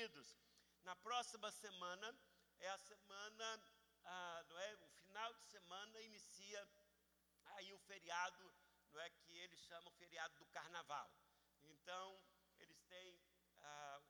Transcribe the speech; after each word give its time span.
queridos, 0.00 0.34
na 0.82 0.96
próxima 0.96 1.52
semana 1.52 2.18
é 2.58 2.70
a 2.70 2.78
semana, 2.78 3.62
ah, 4.02 4.42
não 4.48 4.58
é? 4.58 4.74
O 4.76 4.88
final 4.88 5.34
de 5.34 5.42
semana 5.42 6.00
inicia 6.00 6.66
aí 7.56 7.70
o 7.74 7.78
feriado, 7.80 8.50
não 8.92 9.00
é 9.02 9.10
que 9.10 9.36
eles 9.36 9.60
chamam 9.60 9.92
feriado 9.92 10.34
do 10.38 10.46
Carnaval. 10.46 11.10
Então 11.64 12.18
eles 12.56 12.80
têm 12.84 13.20
ah, 13.60 14.00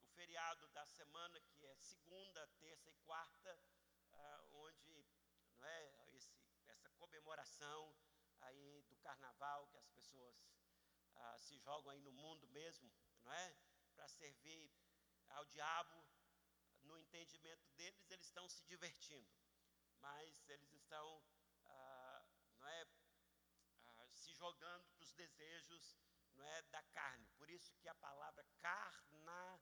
o 0.00 0.06
feriado 0.14 0.66
da 0.68 0.86
semana 0.86 1.38
que 1.40 1.66
é 1.66 1.74
segunda, 1.76 2.46
terça 2.58 2.88
e 2.88 2.94
quarta, 3.04 3.60
ah, 4.12 4.44
onde 4.54 5.06
não 5.58 5.66
é 5.66 6.14
esse, 6.14 6.32
essa 6.68 6.88
comemoração 6.92 7.94
aí 8.40 8.82
do 8.88 8.96
Carnaval 8.96 9.66
que 9.66 9.76
as 9.76 9.88
pessoas 9.88 10.48
ah, 11.16 11.36
se 11.36 11.58
jogam 11.58 11.90
aí 11.90 12.00
no 12.00 12.12
mundo 12.12 12.48
mesmo, 12.48 12.90
não 13.22 13.32
é? 13.34 13.54
Para 13.94 14.08
servir 14.08 14.72
ao 15.34 15.44
diabo, 15.46 16.04
no 16.82 16.98
entendimento 16.98 17.68
deles, 17.76 18.10
eles 18.10 18.26
estão 18.26 18.48
se 18.48 18.64
divertindo, 18.64 19.28
mas 20.00 20.48
eles 20.48 20.72
estão, 20.72 21.22
ah, 21.64 22.26
não 22.58 22.68
é, 22.68 22.86
ah, 23.86 24.08
se 24.12 24.32
jogando 24.34 24.86
para 24.90 25.02
os 25.02 25.12
desejos, 25.14 25.96
não 26.34 26.44
é, 26.44 26.62
da 26.62 26.82
carne. 26.84 27.26
Por 27.36 27.48
isso 27.50 27.74
que 27.76 27.88
a 27.88 27.94
palavra 27.94 28.44
carnaval, 28.60 29.60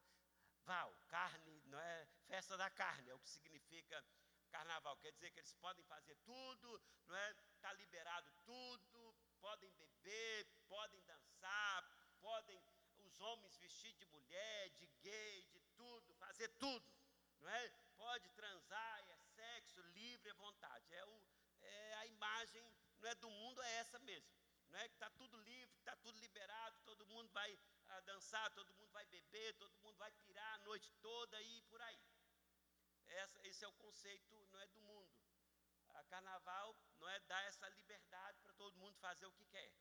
carne, 1.07 1.61
não 1.65 1.79
é, 1.79 2.05
festa 2.27 2.57
da 2.57 2.69
carne, 2.69 3.09
é 3.09 3.13
o 3.13 3.19
que 3.19 3.29
significa 3.29 4.03
carnaval. 4.49 4.97
Quer 4.97 5.11
dizer 5.13 5.31
que 5.31 5.39
eles 5.39 5.53
podem 5.55 5.83
fazer 5.85 6.15
tudo, 6.17 6.81
não 7.07 7.15
é, 7.15 7.31
está 7.55 7.73
liberado 7.73 8.31
tudo, 8.43 9.15
podem 9.39 9.71
beber, 9.73 10.45
podem 10.67 11.01
dançar, 11.03 11.83
podem 12.21 12.61
os 12.99 13.19
homens 13.19 13.57
vestir 13.57 13.93
de 13.93 14.05
mulher, 14.05 14.69
de 14.71 14.87
gay, 15.01 15.43
de 15.51 15.62
tudo, 15.83 16.13
fazer 16.15 16.49
tudo, 16.65 16.85
não 17.41 17.49
é? 17.49 17.61
Pode 17.97 18.29
transar, 18.29 18.99
é 19.09 19.17
sexo 19.35 19.81
livre 19.99 20.29
à 20.29 20.33
vontade. 20.35 20.85
É, 20.93 21.05
o, 21.05 21.15
é 21.61 21.93
a 21.95 22.05
imagem, 22.07 22.63
não 22.99 23.09
é 23.09 23.15
do 23.15 23.29
mundo, 23.29 23.61
é 23.61 23.71
essa 23.81 23.99
mesmo. 23.99 24.31
Não 24.69 24.79
é 24.79 24.87
que 24.87 24.95
está 24.95 25.09
tudo 25.11 25.37
livre, 25.37 25.75
está 25.77 25.95
tudo 25.97 26.17
liberado, 26.19 26.79
todo 26.83 27.05
mundo 27.05 27.29
vai 27.31 27.59
ah, 27.89 28.01
dançar, 28.01 28.49
todo 28.51 28.73
mundo 28.73 28.91
vai 28.91 29.05
beber, 29.05 29.53
todo 29.55 29.77
mundo 29.83 29.97
vai 29.97 30.11
pirar 30.23 30.53
a 30.55 30.63
noite 30.69 30.91
toda 31.01 31.41
e 31.41 31.61
por 31.63 31.81
aí. 31.81 32.01
Essa, 33.05 33.47
esse 33.47 33.63
é 33.63 33.67
o 33.67 33.73
conceito, 33.73 34.35
não 34.51 34.59
é 34.59 34.67
do 34.67 34.81
mundo. 34.81 35.13
A 35.89 36.03
carnaval 36.05 36.75
não 36.99 37.07
é 37.09 37.19
dar 37.21 37.43
essa 37.43 37.69
liberdade 37.69 38.39
para 38.39 38.53
todo 38.53 38.77
mundo 38.77 38.97
fazer 38.97 39.27
o 39.27 39.33
que 39.33 39.45
quer. 39.45 39.71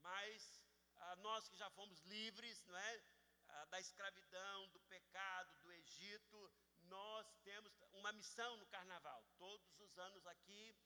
Mas 0.00 0.60
ah, 0.96 1.16
nós 1.16 1.48
que 1.48 1.56
já 1.56 1.68
fomos 1.70 2.00
livres, 2.02 2.62
não 2.66 2.76
é? 2.76 3.02
Ah, 3.56 3.64
da 3.66 3.80
escravidão, 3.80 4.68
do 4.68 4.80
pecado, 4.80 5.54
do 5.62 5.72
Egito, 5.72 6.52
nós 6.82 7.26
temos 7.44 7.72
uma 7.92 8.12
missão 8.12 8.56
no 8.56 8.66
carnaval. 8.66 9.24
Todos 9.38 9.78
os 9.78 9.98
anos 9.98 10.26
aqui 10.26 10.76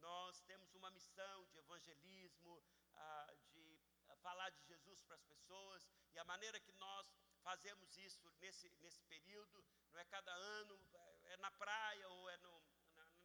nós 0.00 0.40
temos 0.42 0.74
uma 0.74 0.90
missão 0.90 1.46
de 1.46 1.58
evangelismo, 1.58 2.62
ah, 2.94 3.34
de 3.52 3.80
falar 4.22 4.50
de 4.50 4.62
Jesus 4.64 5.02
para 5.02 5.16
as 5.16 5.24
pessoas, 5.24 5.86
e 6.14 6.18
a 6.18 6.24
maneira 6.24 6.58
que 6.58 6.72
nós 6.72 7.06
fazemos 7.42 7.96
isso 7.98 8.30
nesse, 8.40 8.70
nesse 8.80 9.02
período, 9.04 9.62
não 9.92 10.00
é 10.00 10.04
cada 10.06 10.32
ano, 10.32 10.80
é 11.24 11.36
na 11.36 11.50
praia 11.50 12.08
ou 12.08 12.30
é 12.30 12.36
no, 12.38 12.62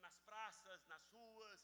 nas 0.01 0.17
praças, 0.19 0.85
nas 0.87 1.05
ruas, 1.07 1.61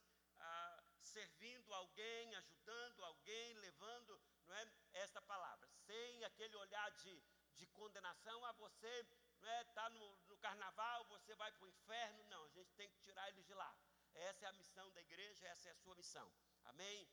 servindo 1.15 1.73
alguém, 1.73 2.35
ajudando 2.35 3.03
alguém, 3.05 3.53
levando, 3.55 4.21
não 4.45 4.53
é, 4.55 4.67
esta 4.93 5.21
palavra, 5.21 5.67
sem 5.85 6.23
aquele 6.25 6.55
olhar 6.57 6.91
de, 6.91 7.23
de 7.55 7.65
condenação 7.67 8.43
a 8.45 8.51
você, 8.53 9.07
não 9.39 9.49
é, 9.49 9.61
está 9.61 9.89
no, 9.91 10.17
no 10.27 10.37
carnaval, 10.37 11.05
você 11.05 11.33
vai 11.35 11.51
para 11.53 11.65
o 11.65 11.69
inferno, 11.69 12.23
não, 12.25 12.43
a 12.43 12.49
gente 12.49 12.73
tem 12.73 12.89
que 12.89 12.99
tirar 12.99 13.29
eles 13.29 13.45
de 13.45 13.53
lá. 13.53 13.73
Essa 14.13 14.45
é 14.45 14.49
a 14.49 14.53
missão 14.53 14.91
da 14.91 15.01
igreja, 15.01 15.47
essa 15.47 15.69
é 15.69 15.71
a 15.71 15.75
sua 15.75 15.95
missão, 15.95 16.29
amém? 16.65 17.07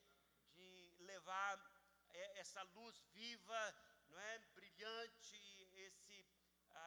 De 0.54 0.96
levar 1.00 1.58
essa 2.36 2.62
luz 2.74 2.98
viva, 3.12 3.74
não 4.08 4.18
é, 4.18 4.38
brilhante, 4.54 5.68
esse, 5.74 6.26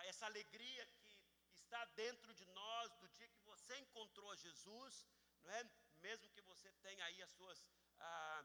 essa 0.03 0.25
alegria 0.25 0.85
que 1.01 1.21
está 1.53 1.85
dentro 2.03 2.33
de 2.33 2.45
nós 2.47 2.91
do 2.99 3.07
dia 3.09 3.27
que 3.27 3.41
você 3.41 3.77
encontrou 3.77 4.35
Jesus, 4.35 5.05
não 5.43 5.51
é? 5.51 5.63
Mesmo 6.07 6.29
que 6.29 6.41
você 6.41 6.71
tenha 6.85 7.03
aí 7.05 7.21
as 7.23 7.31
suas, 7.31 7.59
ah, 7.99 8.43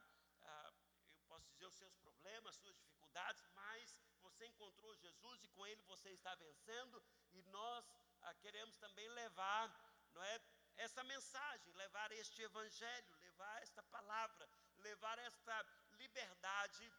ah, 0.53 0.72
eu 1.19 1.22
posso 1.28 1.47
dizer, 1.50 1.66
os 1.66 1.75
seus 1.75 1.94
problemas, 1.97 2.56
suas 2.56 2.76
dificuldades, 2.78 3.43
mas 3.54 3.97
você 4.22 4.47
encontrou 4.47 4.94
Jesus 4.97 5.44
e 5.44 5.48
com 5.48 5.66
Ele 5.66 5.82
você 5.82 6.10
está 6.10 6.34
vencendo, 6.37 7.03
e 7.32 7.43
nós 7.59 7.84
ah, 8.22 8.34
queremos 8.37 8.78
também 8.78 9.06
levar, 9.09 9.66
não 10.15 10.22
é? 10.22 10.41
Essa 10.87 11.04
mensagem, 11.04 11.75
levar 11.75 12.10
este 12.12 12.41
evangelho, 12.43 13.15
levar 13.26 13.62
esta 13.62 13.82
palavra, 13.82 14.49
levar 14.78 15.19
esta 15.19 15.56
liberdade 15.99 16.91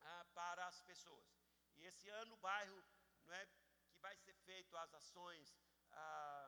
ah, 0.00 0.24
para 0.32 0.66
as 0.68 0.80
pessoas. 0.80 1.30
E 1.76 1.84
esse 1.84 2.08
ano 2.08 2.32
o 2.34 2.38
bairro, 2.38 2.82
não 3.26 3.34
é? 3.34 3.46
que 3.46 3.98
vai 4.00 4.16
ser 4.16 4.34
feito 4.48 4.74
as 4.78 4.94
ações 4.94 5.54
ah, 5.92 6.41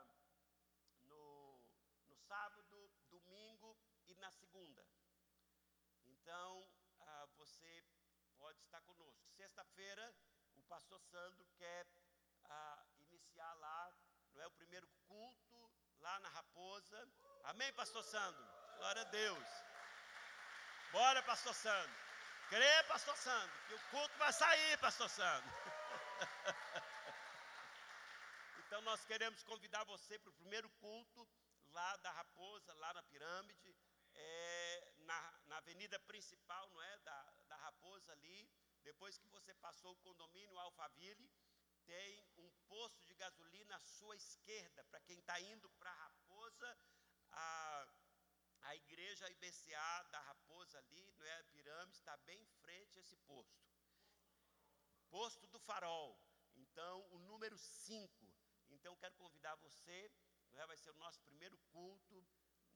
sábado, 2.27 2.91
domingo 3.11 3.77
e 4.07 4.15
na 4.17 4.31
segunda. 4.31 4.85
Então, 6.07 6.69
ah, 7.01 7.27
você 7.37 7.85
pode 8.39 8.61
estar 8.61 8.81
conosco. 8.83 9.29
Sexta-feira, 9.37 10.15
o 10.55 10.63
pastor 10.63 11.01
Sandro 11.03 11.47
quer 11.57 11.87
ah, 12.45 12.87
iniciar 12.99 13.53
lá, 13.55 13.95
não 14.33 14.43
é 14.43 14.47
o 14.47 14.53
primeiro 14.53 14.89
culto, 15.07 15.71
lá 16.01 16.19
na 16.21 16.29
Raposa. 16.29 17.09
Amém, 17.45 17.73
pastor 17.75 18.05
Sandro? 18.05 18.45
Glória 18.77 19.03
a 19.03 19.05
Deus. 19.05 19.49
Bora, 20.93 21.23
pastor 21.23 21.55
Sandro. 21.55 22.05
Crê, 22.49 22.83
pastor 22.85 23.17
Sandro, 23.17 23.57
que 23.67 23.75
o 23.75 23.81
culto 23.91 24.17
vai 24.19 24.33
sair, 24.33 24.79
pastor 24.79 25.09
Sandro. 25.09 25.51
Então 28.67 28.83
nós 28.83 29.05
queremos 29.05 29.41
convidar 29.45 29.85
você 29.85 30.19
para 30.19 30.31
o 30.31 30.33
primeiro 30.33 30.69
culto 30.81 31.29
lá 31.75 31.97
da 31.97 32.11
Raposa, 32.13 32.73
lá 32.75 32.95
na 32.95 33.03
Pirâmide, 33.03 33.77
é, 34.15 34.93
na, 34.99 35.41
na, 35.47 35.57
avenida 35.59 35.99
principal, 36.01 36.71
não 36.71 36.81
é, 36.81 36.99
da, 36.99 37.23
da 37.49 37.57
Raposa 37.57 38.13
ali. 38.13 38.49
Depois 38.83 39.19
que 39.19 39.27
você 39.29 39.53
passou 39.55 39.93
o 39.93 39.97
condomínio 39.97 40.59
Alphaville, 40.59 41.31
tem 41.85 42.25
um 42.39 42.51
posto 42.69 43.03
de 43.05 43.15
gasolina 43.15 43.77
à 43.77 43.81
sua 43.81 44.15
esquerda, 44.15 44.85
para 44.85 45.01
quem 45.01 45.19
está 45.19 45.41
indo 45.41 45.69
para 45.71 45.93
Raposa, 45.93 46.79
a, 47.33 47.89
a 48.63 48.77
igreja 48.77 49.31
IBCA 49.31 50.05
da 50.11 50.21
Raposa 50.21 50.79
ali, 50.79 51.13
não 51.13 51.25
é, 51.25 51.41
a 51.41 51.45
Pirâmide, 51.45 51.99
está 51.99 52.17
bem 52.19 52.41
em 52.41 52.49
frente 52.63 52.99
a 52.99 53.03
esse 53.03 53.17
posto. 53.17 53.65
Posto 55.11 55.47
do 55.49 55.59
Farol. 55.59 56.19
Então, 56.55 57.07
o 57.11 57.19
número 57.19 57.59
5 57.59 58.35
então 58.71 58.97
quero 58.97 59.15
convidar 59.15 59.55
você, 59.57 60.11
vai 60.67 60.77
ser 60.77 60.91
o 60.91 60.95
nosso 60.95 61.21
primeiro 61.23 61.59
culto 61.73 62.25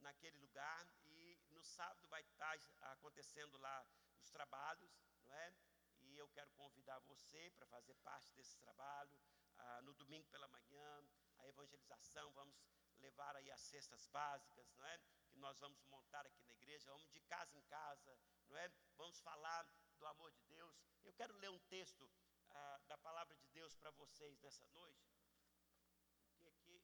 naquele 0.01 0.37
lugar 0.39 0.87
e 1.05 1.39
no 1.51 1.63
sábado 1.63 2.07
vai 2.09 2.21
estar 2.23 2.59
acontecendo 2.93 3.57
lá 3.59 3.87
os 4.21 4.31
trabalhos, 4.31 4.93
não 5.25 5.35
é? 5.35 5.55
E 6.03 6.17
eu 6.19 6.29
quero 6.29 6.51
convidar 6.53 6.99
você 7.01 7.51
para 7.51 7.67
fazer 7.67 7.95
parte 7.97 8.33
desse 8.35 8.57
trabalho. 8.59 9.19
Ah, 9.57 9.83
no 9.83 9.95
domingo 9.95 10.27
pela 10.29 10.49
manhã, 10.49 11.05
a 11.39 11.49
evangelização, 11.49 12.31
vamos 12.33 12.57
levar 12.99 13.35
aí 13.37 13.51
as 13.51 13.61
cestas 13.61 14.07
básicas, 14.09 14.73
não 14.75 14.85
é? 14.87 14.99
Que 15.31 15.39
nós 15.39 15.59
vamos 15.59 15.85
montar 15.87 16.27
aqui 16.27 16.45
na 16.45 16.53
igreja, 16.53 16.91
vamos 16.91 17.11
de 17.11 17.21
casa 17.21 17.57
em 17.57 17.63
casa, 17.63 18.19
não 18.49 18.57
é? 18.57 18.69
Vamos 18.97 19.21
falar 19.21 19.67
do 19.99 20.07
amor 20.07 20.33
de 20.33 20.43
Deus. 20.45 20.77
Eu 21.05 21.13
quero 21.13 21.35
ler 21.37 21.51
um 21.51 21.59
texto 21.61 22.11
ah, 22.51 22.81
da 22.87 22.99
palavra 22.99 23.35
de 23.37 23.47
Deus 23.49 23.75
para 23.75 23.91
vocês 23.93 24.39
nessa 24.41 24.67
noite 24.69 25.09
que, 25.17 26.07
que 26.27 26.37
Jesus 26.37 26.83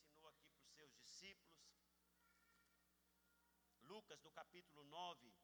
ensinou 0.00 0.28
aqui 0.28 0.46
para 0.54 0.64
os 0.64 0.72
seus 0.74 0.94
discípulos. 0.96 1.52
Lucas, 3.92 4.22
no 4.22 4.30
capítulo 4.30 4.82
9. 4.84 5.34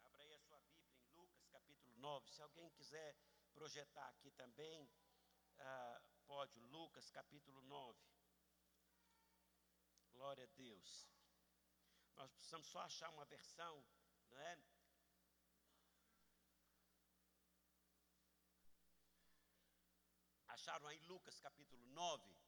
Abra 0.00 0.24
aí 0.24 0.34
a 0.34 0.40
sua 0.40 0.58
Bíblia 0.62 0.98
em 1.00 1.12
Lucas, 1.14 1.46
capítulo 1.46 1.94
9. 1.94 2.28
Se 2.28 2.42
alguém 2.42 2.68
quiser 2.70 3.16
projetar 3.54 4.08
aqui 4.08 4.32
também, 4.32 4.90
ah, 5.58 6.02
pode. 6.26 6.58
Lucas, 6.58 7.08
capítulo 7.12 7.62
9. 7.62 7.96
Glória 10.10 10.42
a 10.42 10.48
Deus. 10.56 11.08
Nós 12.16 12.32
precisamos 12.32 12.66
só 12.66 12.80
achar 12.80 13.10
uma 13.10 13.26
versão, 13.26 13.86
não 14.28 14.40
é? 14.40 14.58
Acharam 20.48 20.88
aí 20.88 20.98
Lucas 21.02 21.38
capítulo 21.38 21.84
9? 21.86 22.45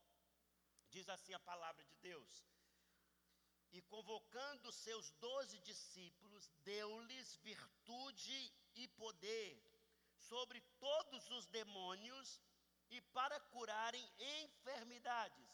Diz 0.90 1.08
assim 1.08 1.34
a 1.34 1.40
palavra 1.40 1.84
de 1.84 1.96
Deus. 1.96 2.46
E 3.72 3.82
convocando 3.82 4.72
seus 4.72 5.10
doze 5.12 5.58
discípulos, 5.60 6.50
deu-lhes 6.64 7.36
virtude 7.36 8.52
e 8.74 8.88
poder 8.88 9.62
sobre 10.16 10.60
todos 10.80 11.30
os 11.30 11.46
demônios 11.46 12.40
e 12.90 13.00
para 13.00 13.38
curarem 13.40 14.12
enfermidades. 14.18 15.48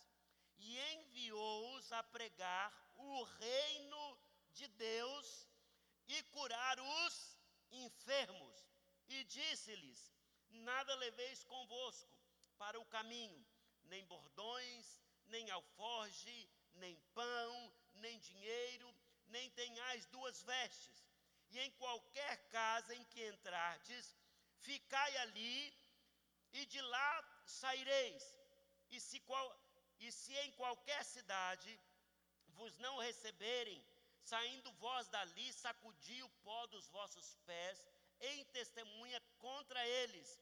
E 0.56 0.78
enviou-os 0.94 1.90
a 1.92 2.02
pregar 2.04 2.72
o 2.94 3.22
reino 3.24 4.18
de 4.52 4.68
Deus 4.68 5.48
e 6.06 6.22
curar 6.24 6.78
os 6.80 7.38
enfermos. 7.72 8.64
E 9.08 9.24
disse-lhes: 9.24 10.12
Nada 10.50 10.94
leveis 10.94 11.42
convosco 11.44 12.16
para 12.56 12.78
o 12.78 12.86
caminho, 12.86 13.44
nem 13.82 14.06
bordões, 14.06 14.98
nem 15.28 15.50
alforge, 15.50 16.50
nem 16.74 16.96
pão, 17.14 17.72
nem 17.94 18.18
dinheiro, 18.18 18.94
nem 19.28 19.50
tenhais 19.50 20.06
duas 20.06 20.42
vestes. 20.42 21.04
E 21.50 21.58
em 21.60 21.70
qualquer 21.72 22.48
casa 22.48 22.94
em 22.94 23.04
que 23.04 23.26
entrardes, 23.28 24.16
ficai 24.60 25.16
ali, 25.18 25.74
e 26.52 26.66
de 26.66 26.80
lá 26.80 27.42
saireis. 27.46 28.24
E 28.90 29.00
se, 29.00 29.20
qual, 29.20 29.46
e 29.98 30.10
se 30.12 30.34
em 30.38 30.52
qualquer 30.52 31.04
cidade 31.04 31.80
vos 32.48 32.76
não 32.78 32.98
receberem, 32.98 33.84
saindo 34.22 34.72
vós 34.74 35.08
dali, 35.08 35.52
sacudi 35.52 36.22
o 36.22 36.28
pó 36.44 36.66
dos 36.66 36.88
vossos 36.88 37.36
pés, 37.46 37.86
em 38.20 38.44
testemunha 38.46 39.20
contra 39.38 39.86
eles. 39.86 40.38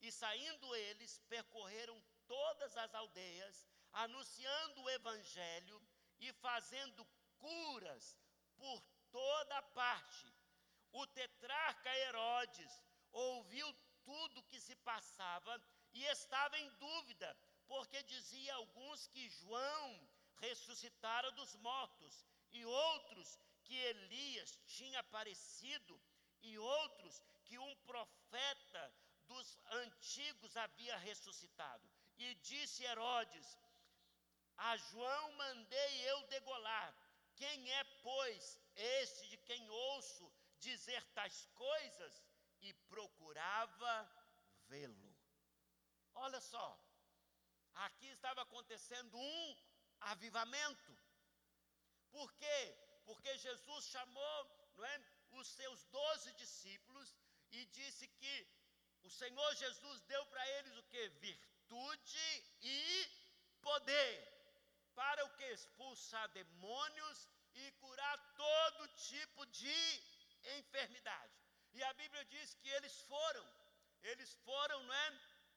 E 0.00 0.12
saindo 0.12 0.74
eles, 0.76 1.18
percorreram 1.28 2.00
todas 2.26 2.76
as 2.76 2.94
aldeias, 2.94 3.66
anunciando 4.04 4.82
o 4.82 4.90
evangelho 4.90 5.80
e 6.20 6.32
fazendo 6.34 7.06
curas 7.38 8.16
por 8.56 8.80
toda 9.10 9.62
parte. 9.62 10.32
O 10.92 11.06
tetrarca 11.06 11.96
Herodes 11.98 12.80
ouviu 13.12 13.72
tudo 14.04 14.42
que 14.44 14.60
se 14.60 14.76
passava 14.76 15.60
e 15.92 16.04
estava 16.04 16.58
em 16.58 16.68
dúvida, 16.76 17.36
porque 17.66 18.02
dizia 18.02 18.54
alguns 18.54 19.06
que 19.08 19.28
João 19.28 20.08
ressuscitara 20.36 21.30
dos 21.32 21.56
mortos, 21.56 22.24
e 22.52 22.64
outros 22.64 23.38
que 23.64 23.74
Elias 23.74 24.58
tinha 24.66 25.00
aparecido, 25.00 26.00
e 26.42 26.58
outros 26.58 27.22
que 27.44 27.58
um 27.58 27.74
profeta 27.76 28.94
dos 29.26 29.58
antigos 29.70 30.56
havia 30.56 30.96
ressuscitado. 30.98 31.90
E 32.18 32.34
disse 32.36 32.84
Herodes: 32.84 33.58
A 34.56 34.76
João 34.76 35.32
mandei 35.32 36.10
eu 36.10 36.22
degolar. 36.28 36.94
Quem 37.36 37.72
é, 37.72 37.84
pois, 38.02 38.58
este 38.74 39.28
de 39.28 39.36
quem 39.38 39.68
ouço 39.68 40.32
dizer 40.58 41.04
tais 41.12 41.46
coisas? 41.54 42.24
E 42.60 42.72
procurava 42.88 44.10
vê-lo. 44.68 45.16
Olha 46.14 46.40
só, 46.40 46.80
aqui 47.74 48.06
estava 48.06 48.42
acontecendo 48.42 49.16
um 49.18 49.56
avivamento. 50.00 50.98
Por 52.10 52.32
quê? 52.34 52.76
Porque 53.04 53.36
Jesus 53.38 53.86
chamou 53.88 54.56
não 54.76 54.84
é, 54.84 55.00
os 55.32 55.48
seus 55.48 55.84
doze 55.86 56.32
discípulos 56.34 57.14
e 57.50 57.64
disse 57.66 58.08
que 58.08 58.48
o 59.02 59.10
Senhor 59.10 59.54
Jesus 59.54 60.00
deu 60.02 60.24
para 60.26 60.48
eles 60.58 60.76
o 60.76 60.82
que? 60.84 61.08
Virtude 61.08 62.44
e 62.62 63.10
poder. 63.60 64.35
Para 65.00 65.24
o 65.26 65.30
que? 65.36 65.48
Expulsar 65.52 66.26
demônios 66.40 67.28
e 67.54 67.70
curar 67.82 68.16
todo 68.34 68.88
tipo 69.10 69.46
de 69.46 69.78
enfermidade. 70.58 71.34
E 71.74 71.82
a 71.84 71.92
Bíblia 71.94 72.24
diz 72.24 72.54
que 72.54 72.70
eles 72.76 72.94
foram, 73.02 73.46
eles 74.02 74.34
foram, 74.48 74.82
não 74.82 74.94
é? 74.94 75.08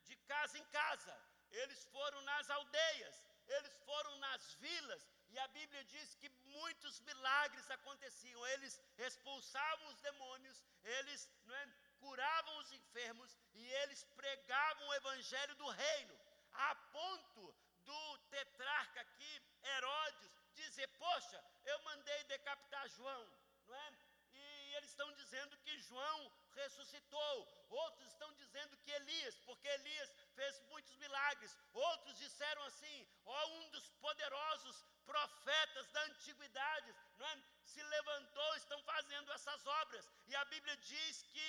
De 0.09 0.15
casa 0.31 0.57
em 0.57 0.65
casa, 0.65 1.15
eles 1.51 1.85
foram 1.85 2.21
nas 2.21 2.49
aldeias, 2.49 3.15
eles 3.47 3.73
foram 3.85 4.17
nas 4.17 4.53
vilas, 4.55 5.07
e 5.29 5.39
a 5.39 5.47
Bíblia 5.49 5.83
diz 5.85 6.15
que 6.15 6.29
muitos 6.57 6.99
milagres 7.01 7.69
aconteciam. 7.69 8.47
Eles 8.47 8.79
expulsavam 8.97 9.87
os 9.89 9.99
demônios, 10.01 10.61
eles 10.83 11.29
não 11.45 11.55
é, 11.55 11.67
curavam 11.99 12.57
os 12.57 12.71
enfermos 12.71 13.37
e 13.53 13.65
eles 13.81 14.03
pregavam 14.15 14.87
o 14.87 14.93
evangelho 14.95 15.55
do 15.55 15.67
reino, 15.67 16.19
a 16.51 16.75
ponto 16.75 17.55
do 17.89 18.17
tetrarca 18.35 19.01
aqui, 19.01 19.33
Herodes, 19.73 20.31
dizer: 20.53 20.87
Poxa, 21.03 21.43
eu 21.65 21.77
mandei 21.89 22.23
decapitar 22.25 22.87
João, 22.89 23.23
não 23.67 23.75
é? 23.75 23.89
E 24.31 24.73
eles 24.75 24.89
estão 24.91 25.11
dizendo 25.13 25.57
que 25.63 25.77
João 25.79 26.31
ressuscitou, 26.55 27.35
outros 27.69 28.07
estão 28.09 28.31
dizendo 28.33 28.77
que 28.77 28.91
Elias, 28.91 29.35
porque 29.47 29.67
Elias 29.67 30.11
fez 30.35 30.59
muitos 30.71 30.95
milagres, 30.97 31.57
outros 31.73 32.17
disseram 32.19 32.63
assim: 32.65 33.07
ó, 33.25 33.47
um 33.57 33.69
dos 33.69 33.89
poderosos 34.05 34.83
profetas 35.05 35.89
da 35.95 36.03
antiguidade, 36.03 36.95
não 37.17 37.27
é? 37.27 37.43
Se 37.63 37.81
levantou, 37.81 38.55
estão 38.55 38.81
fazendo 38.83 39.31
essas 39.33 39.65
obras, 39.81 40.11
e 40.27 40.35
a 40.35 40.45
Bíblia 40.45 40.77
diz 40.77 41.23
que 41.23 41.45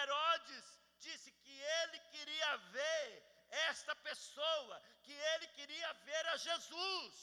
Herodes 0.00 0.64
disse 0.98 1.30
que 1.42 1.56
ele 1.60 1.98
queria 2.14 2.56
ver 2.78 3.33
esta 3.68 3.94
pessoa, 3.96 4.82
que 5.02 5.12
ele 5.12 5.46
queria 5.48 5.92
ver 5.92 6.26
a 6.28 6.36
Jesus. 6.36 7.14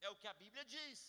É 0.00 0.08
o 0.10 0.16
que 0.16 0.28
a 0.28 0.34
Bíblia 0.34 0.64
diz. 0.64 1.00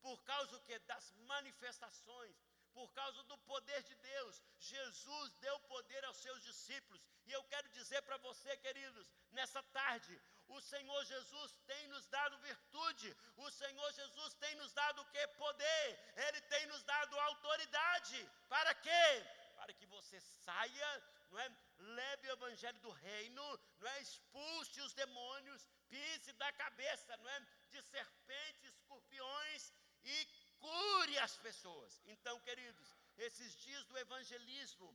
Por 0.00 0.22
causa 0.24 0.58
que 0.60 0.78
das 0.80 1.12
manifestações, 1.32 2.36
por 2.72 2.90
causa 2.92 3.22
do 3.24 3.36
poder 3.38 3.82
de 3.82 3.94
Deus, 3.96 4.42
Jesus 4.58 5.34
deu 5.34 5.58
poder 5.60 6.04
aos 6.04 6.16
seus 6.16 6.42
discípulos. 6.42 7.02
E 7.26 7.32
eu 7.32 7.42
quero 7.44 7.68
dizer 7.70 8.00
para 8.02 8.16
você, 8.18 8.56
queridos, 8.58 9.06
nessa 9.32 9.62
tarde, 9.64 10.20
o 10.48 10.60
Senhor 10.60 11.04
Jesus 11.04 11.52
tem 11.66 11.88
nos 11.88 12.06
dado 12.06 12.38
virtude, 12.38 13.16
o 13.36 13.50
Senhor 13.50 13.92
Jesus 13.92 14.34
tem 14.34 14.54
nos 14.56 14.72
dado 14.72 15.02
o 15.02 15.06
que? 15.06 15.26
Poder, 15.28 16.14
Ele 16.16 16.40
tem 16.42 16.66
nos 16.66 16.82
dado 16.82 17.20
autoridade. 17.20 18.28
Para 18.48 18.74
quê? 18.74 19.26
Para 19.70 19.78
que 19.78 19.86
você 19.86 20.20
saia, 20.20 20.88
não 21.30 21.38
é? 21.38 21.48
Leve 21.78 22.28
o 22.28 22.32
evangelho 22.32 22.78
do 22.80 22.90
reino, 22.90 23.60
não 23.78 23.88
é? 23.88 24.00
Expulse 24.00 24.80
os 24.80 24.92
demônios, 24.94 25.68
pise 25.88 26.32
da 26.32 26.50
cabeça, 26.54 27.16
não 27.18 27.28
é? 27.28 27.40
De 27.70 27.80
serpentes, 27.82 28.74
escorpiões 28.74 29.72
e 30.02 30.26
cure 30.58 31.18
as 31.20 31.36
pessoas. 31.36 32.02
Então, 32.06 32.34
queridos, 32.40 32.96
esses 33.16 33.54
dias 33.58 33.84
do 33.84 33.96
evangelismo, 33.96 34.90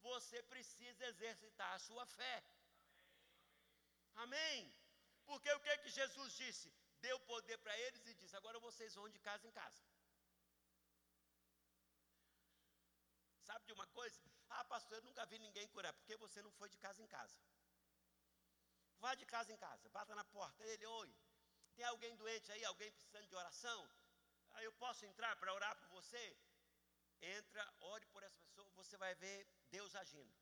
você 0.00 0.42
precisa 0.44 1.04
exercitar 1.04 1.74
a 1.74 1.78
sua 1.78 2.06
fé. 2.06 2.42
Amém? 4.14 4.74
Porque 5.26 5.52
o 5.52 5.60
que 5.60 5.76
que 5.78 5.90
Jesus 5.90 6.32
disse? 6.32 6.72
Deu 7.02 7.20
poder 7.20 7.58
para 7.58 7.78
eles 7.78 8.06
e 8.06 8.14
disse: 8.14 8.34
agora 8.36 8.58
vocês 8.58 8.94
vão 8.94 9.06
de 9.10 9.18
casa 9.18 9.46
em 9.46 9.52
casa. 9.52 9.82
Sabe 13.48 13.64
de 13.68 13.72
uma 13.72 13.86
coisa? 13.98 14.20
Ah, 14.50 14.64
pastor, 14.72 14.98
eu 14.98 15.04
nunca 15.08 15.24
vi 15.30 15.38
ninguém 15.38 15.66
curar, 15.68 15.92
porque 15.98 16.16
você 16.24 16.42
não 16.46 16.50
foi 16.58 16.68
de 16.68 16.78
casa 16.84 17.02
em 17.02 17.06
casa. 17.06 17.36
Vá 19.02 19.14
de 19.14 19.24
casa 19.34 19.50
em 19.54 19.56
casa, 19.56 19.88
bata 19.88 20.14
na 20.14 20.24
porta, 20.24 20.64
ele, 20.70 20.84
oi, 20.86 21.10
tem 21.76 21.84
alguém 21.86 22.14
doente 22.16 22.50
aí, 22.52 22.62
alguém 22.64 22.90
precisando 22.92 23.26
de 23.26 23.36
oração? 23.42 23.80
Ah, 24.50 24.62
eu 24.62 24.72
posso 24.72 25.06
entrar 25.06 25.34
para 25.36 25.54
orar 25.54 25.74
por 25.80 25.88
você? 25.88 26.24
Entra, 27.22 27.62
ore 27.92 28.06
por 28.06 28.22
essa 28.22 28.38
pessoa, 28.46 28.68
você 28.80 28.96
vai 29.04 29.14
ver 29.14 29.38
Deus 29.70 29.94
agindo. 29.94 30.34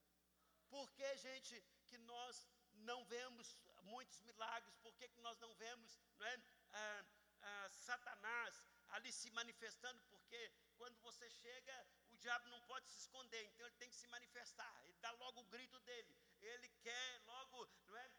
Por 0.69 0.91
que, 0.97 1.17
gente, 1.19 1.55
que 1.87 1.99
nós 1.99 2.49
não 2.91 3.05
vemos 3.05 3.57
muitos 3.83 4.21
milagres? 4.23 4.75
Por 4.79 4.95
que, 4.97 5.09
que 5.09 5.21
nós 5.21 5.39
não 5.39 5.55
vemos 5.55 5.99
não 6.19 6.27
é, 6.27 6.41
ah, 6.73 7.05
ah, 7.43 7.69
Satanás 7.71 8.63
ali 8.89 9.13
se 9.13 9.31
manifestando? 9.31 10.03
Porque 10.11 10.41
quando 10.77 10.99
você 11.09 11.31
chega, 11.31 11.87
o 12.17 12.19
diabo 12.25 12.49
não 12.49 12.61
pode 12.63 12.87
se 12.91 12.99
esconder, 13.05 13.45
então 13.47 13.67
ele 13.67 13.77
tem 13.77 13.91
que 13.91 13.95
se 14.03 14.09
manifestar. 14.09 14.73
Ele 14.85 14.99
dá 15.05 15.11
logo 15.23 15.41
o 15.41 15.49
grito 15.55 15.79
dele. 15.81 16.17
Ele 16.41 16.69
quer 16.83 17.21
logo 17.27 17.69
não 17.87 17.97
é, 17.97 18.11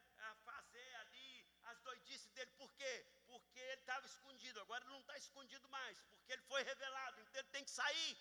fazer 0.45 0.95
ali 1.03 1.45
as 1.71 1.79
doidices 1.81 2.31
dele. 2.33 2.51
Por 2.61 2.71
quê? 2.73 2.93
Porque 3.25 3.59
ele 3.59 3.81
estava 3.81 4.05
escondido. 4.05 4.61
Agora 4.61 4.83
ele 4.83 4.93
não 4.93 4.99
está 4.99 5.17
escondido 5.17 5.67
mais, 5.69 5.99
porque 6.09 6.31
ele 6.33 6.43
foi 6.43 6.61
revelado. 6.63 7.21
Então 7.21 7.41
ele 7.41 7.49
tem 7.49 7.63
que 7.63 7.71
sair. 7.71 8.17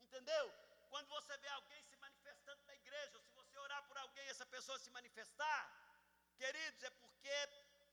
Entendeu? 0.00 0.44
Quando 0.88 1.08
você 1.08 1.36
vê 1.44 1.48
alguém 1.48 1.82
se 1.82 1.96
manifestando 1.96 2.62
na 2.64 2.74
igreja, 2.74 3.16
ou 3.18 3.22
se 3.22 3.32
você 3.32 3.58
orar 3.58 3.82
por 3.88 3.98
alguém 3.98 4.24
e 4.26 4.30
essa 4.30 4.46
pessoa 4.46 4.78
se 4.78 4.90
manifestar, 4.90 5.60
queridos, 6.36 6.82
é 6.82 6.90
porque 6.90 7.36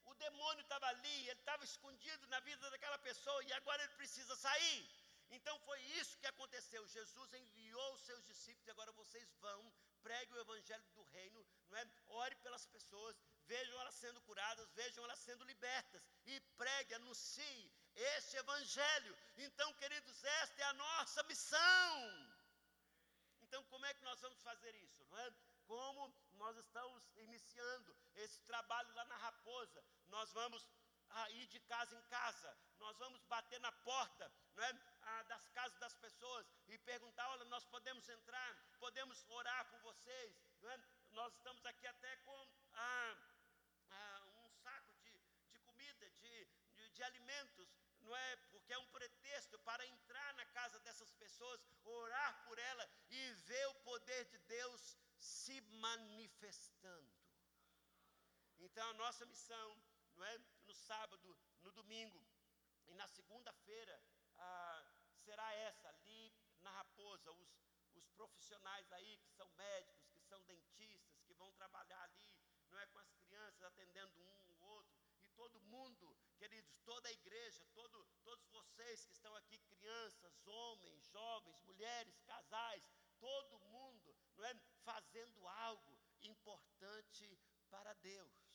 o 0.05 0.13
demônio 0.13 0.61
estava 0.61 0.87
ali, 0.87 1.17
ele 1.29 1.39
estava 1.39 1.63
escondido 1.63 2.27
na 2.27 2.39
vida 2.39 2.69
daquela 2.69 2.99
pessoa 2.99 3.43
e 3.43 3.53
agora 3.53 3.83
ele 3.83 3.93
precisa 3.93 4.35
sair. 4.35 5.00
Então 5.31 5.57
foi 5.59 5.79
isso 5.99 6.17
que 6.19 6.27
aconteceu. 6.27 6.85
Jesus 6.87 7.33
enviou 7.33 7.93
os 7.93 8.01
seus 8.01 8.23
discípulos 8.25 8.67
e 8.67 8.71
agora 8.71 8.91
vocês 8.91 9.33
vão, 9.39 9.73
pregue 10.03 10.33
o 10.33 10.41
evangelho 10.41 10.87
do 10.95 11.03
reino, 11.03 11.45
não 11.69 11.77
é? 11.77 11.85
Ore 12.09 12.35
pelas 12.37 12.65
pessoas, 12.67 13.15
vejam 13.45 13.79
elas 13.79 13.95
sendo 13.95 14.21
curadas, 14.21 14.69
vejam 14.73 15.03
elas 15.03 15.19
sendo 15.19 15.45
libertas 15.45 16.03
e 16.25 16.39
pregue, 16.57 16.95
anuncie 16.95 17.71
este 17.95 18.37
evangelho. 18.37 19.17
Então, 19.37 19.73
queridos, 19.75 20.23
esta 20.23 20.61
é 20.61 20.65
a 20.65 20.73
nossa 20.73 21.23
missão. 21.23 22.31
nós 24.11 24.19
vamos 24.19 24.41
fazer 24.41 24.75
isso, 24.75 25.05
não 25.05 25.17
é? 25.19 25.33
Como 25.65 26.13
nós 26.33 26.57
estamos 26.57 27.01
iniciando 27.15 27.95
esse 28.15 28.41
trabalho 28.41 28.93
lá 28.93 29.05
na 29.05 29.15
Raposa, 29.15 29.83
nós 30.07 30.31
vamos 30.33 30.67
ah, 31.13 31.29
ir 31.31 31.47
de 31.47 31.59
casa 31.61 31.95
em 31.95 32.01
casa, 32.03 32.57
nós 32.79 32.97
vamos 32.97 33.21
bater 33.23 33.59
na 33.59 33.71
porta, 33.71 34.31
não 34.55 34.63
é? 34.63 34.71
Ah, 35.03 35.23
das 35.23 35.47
casas 35.49 35.77
das 35.79 35.95
pessoas 35.95 36.45
e 36.67 36.77
perguntar: 36.79 37.27
olha, 37.29 37.45
nós 37.45 37.65
podemos 37.65 38.07
entrar, 38.09 38.55
podemos 38.79 39.23
orar 39.29 39.69
por 39.69 39.79
vocês, 39.81 40.35
não 40.61 40.69
é? 40.69 40.79
Nós 41.11 41.33
estamos 41.33 41.65
aqui 41.65 41.87
até 41.87 42.15
com 42.17 42.47
ah, 42.73 43.17
ah, 43.89 44.21
um 44.27 44.49
saco 44.49 44.93
de, 44.93 45.11
de 45.51 45.59
comida, 45.59 46.09
de, 46.09 46.45
de, 46.75 46.89
de 46.89 47.03
alimentos 47.03 47.69
não 48.01 48.15
é? 48.15 48.35
Porque 48.51 48.73
é 48.73 48.77
um 48.77 48.87
pretexto 48.87 49.57
para 49.59 49.85
entrar 49.85 50.33
na 50.33 50.45
casa 50.47 50.79
dessas 50.79 51.11
pessoas, 51.13 51.61
orar 51.83 52.43
por 52.45 52.57
ela 52.57 52.89
e 53.09 53.33
ver 53.33 53.67
o 53.67 53.75
poder 53.75 54.25
de 54.25 54.37
Deus 54.39 54.97
se 55.19 55.61
manifestando. 55.61 57.11
Então 58.59 58.89
a 58.89 58.93
nossa 58.93 59.25
missão, 59.25 59.77
não 60.21 60.27
é? 60.27 60.37
No 60.67 60.75
sábado, 60.75 61.35
no 61.63 61.71
domingo 61.71 62.23
e 62.87 62.93
na 62.93 63.07
segunda-feira 63.07 63.99
ah, 64.37 64.85
será 65.15 65.51
essa 65.55 65.89
ali 65.89 66.31
na 66.61 66.69
Raposa, 66.71 67.31
os, 67.31 67.49
os 67.95 68.07
profissionais 68.09 68.91
aí 68.91 69.17
que 69.17 69.31
são 69.31 69.49
médicos, 69.49 70.11
que 70.11 70.21
são 70.21 70.39
dentistas, 70.43 71.23
que 71.23 71.33
vão 71.33 71.51
trabalhar 71.53 72.03
ali, 72.03 72.37
não 72.69 72.77
é 72.77 72.85
com 72.85 72.99
as 72.99 73.11
crianças 73.13 73.63
atendendo 73.63 74.21
um 74.21 74.27
ou 74.61 74.69
outro 74.75 75.01
todo 75.35 75.59
mundo, 75.61 76.15
queridos, 76.37 76.77
toda 76.85 77.09
a 77.09 77.11
igreja, 77.11 77.65
todo, 77.73 78.05
todos 78.23 78.47
vocês 78.49 79.03
que 79.05 79.13
estão 79.13 79.35
aqui, 79.37 79.57
crianças, 79.61 80.45
homens, 80.45 81.03
jovens, 81.07 81.59
mulheres, 81.61 82.21
casais, 82.27 82.87
todo 83.19 83.59
mundo, 83.59 84.15
não 84.35 84.45
é? 84.45 84.53
Fazendo 84.83 85.47
algo 85.47 85.97
importante 86.21 87.39
para 87.71 87.93
Deus. 87.93 88.50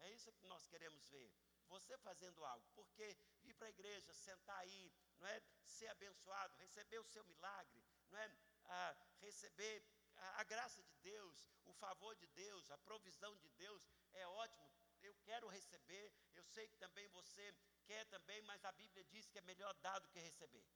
É 0.00 0.10
isso 0.10 0.32
que 0.32 0.46
nós 0.46 0.66
queremos 0.66 1.06
ver. 1.08 1.32
Você 1.68 1.96
fazendo 1.98 2.44
algo, 2.44 2.66
porque 2.74 3.16
vir 3.42 3.54
para 3.54 3.66
a 3.66 3.70
igreja, 3.70 4.14
sentar 4.14 4.58
aí, 4.58 4.92
não 5.18 5.26
é? 5.28 5.42
Ser 5.64 5.88
abençoado, 5.88 6.56
receber 6.56 6.98
o 6.98 7.04
seu 7.04 7.24
milagre, 7.24 7.84
não 8.10 8.18
é? 8.18 8.36
Ah, 8.64 8.96
receber 9.20 9.84
a, 10.16 10.40
a 10.40 10.44
graça 10.44 10.82
de 10.82 10.96
Deus, 10.96 11.46
o 11.66 11.72
favor 11.74 12.14
de 12.16 12.26
Deus, 12.28 12.70
a 12.70 12.78
provisão 12.78 13.36
de 13.36 13.48
Deus, 13.50 13.86
é 14.14 14.26
ótimo 14.26 14.68
eu 15.02 15.14
quero 15.24 15.48
receber, 15.48 16.12
eu 16.34 16.44
sei 16.44 16.66
que 16.68 16.76
também 16.76 17.06
você 17.08 17.54
quer 17.86 18.04
também, 18.06 18.40
mas 18.42 18.64
a 18.64 18.72
Bíblia 18.72 19.04
diz 19.04 19.28
que 19.28 19.38
é 19.38 19.42
melhor 19.42 19.72
dar 19.74 19.98
do 19.98 20.08
que 20.08 20.18
receber. 20.18 20.66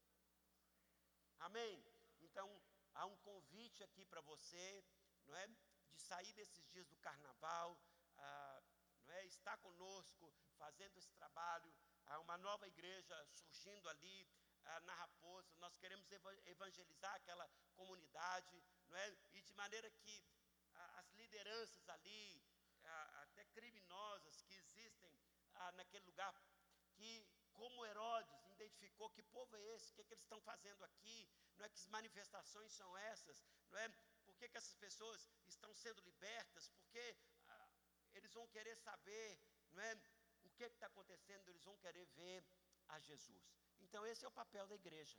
Amém? 1.41 1.85
Então, 2.21 2.49
há 2.95 3.07
um 3.07 3.17
convite 3.19 3.83
aqui 3.83 4.05
para 4.05 4.21
você, 4.21 4.85
não 5.27 5.35
é? 5.37 5.47
De 5.89 5.99
sair 5.99 6.33
desses 6.35 6.65
dias 6.69 6.87
do 6.87 6.97
carnaval, 6.97 7.79
ah, 8.17 8.62
é? 9.13 9.27
Estar 9.27 9.57
conosco, 9.59 10.33
fazendo 10.59 10.97
esse 10.99 11.13
trabalho, 11.13 11.73
há 12.07 12.19
uma 12.21 12.37
nova 12.39 12.67
igreja 12.67 13.27
surgindo 13.27 13.89
ali 13.89 14.29
ah, 14.65 14.81
na 14.81 14.95
Raposa. 14.95 15.55
Nós 15.59 15.77
queremos 15.77 16.11
evangelizar 16.47 17.15
aquela 17.15 17.49
comunidade, 17.75 18.63
não 18.89 18.97
é? 18.97 19.17
E 19.33 19.43
de 19.43 19.55
maneira 19.55 19.91
que 19.91 20.25
ah, 20.75 21.01
as 21.01 21.11
lideranças 21.13 21.89
ali, 21.89 22.43
até 23.23 23.45
criminosas 23.47 24.43
que 24.43 24.55
existem 24.55 25.17
ah, 25.55 25.73
naquele 25.73 26.05
lugar, 26.05 26.35
que 26.95 27.27
como 27.53 27.85
Herodes 27.87 28.35
identificou 28.51 29.11
que 29.11 29.23
povo 29.23 29.55
é 29.57 29.63
esse, 29.75 29.91
o 29.91 29.95
que, 29.95 30.01
é 30.03 30.05
que 30.05 30.15
eles 30.15 30.25
estão 30.25 30.41
fazendo 30.41 30.85
aqui, 30.85 31.29
não 31.57 31.65
é 31.65 31.69
que 31.69 31.89
manifestações 31.89 32.73
são 32.73 32.97
essas, 32.99 33.43
não 33.71 33.79
é? 33.79 33.89
Por 34.25 34.37
que, 34.37 34.49
que 34.49 34.57
essas 34.57 34.75
pessoas 34.75 35.29
estão 35.47 35.73
sendo 35.75 36.01
libertas? 36.01 36.69
Porque 36.71 37.17
ah, 37.41 37.42
eles 38.15 38.33
vão 38.33 38.47
querer 38.49 38.77
saber, 38.77 39.39
não 39.73 39.83
é? 39.83 39.95
O 40.45 40.51
que 40.51 40.65
está 40.65 40.87
acontecendo? 40.87 41.49
Eles 41.49 41.63
vão 41.63 41.77
querer 41.79 42.05
ver 42.17 42.45
a 42.89 42.99
Jesus. 43.01 43.45
Então 43.81 44.07
esse 44.07 44.25
é 44.25 44.29
o 44.29 44.33
papel 44.33 44.67
da 44.67 44.75
igreja. 44.75 45.19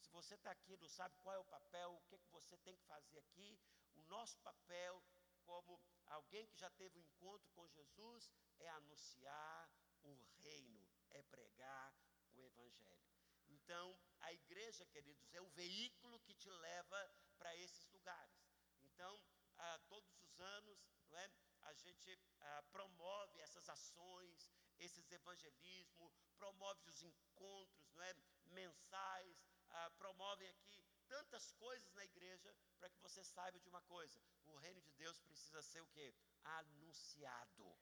Se 0.00 0.10
você 0.10 0.34
está 0.34 0.50
aqui 0.50 0.76
não 0.76 0.88
sabe 0.88 1.16
qual 1.22 1.34
é 1.34 1.38
o 1.38 1.44
papel, 1.44 1.94
o 1.94 2.02
que, 2.08 2.18
que 2.18 2.30
você 2.30 2.56
tem 2.58 2.76
que 2.76 2.84
fazer 2.84 3.18
aqui, 3.18 3.58
o 3.94 4.02
nosso 4.02 4.38
papel 4.40 5.02
como 5.44 5.80
alguém 6.06 6.46
que 6.46 6.56
já 6.56 6.70
teve 6.70 6.98
um 6.98 7.02
encontro 7.02 7.50
com 7.52 7.66
Jesus, 7.68 8.30
é 8.58 8.68
anunciar 8.70 9.70
o 10.02 10.14
reino, 10.42 10.88
é 11.10 11.22
pregar 11.22 11.94
o 12.34 12.42
evangelho. 12.42 13.12
Então, 13.48 13.96
a 14.20 14.32
igreja, 14.32 14.84
queridos, 14.86 15.32
é 15.34 15.40
o 15.40 15.48
veículo 15.50 16.20
que 16.20 16.34
te 16.34 16.48
leva 16.48 17.10
para 17.38 17.54
esses 17.56 17.86
lugares. 17.88 18.40
Então, 18.80 19.20
ah, 19.58 19.80
todos 19.88 20.21
os 20.32 20.40
anos, 20.40 20.78
não 21.10 21.18
é? 21.18 21.30
A 21.62 21.72
gente 21.74 22.18
ah, 22.40 22.62
promove 22.72 23.38
essas 23.40 23.68
ações, 23.68 24.50
esses 24.78 25.10
evangelismos, 25.12 26.12
promove 26.38 26.82
os 26.88 27.02
encontros, 27.02 27.92
não 27.94 28.02
é? 28.02 28.14
Mensais, 28.46 29.36
ah, 29.68 29.90
promovem 29.98 30.48
aqui 30.48 30.84
tantas 31.08 31.52
coisas 31.52 31.92
na 31.92 32.04
igreja 32.04 32.54
para 32.78 32.88
que 32.88 32.98
você 33.00 33.22
saiba 33.22 33.60
de 33.60 33.68
uma 33.68 33.82
coisa: 33.82 34.18
o 34.46 34.56
reino 34.56 34.80
de 34.80 34.92
Deus 34.92 35.20
precisa 35.20 35.62
ser 35.62 35.82
o 35.82 35.86
que? 35.88 36.14
Anunciado. 36.44 37.78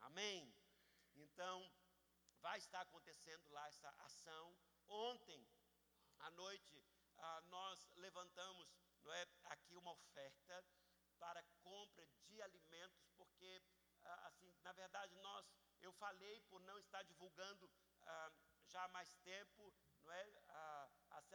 Amém? 0.00 0.54
Então, 1.14 1.72
vai 2.40 2.58
estar 2.58 2.82
acontecendo 2.82 3.48
lá 3.50 3.66
essa 3.68 3.88
ação. 4.00 4.56
Ontem 4.86 5.46
à 6.18 6.30
noite, 6.30 6.84
ah, 7.16 7.40
nós 7.46 7.90
levantamos 7.96 8.68
não 9.02 9.12
é, 9.12 9.26
aqui 9.44 9.76
uma 9.76 9.92
oferta 9.92 10.64
para 11.24 11.42
compra 11.62 12.06
de 12.26 12.42
alimentos, 12.42 13.08
porque, 13.16 13.62
ah, 14.04 14.26
assim, 14.26 14.52
na 14.60 14.72
verdade, 14.72 15.14
nós, 15.16 15.46
eu 15.80 15.90
falei 15.94 16.42
por 16.50 16.60
não 16.60 16.78
estar 16.78 17.02
divulgando 17.02 17.70
ah, 18.02 18.30
já 18.66 18.84
há 18.84 18.88
mais 18.88 19.14
tempo, 19.32 19.72
não 20.02 20.12
é? 20.12 20.42
Ah, 20.48 20.90
as, 21.12 21.32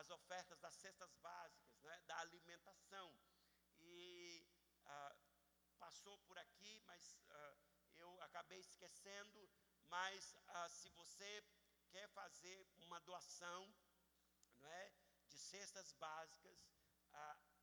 as, 0.00 0.10
ofertas 0.10 0.58
das 0.58 0.74
cestas 0.74 1.14
básicas, 1.22 1.80
né? 1.82 2.00
da 2.08 2.18
alimentação. 2.18 3.16
E 3.78 4.44
ah, 4.84 5.16
passou 5.78 6.18
por 6.26 6.36
aqui, 6.38 6.80
mas 6.80 7.16
ah, 7.30 7.56
eu 7.94 8.20
acabei 8.22 8.58
esquecendo. 8.58 9.48
Mas 9.84 10.36
ah, 10.48 10.68
se 10.68 10.88
você 10.90 11.44
quer 11.90 12.08
fazer 12.08 12.66
uma 12.78 12.98
doação 13.00 13.72
não 14.58 14.68
é? 14.68 14.92
de 15.28 15.38
cestas 15.38 15.92
básicas 15.92 16.58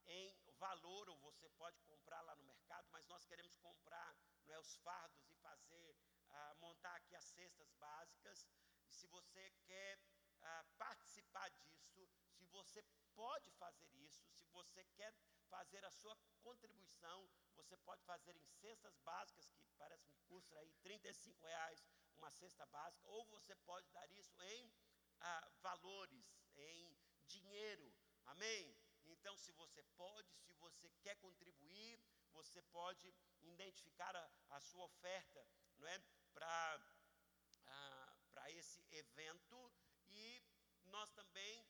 em 0.06 0.47
valor, 0.58 1.10
ou 1.10 1.18
você 1.20 1.50
pode 1.50 1.80
comprar 1.82 2.22
lá 2.22 2.36
no 2.36 2.44
mercado, 2.44 2.88
mas 2.92 3.08
nós 3.08 3.26
queremos 3.26 3.56
comprar 3.58 4.16
não 4.46 4.56
é, 4.56 4.60
os 4.60 4.76
fardos 4.78 5.28
e 5.30 5.34
fazer, 5.36 5.96
ah, 6.30 6.56
montar 6.56 6.96
aqui 6.96 7.16
as 7.16 7.26
cestas 7.26 7.72
básicas. 7.74 8.48
E 8.86 8.94
se 8.94 9.08
você 9.08 9.52
quer 9.66 10.00
participar 10.78 11.50
disso, 11.50 12.08
se 12.38 12.46
você 12.46 12.82
pode 13.16 13.50
fazer 13.52 13.90
isso, 13.96 14.24
se 14.40 14.48
você 14.50 14.84
quer 14.96 15.14
fazer 15.50 15.84
a 15.84 15.92
sua 15.92 16.16
contribuição, 16.42 17.30
você 17.56 17.76
pode 17.78 18.04
fazer 18.04 18.36
em 18.36 18.46
cestas 18.46 18.98
básicas, 19.00 19.50
que 19.50 19.74
parece 19.78 20.08
que 20.08 20.18
custa 20.28 20.58
aí 20.60 20.74
35 20.84 21.46
reais 21.46 21.84
uma 22.16 22.32
cesta 22.32 22.66
básica, 22.68 23.08
ou 23.10 23.26
você 23.26 23.56
pode 23.56 23.90
dar 23.92 24.08
isso 24.12 24.42
em 24.42 24.72
ah, 25.20 25.52
valores, 25.62 26.26
em 26.56 26.98
dinheiro, 27.26 27.94
amém? 28.26 28.76
Então, 29.08 29.36
se 29.38 29.52
você 29.54 29.84
pode, 29.96 30.30
se 30.46 30.54
você 30.54 30.90
quer 31.02 31.16
contribuir, 31.18 32.00
você 32.34 32.62
pode 32.62 33.14
identificar 33.42 34.16
a, 34.16 34.32
a 34.52 34.60
sua 34.60 34.86
oferta, 34.86 35.48
não 35.78 35.88
é? 35.88 36.00
Para 36.34 36.82
ah, 37.66 38.18
esse 38.52 38.86
evento 38.92 39.72
e 40.08 40.44
nós 40.86 41.12
também 41.12 41.68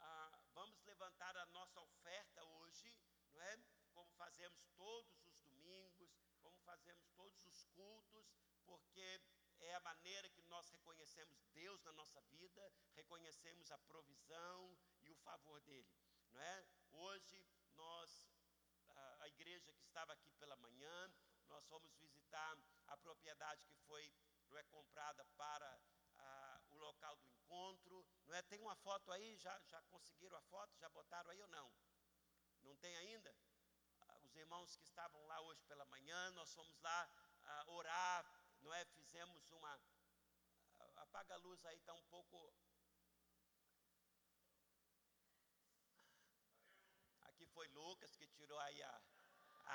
ah, 0.00 0.40
vamos 0.52 0.80
levantar 0.82 1.36
a 1.36 1.46
nossa 1.46 1.80
oferta 1.80 2.44
hoje, 2.44 2.92
não 3.32 3.40
é? 3.42 3.58
Como 3.92 4.10
fazemos 4.12 4.66
todos 4.76 5.24
os 5.24 5.40
domingos, 5.40 6.10
como 6.40 6.56
fazemos 6.60 7.08
todos 7.10 7.44
os 7.44 7.64
cultos, 7.66 8.26
porque 8.64 9.20
é 9.60 9.74
a 9.74 9.80
maneira 9.80 10.28
que 10.28 10.42
nós 10.42 10.68
reconhecemos 10.70 11.42
Deus 11.52 11.82
na 11.82 11.92
nossa 11.92 12.20
vida, 12.22 12.72
reconhecemos 12.94 13.70
a 13.70 13.78
provisão 13.78 14.78
e 15.02 15.10
o 15.10 15.16
favor 15.16 15.60
dele, 15.62 15.88
não 16.32 16.40
é? 16.40 16.66
Hoje 16.92 17.46
nós 17.74 18.28
a, 18.88 19.24
a 19.24 19.28
igreja 19.28 19.72
que 19.72 19.84
estava 19.84 20.12
aqui 20.12 20.30
pela 20.32 20.56
manhã, 20.56 21.12
nós 21.48 21.64
fomos 21.66 21.94
visitar 21.96 22.56
a 22.86 22.96
propriedade 22.96 23.64
que 23.66 23.76
foi 23.86 24.12
não 24.48 24.58
é 24.58 24.62
comprada 24.64 25.24
para 25.36 25.80
o 26.70 26.76
local 26.76 27.16
do 27.16 27.28
encontro. 27.28 28.04
Não 28.26 28.34
é? 28.34 28.42
Tem 28.42 28.60
uma 28.60 28.76
foto 28.76 29.10
aí, 29.12 29.36
já, 29.36 29.58
já 29.66 29.80
conseguiram 29.82 30.36
a 30.36 30.42
foto? 30.42 30.76
Já 30.78 30.88
botaram 30.88 31.30
aí 31.30 31.40
ou 31.40 31.48
não? 31.48 31.72
Não 32.62 32.76
tem 32.76 32.96
ainda? 32.96 33.34
Ah, 34.00 34.18
os 34.22 34.36
irmãos 34.36 34.76
que 34.76 34.84
estavam 34.84 35.24
lá 35.26 35.40
hoje 35.42 35.62
pela 35.64 35.84
manhã, 35.86 36.30
nós 36.32 36.52
fomos 36.54 36.78
lá 36.80 37.10
ah, 37.44 37.64
orar, 37.68 38.26
não 38.60 38.72
é? 38.74 38.84
Fizemos 38.86 39.50
uma. 39.52 39.80
Apaga 40.96 41.34
a 41.34 41.38
luz 41.38 41.64
aí, 41.64 41.78
está 41.78 41.94
um 41.94 42.02
pouco. 42.04 42.52
Foi 47.58 47.66
Lucas 47.70 48.14
que 48.14 48.28
tirou 48.28 48.56
aí 48.60 48.80
a, 48.84 49.02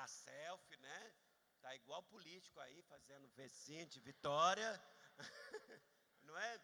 a 0.04 0.08
selfie, 0.08 0.78
né? 0.78 1.13
Tá 1.62 1.75
igual 1.75 2.02
político 2.04 2.58
aí, 2.62 2.82
fazendo 2.84 3.28
Vicente, 3.32 4.00
Vitória. 4.00 4.82
Não 6.24 6.38
é? 6.38 6.62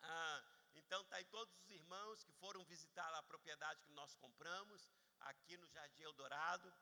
Ah, 0.00 0.42
então 0.76 1.04
tá 1.04 1.16
aí 1.16 1.26
todos 1.26 1.54
os 1.58 1.68
irmãos 1.68 2.24
que 2.24 2.32
foram 2.32 2.64
visitar 2.64 3.12
a 3.16 3.22
propriedade 3.22 3.82
que 3.82 3.92
nós 3.92 4.14
compramos, 4.14 4.90
aqui 5.20 5.58
no 5.58 5.68
Jardim 5.68 6.04
Eldorado. 6.04 6.72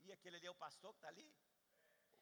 E 0.00 0.10
aquele 0.10 0.36
ali 0.36 0.46
é 0.46 0.50
o 0.50 0.54
pastor 0.54 0.94
que 0.94 1.00
está 1.00 1.08
ali? 1.08 1.36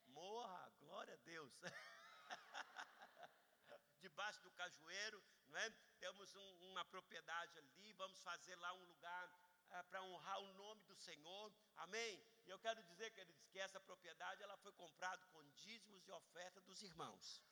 Morra, 0.06 0.72
glória 0.80 1.14
a 1.14 1.18
Deus. 1.18 1.52
Debaixo 4.00 4.42
do 4.42 4.50
cajueiro, 4.50 5.22
não 5.46 5.60
é? 5.60 5.70
Temos 6.00 6.34
um, 6.34 6.72
uma 6.72 6.84
propriedade 6.84 7.56
ali, 7.60 7.92
vamos 7.92 8.20
fazer 8.24 8.56
lá 8.56 8.72
um 8.72 8.84
lugar 8.86 9.49
para 9.70 10.02
honrar 10.02 10.40
o 10.40 10.52
nome 10.54 10.82
do 10.84 10.96
Senhor. 10.96 11.52
Amém? 11.76 12.22
E 12.46 12.50
eu 12.50 12.58
quero 12.58 12.82
dizer, 12.82 13.10
queridos, 13.12 13.46
que 13.48 13.58
essa 13.58 13.80
propriedade 13.80 14.42
ela 14.42 14.56
foi 14.58 14.72
comprada 14.72 15.24
com 15.26 15.42
dízimos 15.50 16.06
e 16.06 16.10
oferta 16.12 16.60
dos 16.62 16.82
irmãos. 16.82 17.42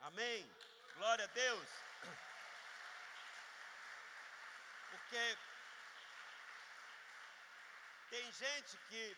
Amém? 0.00 0.50
Glória 0.96 1.24
a 1.24 1.28
Deus. 1.28 1.68
Porque 4.90 5.38
tem 8.08 8.32
gente 8.32 8.76
que 8.88 9.16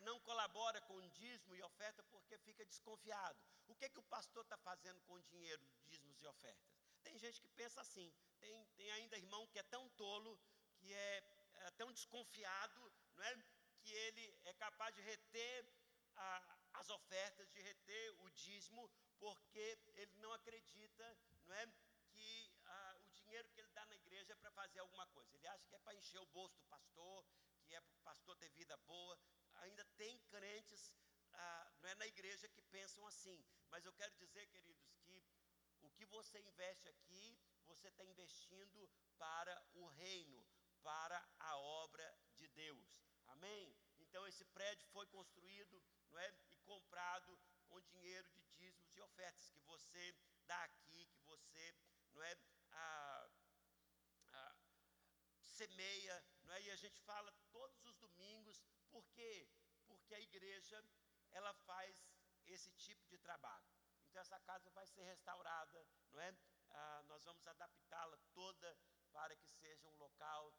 não 0.00 0.18
colabora 0.20 0.80
com 0.82 1.08
dízimo 1.10 1.54
e 1.54 1.62
oferta 1.62 2.02
porque 2.10 2.36
fica 2.38 2.64
desconfiado. 2.64 3.38
O 3.68 3.74
que, 3.74 3.88
que 3.88 3.98
o 3.98 4.02
pastor 4.04 4.42
está 4.42 4.56
fazendo 4.58 5.00
com 5.02 5.14
o 5.14 5.22
dinheiro, 5.22 5.64
dízimos 5.84 6.20
e 6.22 6.26
ofertas? 6.26 6.76
Tem 7.02 7.16
gente 7.18 7.40
que 7.40 7.48
pensa 7.48 7.80
assim. 7.80 8.12
Tem, 8.40 8.64
tem 8.76 8.90
ainda 8.92 9.16
irmão 9.16 9.46
que 9.46 9.58
é 9.58 9.62
tão 9.62 9.88
tolo, 9.90 10.38
que 10.78 10.92
é, 10.92 11.24
é 11.66 11.70
tão 11.72 11.92
desconfiado, 11.92 12.92
não 13.14 13.24
é? 13.24 13.36
que 13.82 13.92
ele 13.92 14.40
é 14.44 14.52
capaz 14.54 14.94
de 14.94 15.02
reter 15.02 15.66
a, 16.16 16.58
as 16.74 16.88
ofertas, 16.90 17.48
de 17.50 17.60
reter 17.60 18.14
o 18.20 18.30
dízimo, 18.30 18.90
porque 19.18 19.78
ele 19.94 20.14
não 20.16 20.32
acredita, 20.32 21.18
não 21.46 21.54
é, 21.54 21.66
que 22.10 22.52
ah, 22.64 22.96
o 23.04 23.10
dinheiro 23.10 23.48
que 23.50 23.60
ele 23.60 23.68
dá 23.70 23.84
na 23.86 23.94
igreja 23.94 24.32
é 24.32 24.36
para 24.36 24.50
fazer 24.50 24.80
alguma 24.80 25.06
coisa. 25.08 25.34
Ele 25.36 25.46
acha 25.46 25.66
que 25.66 25.74
é 25.74 25.78
para 25.78 25.94
encher 25.94 26.18
o 26.18 26.26
bolso 26.26 26.56
do 26.56 26.64
pastor, 26.64 27.24
que 27.66 27.74
é 27.74 27.80
para 27.80 27.94
o 27.94 27.98
pastor 28.00 28.36
ter 28.36 28.48
vida 28.50 28.76
boa. 28.78 29.18
Ainda 29.54 29.84
tem 29.96 30.18
crentes 30.30 30.92
ah, 31.36 31.72
não 31.80 31.88
é 31.88 31.94
na 31.96 32.06
igreja 32.06 32.48
que 32.48 32.62
pensam 32.62 33.06
assim. 33.06 33.44
Mas 33.70 33.84
eu 33.84 33.92
quero 33.92 34.14
dizer, 34.16 34.46
queridos, 34.46 34.88
que 35.04 35.24
o 35.82 35.90
que 35.90 36.04
você 36.06 36.40
investe 36.40 36.88
aqui, 36.88 37.38
você 37.66 37.88
está 37.88 38.04
investindo 38.04 38.88
para 39.18 39.54
o 39.74 39.86
reino, 39.86 40.44
para 40.86 41.20
a 41.40 41.56
obra 41.56 42.08
de 42.36 42.46
Deus. 42.62 43.02
Amém? 43.26 43.76
Então 43.98 44.24
esse 44.28 44.44
prédio 44.44 44.86
foi 44.92 45.04
construído, 45.08 45.82
não 46.10 46.18
é, 46.20 46.32
e 46.52 46.58
comprado 46.60 47.36
com 47.66 47.80
dinheiro 47.80 48.28
de 48.30 48.40
dízimos 48.52 48.94
e 48.96 49.00
ofertas 49.00 49.48
que 49.50 49.58
você 49.62 50.14
dá 50.46 50.62
aqui, 50.62 51.04
que 51.06 51.20
você, 51.22 51.74
não 52.12 52.22
é, 52.22 52.38
a, 52.70 53.30
a, 54.28 54.56
semeia, 55.42 56.24
não 56.44 56.54
é? 56.54 56.62
E 56.62 56.70
a 56.70 56.76
gente 56.76 57.00
fala 57.00 57.32
todos 57.50 57.84
os 57.84 57.96
domingos, 57.96 58.62
por 58.92 59.04
quê? 59.08 59.48
Porque 59.88 60.14
a 60.14 60.20
igreja 60.20 60.84
ela 61.32 61.52
faz 61.52 62.06
esse 62.46 62.70
tipo 62.74 63.04
de 63.08 63.18
trabalho. 63.18 63.74
Então 64.08 64.22
essa 64.22 64.38
casa 64.38 64.70
vai 64.70 64.86
ser 64.86 65.02
restaurada, 65.02 65.84
não 66.12 66.20
é? 66.20 66.32
Ah, 66.70 67.02
nós 67.06 67.24
vamos 67.24 67.44
adaptá-la 67.48 68.18
toda 68.32 68.78
para 69.12 69.34
que 69.34 69.48
seja 69.48 69.88
um 69.88 69.96
local 69.96 70.54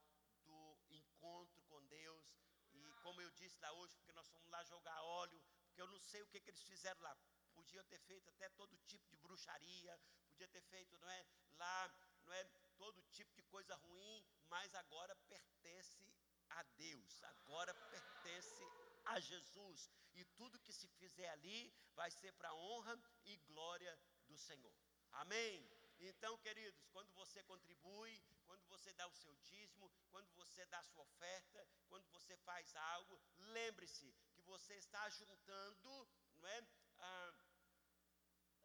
encontro 1.18 1.62
com 1.64 1.84
Deus. 1.88 2.26
E 2.74 2.94
como 3.02 3.22
eu 3.22 3.32
disse 3.32 3.60
lá 3.60 3.72
hoje, 3.74 3.96
porque 3.98 4.12
nós 4.12 4.28
fomos 4.30 4.50
lá 4.50 4.64
jogar 4.64 5.02
óleo, 5.02 5.42
porque 5.66 5.82
eu 5.82 5.88
não 5.88 6.00
sei 6.00 6.22
o 6.22 6.28
que, 6.28 6.40
que 6.40 6.50
eles 6.50 6.64
fizeram 6.64 7.02
lá. 7.02 7.16
Podia 7.54 7.84
ter 7.86 8.00
feito 8.00 8.30
até 8.30 8.50
todo 8.50 8.78
tipo 8.86 9.08
de 9.10 9.18
bruxaria, 9.18 10.00
podia 10.30 10.48
ter 10.48 10.62
feito, 10.62 10.98
não 11.00 11.10
é? 11.10 11.26
Lá, 11.58 11.92
não 12.26 12.34
é? 12.34 12.44
Todo 12.78 13.02
tipo 13.12 13.34
de 13.34 13.42
coisa 13.44 13.76
ruim, 13.76 14.24
mas 14.48 14.74
agora 14.76 15.16
pertence 15.28 16.14
a 16.50 16.64
Deus, 16.64 17.24
agora 17.24 17.74
pertence 17.74 18.64
a 19.06 19.20
Jesus. 19.20 19.90
E 20.14 20.24
tudo 20.40 20.60
que 20.60 20.72
se 20.72 20.88
fizer 21.00 21.30
ali 21.30 21.74
vai 21.96 22.12
ser 22.12 22.32
para 22.34 22.54
honra 22.54 23.00
e 23.26 23.38
glória 23.38 24.00
do 24.28 24.38
Senhor. 24.38 24.74
Amém? 25.12 25.68
Então, 26.00 26.38
queridos, 26.38 26.86
quando 26.94 27.12
você 27.14 27.42
contribui, 27.44 28.22
quando 28.48 28.66
você 28.68 28.92
dá 28.94 29.06
o 29.08 29.14
seu 29.14 29.36
dízimo, 29.50 29.92
quando 30.10 30.32
você 30.34 30.66
dá 30.68 30.80
a 30.80 30.84
sua 30.84 31.04
oferta, 31.04 31.68
quando 31.90 32.08
você 32.10 32.36
faz 32.38 32.76
algo, 32.76 33.22
lembre-se 33.58 34.12
que 34.34 34.42
você 34.42 34.74
está 34.76 35.10
juntando, 35.10 36.08
não 36.38 36.48
é? 36.48 36.68
Ah, 36.98 37.34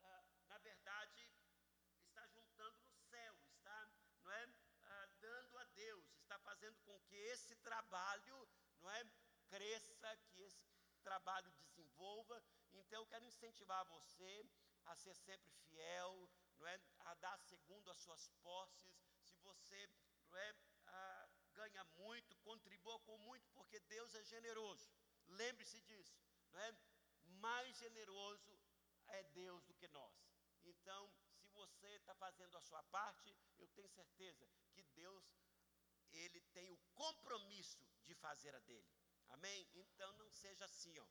ah, 0.05 0.25
na 0.47 0.59
verdade, 0.59 1.29
está 2.09 2.27
juntando 2.29 2.79
no 2.81 2.95
céu, 3.11 3.35
está, 3.57 3.90
não 4.23 4.33
é? 4.33 4.49
Ah, 4.85 5.09
dando 5.21 5.59
a 5.59 5.64
Deus, 5.64 6.07
está 6.21 6.38
fazendo 6.38 6.79
com 6.83 7.01
que 7.01 7.16
esse 7.16 7.57
trabalho, 7.57 8.49
não 8.81 8.90
é? 8.90 9.05
Cresça, 9.49 9.92
que 10.33 10.40
esse 10.40 10.64
trabalho 11.03 11.51
desenvolva. 11.53 12.42
Então, 12.73 13.01
eu 13.01 13.07
quero 13.07 13.25
incentivar 13.25 13.85
você 13.87 14.47
a 14.87 14.97
ser 14.97 15.14
sempre 15.14 15.53
fiel, 15.68 16.29
não 16.59 16.66
é, 16.66 16.81
a 17.01 17.14
dar 17.14 17.38
segundo 17.40 17.90
as 17.90 17.99
suas 17.99 18.29
posses. 18.42 19.12
Você 19.43 19.89
é, 20.35 20.55
a, 20.87 21.29
ganha 21.55 21.85
muito, 21.97 22.37
contribua 22.39 22.99
com 23.01 23.17
muito, 23.19 23.49
porque 23.51 23.79
Deus 23.81 24.15
é 24.15 24.25
generoso. 24.25 24.91
Lembre-se 25.29 25.81
disso, 25.83 26.21
é? 26.55 26.75
Mais 27.41 27.77
generoso 27.77 28.59
é 29.09 29.23
Deus 29.25 29.65
do 29.65 29.75
que 29.75 29.89
nós. 29.89 30.15
Então, 30.65 31.13
se 31.37 31.51
você 31.51 31.89
está 31.97 32.15
fazendo 32.15 32.57
a 32.57 32.61
sua 32.61 32.83
parte, 32.85 33.37
eu 33.59 33.69
tenho 33.69 33.89
certeza 33.89 34.49
que 34.73 34.83
Deus 34.95 35.25
ele 36.13 36.41
tem 36.53 36.71
o 36.71 36.79
compromisso 36.95 37.87
de 38.05 38.15
fazer 38.15 38.55
a 38.55 38.61
dele. 38.61 38.91
Amém? 39.29 39.67
Então 39.75 40.13
não 40.15 40.31
seja 40.31 40.65
assim, 40.65 40.99
ó. 40.99 41.07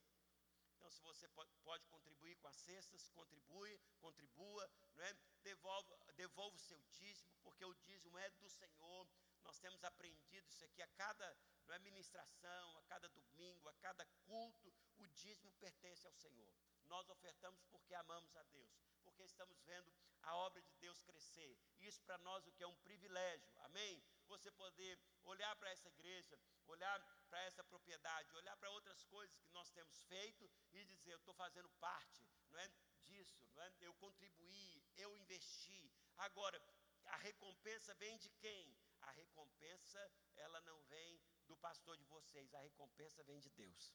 Então, 0.82 0.91
se 0.91 1.02
você 1.04 1.28
pode, 1.28 1.54
contribuir 1.89 2.36
com 2.38 2.48
as 2.48 2.56
cestas, 2.56 3.08
contribui, 3.10 3.80
contribua, 4.00 4.67
não 4.96 5.04
é? 5.04 5.13
Devolva, 5.44 5.96
devolva 6.15 6.56
o 6.56 6.60
seu 6.60 6.82
dízimo, 6.98 7.32
porque 7.44 7.63
o 7.63 7.74
dízimo 7.76 8.17
é 8.17 8.32
do 8.32 8.50
Senhor. 8.50 9.08
Nós 9.44 9.60
temos 9.60 9.84
aprendido 9.84 10.50
isso 10.50 10.65
aqui 10.65 10.82
a 10.82 10.88
cada 10.88 11.38
não 11.67 11.76
é, 11.76 11.80
ministração, 11.80 12.78
a 12.80 12.82
cada 12.84 13.08
domingo, 13.10 13.70
a 13.70 13.74
cada 13.76 14.04
culto, 14.26 14.74
o 14.98 15.08
dízimo 15.10 15.52
pertence 15.60 16.08
ao 16.08 16.13
Senhor. 16.13 16.52
Nós 16.86 17.08
ofertamos 17.10 17.63
porque 17.65 17.94
amamos 17.94 18.36
a 18.36 18.44
Deus, 18.46 18.74
porque 19.04 19.22
estamos 19.22 19.62
vendo 19.62 19.94
a 20.24 20.36
obra 20.36 20.63
de 20.63 20.74
Deus 20.80 21.00
crescer. 21.04 21.56
Isso 21.80 22.02
para 22.02 22.17
nós 22.17 22.48
o 22.48 22.52
que 22.54 22.63
é 22.63 22.67
um 22.67 22.76
privilégio. 22.78 23.48
Amém? 23.58 24.04
Você 24.34 24.50
poder 24.52 24.94
olhar 25.24 25.54
para 25.58 25.70
essa 25.76 25.89
igreja, 25.89 26.39
olhar 26.67 26.98
para 27.30 27.41
essa 27.48 27.63
propriedade, 27.63 28.36
olhar 28.41 28.56
para 28.58 28.70
outras 28.78 29.04
coisas 29.15 29.41
que 29.41 29.52
nós 29.58 29.70
temos 29.72 30.02
feito 30.04 30.50
e 30.72 30.86
dizer, 30.86 31.13
eu 31.13 31.17
estou 31.17 31.34
fazendo 31.34 31.70
parte, 31.88 32.26
não 32.50 32.60
é 32.60 32.67
disso, 33.08 33.46
não 33.54 33.63
é? 33.63 33.74
Eu 33.82 33.94
contribuí, 33.96 34.84
eu 34.96 35.17
investi. 35.17 35.91
Agora, 36.17 36.62
a 37.06 37.17
recompensa 37.17 37.94
vem 37.96 38.17
de 38.17 38.30
quem? 38.44 38.78
A 39.02 39.12
recompensa, 39.12 40.12
ela 40.36 40.62
não 40.62 40.82
vem 40.84 41.22
do 41.48 41.58
pastor 41.58 41.98
de 41.98 42.06
vocês, 42.06 42.54
a 42.54 42.62
recompensa 42.62 43.24
vem 43.24 43.39
de 43.39 43.50
Deus. 43.50 43.94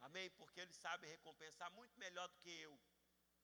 Amém? 0.00 0.30
Porque 0.30 0.60
ele 0.60 0.72
sabe 0.72 1.06
recompensar 1.06 1.70
muito 1.72 1.98
melhor 1.98 2.28
do 2.28 2.38
que 2.38 2.50
eu. 2.60 2.78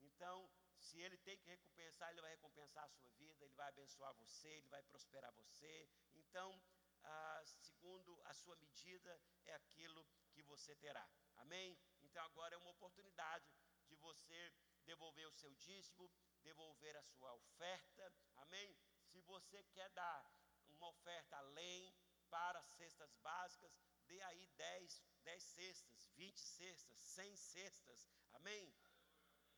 Então, 0.01 0.49
se 0.85 1.01
ele 1.01 1.17
tem 1.19 1.37
que 1.39 1.49
recompensar, 1.49 2.11
ele 2.11 2.21
vai 2.21 2.31
recompensar 2.31 2.85
a 2.85 2.89
sua 2.89 3.09
vida, 3.11 3.45
ele 3.45 3.55
vai 3.55 3.69
abençoar 3.69 4.13
você, 4.15 4.49
ele 4.49 4.69
vai 4.69 4.83
prosperar 4.83 5.33
você. 5.33 5.89
Então, 6.15 6.61
ah, 7.03 7.43
segundo 7.45 8.21
a 8.25 8.35
sua 8.35 8.57
medida, 8.57 9.21
é 9.47 9.55
aquilo 9.55 10.07
que 10.33 10.43
você 10.43 10.75
terá. 10.77 11.07
Amém? 11.37 11.79
Então, 12.03 12.23
agora 12.25 12.55
é 12.55 12.59
uma 12.59 12.71
oportunidade 12.71 13.47
de 13.87 13.97
você 13.97 14.53
devolver 14.85 15.27
o 15.27 15.33
seu 15.33 15.55
dízimo, 15.55 16.11
devolver 16.43 16.97
a 16.97 17.03
sua 17.03 17.33
oferta. 17.35 18.13
Amém? 18.37 18.77
Se 19.11 19.21
você 19.23 19.63
quer 19.65 19.89
dar 19.91 20.31
uma 20.69 20.89
oferta 20.89 21.37
além 21.37 21.95
para 22.29 22.63
cestas 22.65 23.15
básicas, 23.17 23.73
dê 24.07 24.21
aí 24.23 24.47
10, 24.57 25.03
10 25.23 25.43
cestas, 25.43 26.09
20 26.17 26.39
cestas, 26.39 27.01
100 27.01 27.37
cestas. 27.37 28.09
Amém? 28.33 28.75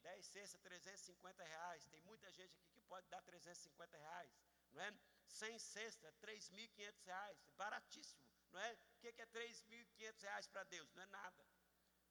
10 0.07 0.27
cestas, 0.27 0.61
350 0.61 1.45
reais. 1.45 1.87
Tem 1.87 2.01
muita 2.03 2.31
gente 2.33 2.55
aqui 2.57 2.71
que 2.75 2.81
pode 2.83 3.07
dar 3.09 3.21
350 3.23 3.97
reais, 3.97 4.31
não 4.73 4.83
é? 4.83 4.95
100 5.27 5.59
cestas, 5.59 6.15
3.500 6.19 7.03
reais, 7.05 7.39
baratíssimo, 7.57 8.23
não 8.53 8.61
é? 8.61 8.73
O 8.73 8.99
que 9.01 9.09
é 9.09 9.27
3.500 9.27 10.23
reais 10.23 10.47
para 10.47 10.63
Deus? 10.65 10.93
Não 10.95 11.03
é 11.03 11.07
nada. 11.07 11.47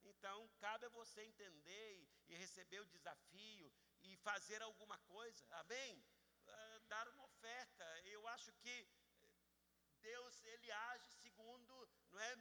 Então, 0.04 0.50
cabe 0.60 0.86
a 0.86 0.90
você 0.90 1.22
entender 1.24 2.08
e, 2.28 2.36
receber 2.36 2.80
o 2.82 2.86
desafio 2.86 3.72
e 4.04 4.18
fazer 4.18 4.62
alguma 4.62 4.98
coisa, 5.00 5.46
amém? 5.62 6.04
Uh, 6.48 6.80
dar 6.88 7.08
uma 7.10 7.24
oferta. 7.24 7.86
Eu 8.04 8.28
acho 8.28 8.52
que 8.64 8.88
Deus, 10.02 10.44
Ele 10.44 10.72
age 10.72 11.10
segundo, 11.24 11.90
não 12.12 12.20
é, 12.20 12.38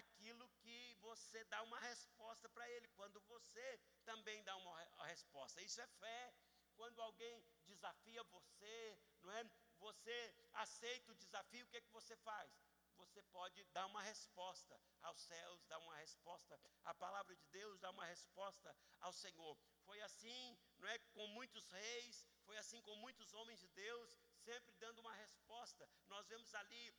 aquilo 0.00 0.48
que 0.60 0.67
você 1.00 1.44
dá 1.44 1.62
uma 1.62 1.78
resposta 1.80 2.48
para 2.48 2.68
ele, 2.70 2.88
quando 2.88 3.20
você 3.22 3.80
também 4.04 4.42
dá 4.42 4.56
uma 4.56 5.06
resposta. 5.06 5.62
Isso 5.62 5.80
é 5.80 5.86
fé. 5.86 6.34
Quando 6.76 7.02
alguém 7.02 7.44
desafia 7.66 8.22
você, 8.24 8.98
não 9.22 9.32
é? 9.32 9.50
Você 9.78 10.34
aceita 10.52 11.10
o 11.10 11.14
desafio, 11.16 11.64
o 11.64 11.68
que 11.68 11.76
é 11.76 11.80
que 11.80 11.90
você 11.90 12.16
faz? 12.18 12.52
Você 12.96 13.22
pode 13.24 13.62
dar 13.66 13.86
uma 13.86 14.02
resposta 14.02 14.80
aos 15.02 15.20
céus, 15.20 15.64
dar 15.66 15.78
uma 15.78 15.96
resposta 15.96 16.60
à 16.84 16.94
palavra 16.94 17.34
de 17.34 17.46
Deus, 17.46 17.78
dar 17.80 17.90
uma 17.90 18.04
resposta 18.04 18.76
ao 19.00 19.12
Senhor. 19.12 19.56
Foi 19.84 20.00
assim, 20.02 20.58
não 20.78 20.88
é, 20.88 20.98
com 21.14 21.26
muitos 21.28 21.68
reis, 21.70 22.28
foi 22.44 22.56
assim 22.58 22.80
com 22.82 22.94
muitos 22.96 23.32
homens 23.34 23.60
de 23.60 23.68
Deus, 23.68 24.18
sempre 24.44 24.72
dando 24.76 25.00
uma 25.00 25.14
resposta. 25.14 25.88
Nós 26.06 26.26
vemos 26.28 26.52
ali 26.54 26.94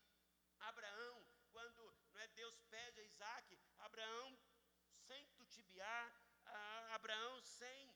Abraão, 0.60 1.26
quando 1.52 1.94
não 2.12 2.20
é, 2.20 2.28
Deus 2.30 2.60
pede 2.70 3.02
a 3.02 3.04
Isaac, 3.04 3.60
Abraão, 3.80 4.38
sem 5.08 5.28
tutibiar, 5.30 6.16
ah, 6.46 6.96
Abraão, 6.96 7.42
sem 7.42 7.94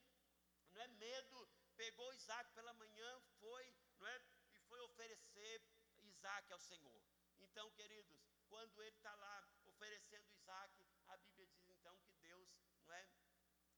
não 0.73 0.81
é, 0.81 0.87
medo, 0.87 1.49
pegou 1.75 2.13
Isaac 2.13 2.51
pela 2.53 2.73
manhã, 2.73 3.21
foi, 3.39 3.75
não 3.99 4.07
é, 4.07 4.21
e 4.53 4.59
foi 4.61 4.79
oferecer 4.81 5.61
Isaac 6.01 6.51
ao 6.51 6.59
Senhor. 6.59 7.03
Então, 7.39 7.69
queridos, 7.71 8.21
quando 8.47 8.81
ele 8.81 8.95
está 8.95 9.13
lá 9.15 9.47
oferecendo 9.65 10.29
Isaac, 10.31 10.85
a 11.07 11.17
Bíblia 11.17 11.47
diz 11.47 11.67
então 11.69 11.97
que 11.99 12.13
Deus, 12.13 12.49
não 12.85 12.93
é, 12.93 13.07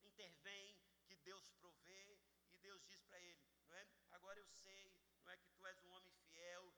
intervém, 0.02 0.78
que 1.06 1.16
Deus 1.16 1.50
provê, 1.60 2.20
e 2.52 2.58
Deus 2.58 2.84
diz 2.86 3.02
para 3.04 3.20
ele, 3.20 3.44
não 3.68 3.76
é, 3.76 3.88
agora 4.12 4.40
eu 4.40 4.48
sei, 4.48 4.94
não 5.24 5.32
é 5.32 5.38
que 5.38 5.50
tu 5.50 5.66
és 5.66 5.84
um 5.84 5.92
homem 5.92 6.14
fiel, 6.28 6.74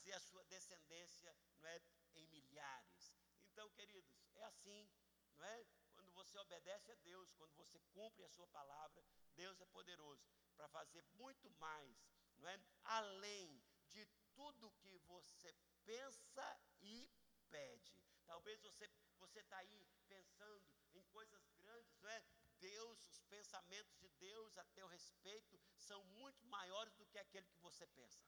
fazer 0.06 0.12
a 0.12 0.20
sua 0.20 0.44
descendência, 0.44 1.36
não 1.58 1.68
é 1.68 1.82
em 2.14 2.26
milhares. 2.28 3.16
Então, 3.50 3.68
queridos, 3.70 4.14
é 4.36 4.44
assim, 4.44 4.88
não 5.34 5.44
é? 5.44 5.66
Quando 5.94 6.12
você 6.12 6.38
obedece 6.38 6.92
a 6.92 6.94
Deus, 6.96 7.32
quando 7.32 7.52
você 7.56 7.80
cumpre 7.92 8.24
a 8.24 8.28
sua 8.28 8.46
palavra, 8.48 9.04
Deus 9.34 9.60
é 9.60 9.66
poderoso 9.66 10.24
para 10.54 10.68
fazer 10.68 11.02
muito 11.14 11.50
mais, 11.58 11.96
não 12.36 12.48
é? 12.48 12.60
Além 12.84 13.60
de 13.88 14.06
tudo 14.32 14.70
que 14.78 14.96
você 15.08 15.52
pensa 15.84 16.60
e 16.80 17.10
pede. 17.50 17.98
Talvez 18.26 18.60
você 18.60 18.88
você 19.18 19.40
está 19.40 19.56
aí 19.56 19.88
pensando 20.06 20.62
em 20.94 21.02
coisas 21.04 21.48
grandes, 21.58 21.98
não 21.98 22.10
é? 22.10 22.22
Deus, 22.60 23.04
os 23.06 23.22
pensamentos 23.22 23.96
de 23.98 24.08
Deus 24.10 24.56
a 24.58 24.64
teu 24.66 24.86
respeito 24.86 25.58
são 25.78 26.04
muito 26.04 26.44
maiores 26.46 26.94
do 26.94 27.06
que 27.06 27.18
aquele 27.18 27.46
que 27.48 27.58
você 27.58 27.86
pensa 27.88 28.22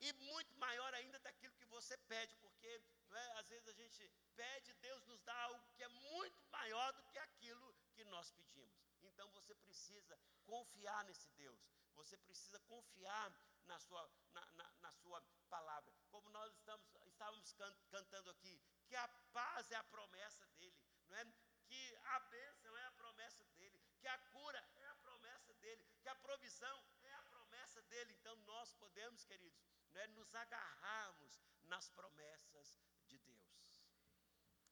e 0.00 0.12
muito 0.12 0.54
maior 0.56 0.92
ainda 0.94 1.18
daquilo 1.18 1.54
que 1.54 1.66
você 1.66 1.96
pede, 1.96 2.34
porque 2.36 2.82
é, 3.12 3.32
às 3.38 3.48
vezes 3.48 3.68
a 3.68 3.72
gente 3.72 4.10
pede, 4.34 4.72
Deus 4.74 5.04
nos 5.06 5.20
dá 5.22 5.34
algo 5.42 5.62
que 5.74 5.82
é 5.82 5.88
muito 5.88 6.42
maior 6.50 6.92
do 6.92 7.02
que 7.04 7.18
aquilo 7.18 7.74
que 7.92 8.04
nós 8.04 8.30
pedimos. 8.30 8.80
Então 9.02 9.28
você 9.30 9.54
precisa 9.54 10.18
confiar 10.46 11.04
nesse 11.04 11.28
Deus, 11.30 11.60
você 11.94 12.16
precisa 12.16 12.58
confiar 12.60 13.32
na 13.66 13.78
sua, 13.78 14.10
na, 14.32 14.46
na, 14.52 14.70
na 14.80 14.92
sua 14.92 15.22
palavra. 15.48 15.92
Como 16.10 16.28
nós 16.30 16.52
estamos, 16.54 16.86
estávamos 17.06 17.52
can, 17.52 17.74
cantando 17.90 18.30
aqui, 18.30 18.60
que 18.86 18.96
a 18.96 19.08
paz 19.32 19.70
é 19.70 19.76
a 19.76 19.84
promessa 19.84 20.46
dele, 20.58 20.80
não 21.08 21.16
é? 21.18 21.24
que 21.66 21.96
a 22.04 22.20
bênção 22.20 22.76
é 22.76 22.86
a 22.86 22.92
promessa 22.92 23.44
dele, 23.56 23.80
que 24.00 24.08
a 24.08 24.18
cura 24.32 24.64
é 24.76 24.86
a 24.86 24.94
promessa 24.96 25.54
dele, 25.54 25.86
que 26.02 26.08
a 26.08 26.14
provisão 26.16 26.84
é 27.04 27.14
a 27.14 27.22
promessa 27.24 27.80
dele. 27.82 28.12
Então 28.14 28.34
nós 28.38 28.72
podemos, 28.72 29.24
queridos, 29.24 29.62
né, 29.92 30.06
nos 30.08 30.34
agarrarmos 30.34 31.40
nas 31.64 31.88
promessas 31.90 32.80
de 33.06 33.18
Deus. 33.18 33.82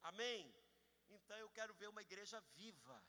Amém? 0.02 0.54
Então 1.08 1.36
eu 1.38 1.50
quero 1.50 1.74
ver 1.74 1.88
uma 1.88 2.02
igreja 2.02 2.40
viva, 2.54 3.02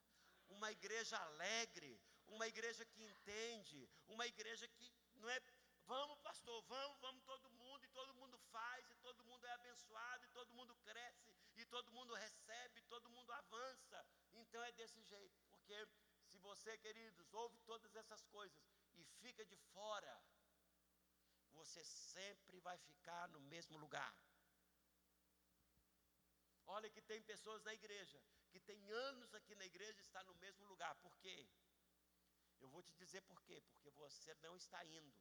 uma 0.49 0.71
igreja 0.71 1.17
alegre, 1.17 2.01
uma 2.27 2.47
igreja 2.47 2.85
que 2.85 3.03
entende, 3.03 3.89
uma 4.07 4.25
igreja 4.25 4.67
que 4.67 4.91
não 5.15 5.29
é 5.29 5.39
Vamos, 5.89 6.19
pastor, 6.19 6.61
vamos, 6.67 6.99
vamos 6.99 7.23
todo 7.23 7.49
mundo, 7.49 7.83
e 7.83 7.87
todo 7.87 8.13
mundo 8.13 8.37
faz, 8.51 8.87
e 8.91 8.95
todo 8.97 9.23
mundo 9.23 9.43
é 9.47 9.51
abençoado, 9.53 10.23
e 10.23 10.27
todo 10.27 10.53
mundo 10.53 10.75
cresce, 10.83 11.35
e 11.55 11.65
todo 11.65 11.91
mundo 11.91 12.13
recebe, 12.13 12.79
todo 12.83 13.09
mundo 13.09 13.31
avança. 13.31 14.05
Então 14.33 14.61
é 14.61 14.71
desse 14.73 15.01
jeito, 15.01 15.41
porque 15.49 15.87
se 16.27 16.37
você, 16.37 16.77
queridos, 16.77 17.33
ouve 17.33 17.57
todas 17.61 17.95
essas 17.95 18.23
coisas 18.27 18.63
e 18.97 19.03
fica 19.19 19.43
de 19.43 19.57
fora, 19.73 20.23
você 21.61 21.83
sempre 21.83 22.59
vai 22.67 22.77
ficar 22.89 23.27
no 23.29 23.39
mesmo 23.53 23.77
lugar. 23.77 24.13
Olha 26.77 26.89
que 26.89 27.01
tem 27.01 27.21
pessoas 27.33 27.63
na 27.63 27.73
igreja 27.73 28.19
que 28.51 28.59
tem 28.59 28.91
anos 28.91 29.33
aqui 29.35 29.55
na 29.55 29.65
igreja 29.65 29.99
e 29.99 30.01
está 30.01 30.23
no 30.23 30.33
mesmo 30.35 30.65
lugar. 30.65 30.93
Por 30.95 31.15
quê? 31.17 31.47
Eu 32.59 32.67
vou 32.69 32.81
te 32.81 32.93
dizer 32.93 33.21
por 33.21 33.41
quê. 33.43 33.61
Porque 33.69 33.89
você 33.91 34.33
não 34.45 34.55
está 34.55 34.83
indo 34.85 35.13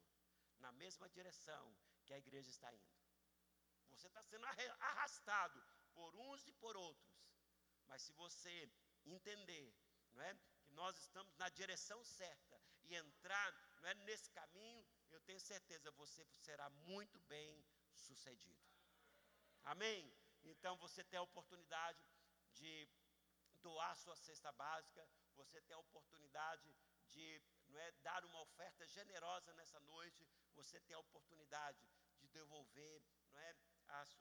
na 0.59 0.72
mesma 0.72 1.09
direção 1.09 1.64
que 2.05 2.14
a 2.14 2.18
igreja 2.18 2.51
está 2.51 2.72
indo. 2.72 2.98
Você 3.90 4.07
está 4.07 4.22
sendo 4.22 4.46
arrastado 4.46 5.62
por 5.94 6.14
uns 6.16 6.46
e 6.46 6.53
por 6.53 6.77
outros. 6.77 7.16
Mas 7.87 8.03
se 8.03 8.12
você 8.12 8.70
entender, 9.05 9.74
não 10.12 10.22
é, 10.22 10.35
que 10.64 10.72
nós 10.74 10.96
estamos 10.98 11.35
na 11.37 11.48
direção 11.48 12.03
certa 12.05 12.61
e 12.85 12.94
entrar, 12.94 13.51
não 13.81 13.88
é, 13.88 13.94
nesse 13.94 14.31
caminho, 14.31 14.87
eu 15.10 15.20
tenho 15.20 15.40
certeza 15.40 15.90
você 15.92 16.24
será 16.46 16.68
muito 16.70 17.18
bem 17.20 17.64
sucedido. 17.94 18.66
Amém? 19.64 20.12
Então 20.44 20.76
você 20.76 21.04
tem 21.04 21.18
a 21.18 21.22
oportunidade 21.22 22.02
de 22.52 22.88
doar 23.60 23.96
sua 23.96 24.16
cesta 24.16 24.50
básica, 24.52 25.08
você 25.34 25.60
tem 25.62 25.74
a 25.74 25.80
oportunidade 25.80 26.74
de 27.08 27.42
não 27.68 27.78
é, 27.78 27.92
dar 28.02 28.24
uma 28.24 28.40
oferta 28.40 28.86
generosa 28.86 29.52
nessa 29.54 29.80
noite, 29.80 30.26
você 30.54 30.80
tem 30.80 30.96
a 30.96 31.00
oportunidade 31.00 31.78
de 32.18 32.28
devolver 32.28 33.02
não 33.30 33.38
é, 33.40 33.54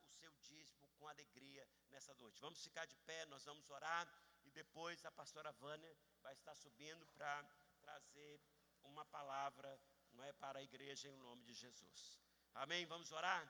o 0.05 0.11
seu 0.11 0.33
dízimo 0.37 0.89
com 0.97 1.07
alegria 1.07 1.67
nessa 1.89 2.13
noite. 2.15 2.39
Vamos 2.39 2.61
ficar 2.61 2.85
de 2.85 2.95
pé, 2.97 3.25
nós 3.25 3.43
vamos 3.43 3.69
orar 3.69 4.07
e 4.45 4.51
depois 4.51 5.03
a 5.05 5.11
pastora 5.11 5.51
Vânia 5.53 5.95
vai 6.21 6.33
estar 6.33 6.55
subindo 6.55 7.05
para 7.07 7.43
trazer 7.81 8.41
uma 8.83 9.05
palavra 9.05 9.79
não 10.17 10.25
é 10.25 10.33
para 10.33 10.57
a 10.57 10.63
igreja 10.63 11.07
em 11.07 11.15
nome 11.17 11.43
de 11.43 11.53
Jesus. 11.53 12.17
Amém? 12.55 12.85
Vamos 12.87 13.11
orar? 13.11 13.47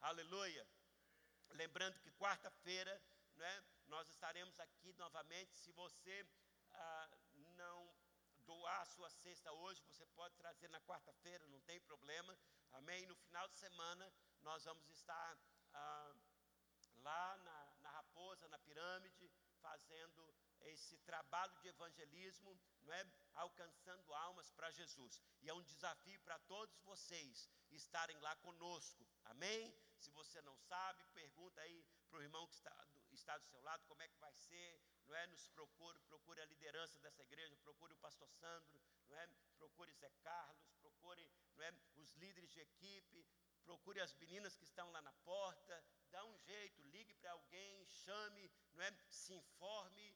Aleluia. 0.00 0.64
Lembrando 1.50 1.98
que 1.98 2.12
quarta-feira, 2.12 3.02
né, 3.34 3.64
nós 3.88 4.08
estaremos 4.08 4.58
aqui 4.60 4.92
novamente. 4.92 5.58
Se 5.58 5.72
você 5.72 6.24
ah, 6.70 7.08
não 7.56 7.92
doar 8.44 8.82
a 8.82 8.84
sua 8.84 9.10
cesta 9.10 9.50
hoje, 9.52 9.82
você 9.82 10.06
pode 10.06 10.36
trazer 10.36 10.68
na 10.68 10.80
quarta-feira, 10.82 11.44
não 11.48 11.60
tem 11.62 11.80
problema. 11.80 12.38
Amém? 12.72 13.04
No 13.06 13.16
final 13.16 13.48
de 13.48 13.56
semana, 13.56 14.12
nós 14.42 14.64
vamos 14.64 14.88
estar 14.88 15.36
ah, 15.74 16.14
lá 16.98 17.36
na, 17.38 17.74
na 17.80 17.90
Raposa, 17.90 18.46
na 18.46 18.60
pirâmide, 18.60 19.28
fazendo 19.60 20.32
esse 20.68 20.96
trabalho 20.98 21.54
de 21.60 21.68
evangelismo, 21.68 22.58
não 22.82 22.92
é? 22.92 23.06
alcançando 23.34 24.12
almas 24.14 24.50
para 24.50 24.70
Jesus. 24.70 25.20
E 25.42 25.48
é 25.48 25.54
um 25.54 25.62
desafio 25.62 26.20
para 26.20 26.38
todos 26.40 26.78
vocês 26.80 27.48
estarem 27.70 28.18
lá 28.18 28.34
conosco. 28.36 29.06
Amém? 29.24 29.74
Se 29.98 30.10
você 30.10 30.40
não 30.42 30.56
sabe, 30.56 31.04
pergunta 31.14 31.60
aí 31.60 31.84
para 32.08 32.18
o 32.18 32.22
irmão 32.22 32.46
que 32.46 32.54
está 32.54 32.74
do, 32.92 33.02
está 33.12 33.36
do 33.38 33.46
seu 33.46 33.60
lado 33.62 33.84
como 33.86 34.02
é 34.02 34.08
que 34.08 34.18
vai 34.18 34.34
ser. 34.34 34.80
Não 35.06 35.14
é? 35.14 35.26
Nos 35.28 35.46
procure, 35.48 35.98
procure 36.00 36.40
a 36.40 36.46
liderança 36.46 36.98
dessa 37.00 37.22
igreja, 37.22 37.56
procure 37.56 37.92
o 37.92 37.96
pastor 37.96 38.28
Sandro, 38.30 38.82
não 39.08 39.16
é? 39.16 39.28
Procure 39.56 39.92
Zé 39.92 40.10
Carlos, 40.22 40.74
procure 40.80 41.30
não 41.54 41.64
é? 41.64 41.72
os 41.96 42.12
líderes 42.14 42.50
de 42.50 42.60
equipe, 42.60 43.24
procure 43.64 44.00
as 44.00 44.14
meninas 44.14 44.56
que 44.56 44.64
estão 44.64 44.90
lá 44.90 45.00
na 45.02 45.12
porta, 45.12 45.84
dá 46.10 46.24
um 46.24 46.38
jeito, 46.38 46.82
ligue 46.82 47.14
para 47.14 47.32
alguém, 47.32 47.84
chame, 47.86 48.50
não 48.74 48.82
é? 48.82 48.96
se 49.08 49.34
informe 49.34 50.14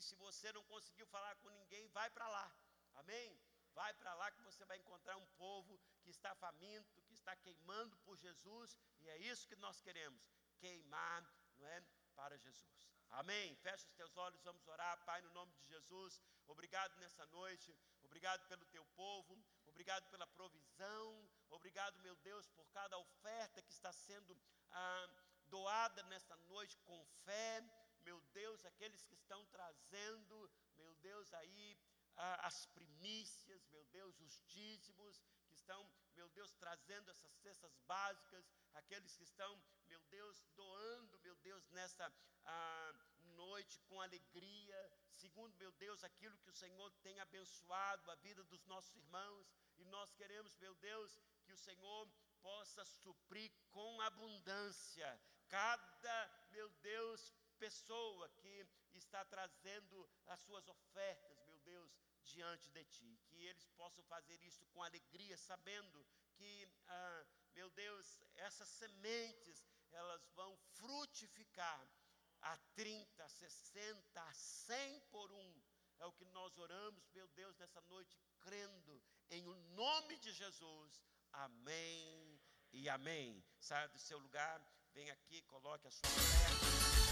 e 0.00 0.02
se 0.02 0.14
você 0.14 0.50
não 0.56 0.64
conseguiu 0.64 1.06
falar 1.06 1.34
com 1.36 1.50
ninguém, 1.50 1.86
vai 1.88 2.08
para 2.10 2.26
lá. 2.26 2.46
Amém? 2.94 3.38
Vai 3.74 3.92
para 3.94 4.14
lá 4.14 4.30
que 4.30 4.40
você 4.40 4.64
vai 4.64 4.78
encontrar 4.78 5.16
um 5.18 5.26
povo 5.36 5.78
que 6.02 6.08
está 6.08 6.34
faminto, 6.36 7.02
que 7.02 7.12
está 7.12 7.36
queimando 7.36 7.94
por 7.98 8.16
Jesus, 8.16 8.78
e 9.00 9.08
é 9.10 9.18
isso 9.18 9.46
que 9.46 9.56
nós 9.56 9.78
queremos, 9.80 10.22
queimar, 10.58 11.22
não 11.58 11.68
é, 11.68 11.84
para 12.16 12.38
Jesus. 12.38 12.88
Amém. 13.10 13.54
Fecha 13.56 13.86
os 13.86 13.92
teus 13.92 14.16
olhos, 14.16 14.40
vamos 14.42 14.66
orar, 14.68 15.04
Pai, 15.04 15.20
no 15.20 15.30
nome 15.34 15.52
de 15.52 15.66
Jesus. 15.66 16.18
Obrigado 16.46 16.96
nessa 16.96 17.26
noite, 17.26 17.76
obrigado 18.02 18.48
pelo 18.48 18.64
teu 18.66 18.84
povo, 18.96 19.38
obrigado 19.66 20.08
pela 20.08 20.26
provisão, 20.28 21.30
obrigado, 21.50 22.00
meu 22.00 22.16
Deus, 22.16 22.48
por 22.48 22.66
cada 22.70 22.96
oferta 22.96 23.60
que 23.60 23.70
está 23.70 23.92
sendo 23.92 24.34
ah, 24.70 25.08
doada 25.48 26.02
nesta 26.04 26.36
noite 26.38 26.78
com 26.86 27.04
fé 27.26 27.62
meu 28.04 28.20
Deus, 28.32 28.64
aqueles 28.64 29.04
que 29.04 29.14
estão 29.14 29.44
trazendo, 29.46 30.50
meu 30.76 30.94
Deus, 30.96 31.32
aí 31.34 31.78
as 32.16 32.66
primícias, 32.66 33.66
meu 33.68 33.84
Deus, 33.86 34.20
os 34.20 34.42
dízimos, 34.46 35.22
que 35.46 35.54
estão, 35.54 35.90
meu 36.14 36.28
Deus, 36.28 36.52
trazendo 36.54 37.10
essas 37.10 37.32
cestas 37.36 37.76
básicas, 37.86 38.44
aqueles 38.74 39.16
que 39.16 39.24
estão, 39.24 39.60
meu 39.86 40.00
Deus, 40.10 40.44
doando, 40.54 41.18
meu 41.20 41.34
Deus, 41.36 41.68
nesta 41.70 42.12
ah, 42.44 42.94
noite 43.36 43.80
com 43.88 44.00
alegria, 44.00 44.92
segundo, 45.14 45.56
meu 45.56 45.72
Deus, 45.72 46.04
aquilo 46.04 46.38
que 46.38 46.50
o 46.50 46.54
Senhor 46.54 46.90
tem 47.02 47.18
abençoado 47.20 48.10
a 48.10 48.14
vida 48.16 48.44
dos 48.44 48.64
nossos 48.66 48.94
irmãos, 48.94 49.52
e 49.78 49.84
nós 49.86 50.12
queremos, 50.12 50.56
meu 50.58 50.74
Deus, 50.76 51.18
que 51.44 51.52
o 51.52 51.58
Senhor 51.58 52.08
possa 52.42 52.84
suprir 52.84 53.50
com 53.70 54.00
abundância 54.02 55.20
cada, 55.48 56.30
meu 56.52 56.68
Deus, 56.80 57.34
pessoa 57.60 58.28
que 58.40 58.66
está 58.94 59.24
trazendo 59.26 60.08
as 60.26 60.40
suas 60.40 60.66
ofertas, 60.66 61.38
meu 61.46 61.58
Deus, 61.60 61.92
diante 62.22 62.70
de 62.70 62.84
ti. 62.86 63.20
Que 63.28 63.44
eles 63.44 63.68
possam 63.80 64.02
fazer 64.04 64.42
isso 64.42 64.64
com 64.72 64.82
alegria, 64.82 65.36
sabendo 65.36 66.04
que, 66.32 66.68
ah, 66.88 67.26
meu 67.54 67.68
Deus, 67.70 68.06
essas 68.36 68.68
sementes, 68.68 69.62
elas 69.92 70.26
vão 70.34 70.56
frutificar 70.78 71.80
a 72.40 72.56
30, 72.74 73.28
60, 73.28 74.22
a 74.22 74.32
100 74.32 75.00
por 75.12 75.30
um. 75.30 75.62
É 75.98 76.06
o 76.06 76.12
que 76.12 76.24
nós 76.26 76.56
oramos, 76.56 77.06
meu 77.10 77.28
Deus, 77.28 77.54
nessa 77.58 77.80
noite, 77.82 78.18
crendo 78.40 79.02
em 79.30 79.46
o 79.46 79.54
nome 79.74 80.16
de 80.18 80.32
Jesus. 80.32 81.04
Amém 81.32 82.40
e 82.72 82.88
amém. 82.88 83.44
Saia 83.58 83.88
do 83.88 83.98
seu 83.98 84.18
lugar, 84.18 84.58
vem 84.94 85.10
aqui, 85.10 85.42
coloque 85.42 85.86
a 85.86 85.90
sua 85.90 86.08
fé. 86.08 86.79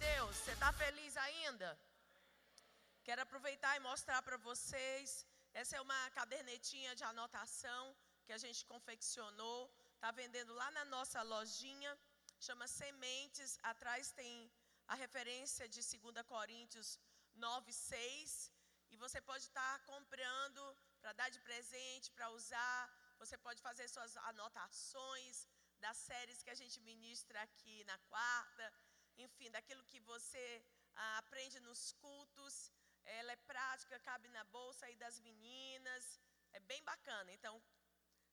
Jesus. 0.00 0.48
Está 0.54 0.70
feliz 0.72 1.16
ainda? 1.26 1.68
Quero 3.06 3.22
aproveitar 3.22 3.72
e 3.76 3.80
mostrar 3.90 4.20
para 4.26 4.38
vocês. 4.48 5.26
Essa 5.60 5.76
é 5.76 5.80
uma 5.86 6.00
cadernetinha 6.18 6.92
de 6.98 7.04
anotação 7.12 7.82
que 8.26 8.32
a 8.36 8.40
gente 8.44 8.60
confeccionou. 8.72 9.60
Está 9.96 10.10
vendendo 10.20 10.52
lá 10.60 10.68
na 10.78 10.84
nossa 10.94 11.20
lojinha. 11.32 11.92
Chama 12.46 12.66
Sementes. 12.80 13.58
Atrás 13.72 14.12
tem 14.20 14.34
a 14.92 14.94
referência 15.04 15.68
de 15.74 15.80
2 15.82 16.26
Coríntios 16.34 16.98
9, 17.34 17.72
6. 17.72 18.52
E 18.92 18.96
você 19.04 19.20
pode 19.30 19.44
estar 19.50 19.74
comprando 19.92 20.62
para 21.00 21.12
dar 21.20 21.30
de 21.36 21.40
presente, 21.48 22.12
para 22.16 22.30
usar. 22.38 22.80
Você 23.22 23.36
pode 23.46 23.60
fazer 23.68 23.88
suas 23.88 24.16
anotações 24.32 25.46
das 25.84 25.96
séries 26.08 26.42
que 26.44 26.54
a 26.54 26.60
gente 26.62 26.78
ministra 26.92 27.42
aqui 27.42 27.76
na 27.90 27.98
quarta 28.12 28.66
enfim, 29.26 29.50
daquilo 29.50 29.84
que 29.90 30.00
você 30.12 30.44
ah, 30.94 31.18
aprende 31.18 31.58
nos 31.60 31.92
cultos. 32.04 32.54
Ela 33.18 33.32
é 33.32 33.36
prática, 33.52 33.98
cabe 34.10 34.28
na 34.28 34.44
bolsa 34.56 34.86
aí 34.86 34.96
das 35.04 35.18
meninas. 35.20 36.04
É 36.52 36.60
bem 36.60 36.82
bacana. 36.90 37.30
Então, 37.32 37.54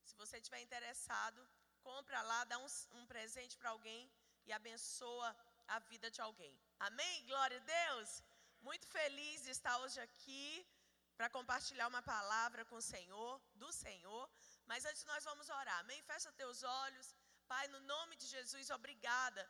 se 0.08 0.16
você 0.22 0.38
estiver 0.38 0.62
interessado, 0.62 1.42
compra 1.82 2.22
lá, 2.22 2.40
dá 2.52 2.58
um, 2.66 2.70
um 3.00 3.06
presente 3.06 3.58
para 3.58 3.72
alguém 3.76 4.12
e 4.46 4.54
abençoa 4.60 5.30
a 5.68 5.80
vida 5.92 6.10
de 6.16 6.22
alguém. 6.22 6.56
Amém? 6.80 7.26
Glória 7.26 7.58
a 7.58 7.68
Deus. 7.78 8.24
Muito 8.62 8.88
feliz 8.88 9.44
de 9.44 9.52
estar 9.52 9.78
hoje 9.80 10.00
aqui 10.08 10.66
para 11.18 11.30
compartilhar 11.30 11.88
uma 11.88 12.02
palavra 12.02 12.64
com 12.66 12.78
o 12.78 12.88
Senhor, 12.94 13.42
do 13.56 13.72
Senhor. 13.72 14.24
Mas 14.66 14.86
antes 14.86 15.04
nós 15.06 15.24
vamos 15.24 15.50
orar. 15.50 15.80
Amém? 15.80 16.02
Fecha 16.04 16.32
teus 16.44 16.64
olhos. 16.64 17.16
Pai, 17.48 17.68
no 17.70 17.80
nome 17.94 18.16
de 18.22 18.28
Jesus, 18.36 18.70
obrigada 18.70 19.44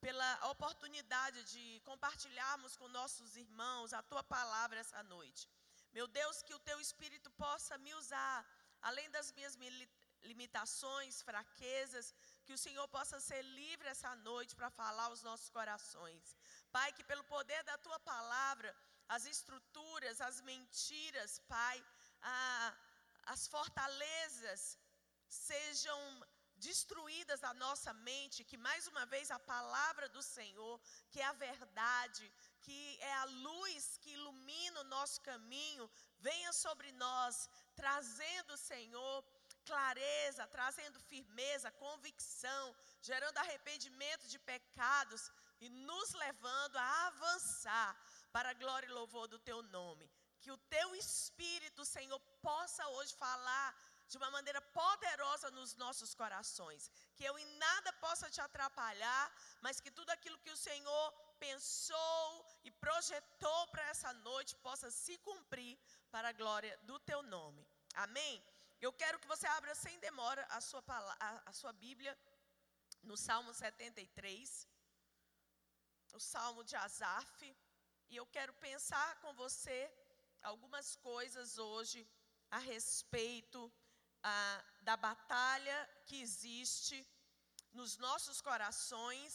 pela 0.00 0.30
oportunidade 0.50 1.42
de 1.52 1.80
compartilharmos 1.84 2.76
com 2.76 2.88
nossos 2.88 3.36
irmãos 3.36 3.92
a 3.92 4.02
tua 4.02 4.22
palavra 4.22 4.78
essa 4.78 5.02
noite. 5.14 5.48
Meu 5.92 6.06
Deus, 6.06 6.42
que 6.42 6.54
o 6.54 6.64
teu 6.68 6.78
espírito 6.80 7.30
possa 7.44 7.78
me 7.78 7.94
usar, 7.94 8.38
além 8.82 9.08
das 9.10 9.32
minhas 9.32 9.56
limitações, 10.22 11.22
fraquezas, 11.22 12.14
que 12.44 12.52
o 12.52 12.58
Senhor 12.64 12.86
possa 12.88 13.18
ser 13.28 13.42
livre 13.42 13.88
essa 13.88 14.14
noite 14.16 14.54
para 14.54 14.70
falar 14.70 15.04
aos 15.04 15.22
nossos 15.22 15.48
corações. 15.58 16.36
Pai, 16.70 16.92
que 16.92 17.04
pelo 17.04 17.24
poder 17.24 17.62
da 17.64 17.78
tua 17.78 17.98
palavra, 18.00 18.74
as 19.08 19.24
estruturas, 19.24 20.20
as 20.20 20.40
mentiras, 20.40 21.38
Pai, 21.48 21.84
a, 22.22 22.76
as 23.26 23.46
fortalezas 23.46 24.78
sejam 25.28 25.98
destruídas 26.56 27.42
a 27.44 27.52
nossa 27.54 27.92
mente, 27.92 28.44
que 28.44 28.56
mais 28.56 28.86
uma 28.86 29.04
vez 29.06 29.30
a 29.30 29.38
palavra 29.38 30.08
do 30.08 30.22
Senhor, 30.22 30.80
que 31.10 31.20
é 31.20 31.24
a 31.24 31.32
verdade, 31.32 32.32
que 32.60 32.98
é 33.00 33.14
a 33.14 33.24
luz 33.24 33.98
que 34.02 34.12
ilumina 34.12 34.80
o 34.80 34.90
nosso 34.96 35.20
caminho, 35.20 35.90
venha 36.18 36.52
sobre 36.52 36.90
nós, 36.92 37.48
trazendo, 37.74 38.56
Senhor, 38.56 39.24
clareza, 39.64 40.46
trazendo 40.46 40.98
firmeza, 41.00 41.70
convicção, 41.72 42.74
gerando 43.02 43.38
arrependimento 43.38 44.26
de 44.28 44.38
pecados 44.38 45.30
e 45.60 45.68
nos 45.68 46.12
levando 46.12 46.76
a 46.76 47.06
avançar 47.08 47.96
para 48.32 48.50
a 48.50 48.54
glória 48.54 48.86
e 48.86 48.92
louvor 48.92 49.26
do 49.28 49.38
teu 49.38 49.62
nome. 49.62 50.10
Que 50.40 50.52
o 50.52 50.58
teu 50.74 50.94
espírito, 50.94 51.84
Senhor, 51.84 52.20
possa 52.40 52.86
hoje 52.90 53.14
falar 53.14 53.74
de 54.08 54.16
uma 54.16 54.30
maneira 54.30 54.60
poderosa 54.60 55.50
nos 55.50 55.74
nossos 55.76 56.14
corações. 56.14 56.90
Que 57.16 57.24
eu 57.24 57.38
em 57.38 57.48
nada 57.56 57.92
possa 57.94 58.30
te 58.30 58.40
atrapalhar, 58.40 59.32
mas 59.60 59.80
que 59.80 59.90
tudo 59.90 60.10
aquilo 60.10 60.38
que 60.38 60.50
o 60.50 60.56
Senhor 60.56 61.12
pensou 61.38 62.46
e 62.64 62.70
projetou 62.70 63.66
para 63.68 63.88
essa 63.88 64.12
noite 64.28 64.56
possa 64.56 64.90
se 64.90 65.16
cumprir 65.18 65.78
para 66.10 66.28
a 66.28 66.32
glória 66.32 66.76
do 66.84 66.98
teu 67.00 67.22
nome. 67.22 67.66
Amém? 67.94 68.42
Eu 68.80 68.92
quero 68.92 69.18
que 69.18 69.26
você 69.26 69.46
abra 69.46 69.74
sem 69.74 69.98
demora 69.98 70.46
a 70.50 70.60
sua, 70.60 70.84
a, 71.46 71.52
sua 71.52 71.72
Bíblia 71.72 72.16
no 73.02 73.16
Salmo 73.16 73.52
73, 73.52 74.68
o 76.12 76.20
Salmo 76.20 76.62
de 76.64 76.76
Asaf, 76.76 77.56
e 78.08 78.16
eu 78.16 78.26
quero 78.26 78.52
pensar 78.54 79.20
com 79.20 79.32
você 79.34 79.90
algumas 80.42 80.96
coisas 80.96 81.58
hoje 81.58 82.06
a 82.50 82.58
respeito 82.58 83.72
ah, 84.28 84.58
da 84.88 84.96
batalha 85.08 85.78
que 86.06 86.16
existe 86.26 86.98
nos 87.78 87.92
nossos 88.06 88.38
corações 88.48 89.32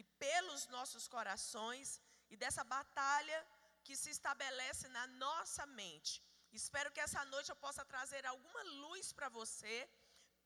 e 0.00 0.02
pelos 0.24 0.62
nossos 0.76 1.04
corações 1.16 1.86
e 2.32 2.36
dessa 2.42 2.64
batalha 2.76 3.38
que 3.86 3.94
se 4.02 4.10
estabelece 4.16 4.86
na 4.96 5.04
nossa 5.24 5.64
mente. 5.80 6.12
Espero 6.60 6.92
que 6.94 7.04
essa 7.06 7.22
noite 7.32 7.50
eu 7.50 7.58
possa 7.64 7.84
trazer 7.92 8.22
alguma 8.26 8.62
luz 8.82 9.06
para 9.18 9.28
você, 9.38 9.76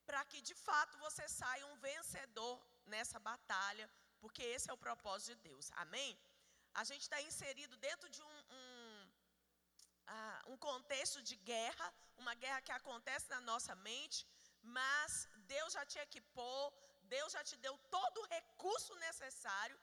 para 0.08 0.22
que 0.30 0.40
de 0.50 0.56
fato 0.66 1.02
você 1.06 1.24
saia 1.40 1.66
um 1.70 1.76
vencedor 1.88 2.56
nessa 2.92 3.18
batalha, 3.30 3.86
porque 4.22 4.42
esse 4.54 4.68
é 4.70 4.74
o 4.74 4.84
propósito 4.86 5.34
de 5.34 5.48
Deus. 5.48 5.66
Amém? 5.84 6.10
A 6.80 6.84
gente 6.90 7.02
está 7.02 7.20
inserido 7.30 7.76
dentro 7.88 8.08
de 8.16 8.22
um, 8.28 8.36
um 8.58 8.61
ah, 10.06 10.42
um 10.46 10.56
contexto 10.56 11.22
de 11.22 11.36
guerra, 11.36 11.86
uma 12.16 12.34
guerra 12.34 12.60
que 12.60 12.72
acontece 12.72 13.28
na 13.30 13.40
nossa 13.40 13.74
mente, 13.74 14.26
mas 14.62 15.28
Deus 15.54 15.72
já 15.72 15.84
te 15.84 15.98
equipou, 15.98 16.72
Deus 17.16 17.32
já 17.32 17.42
te 17.44 17.56
deu 17.56 17.76
todo 17.96 18.20
o 18.20 18.26
recurso 18.26 18.94
necessário 18.96 19.78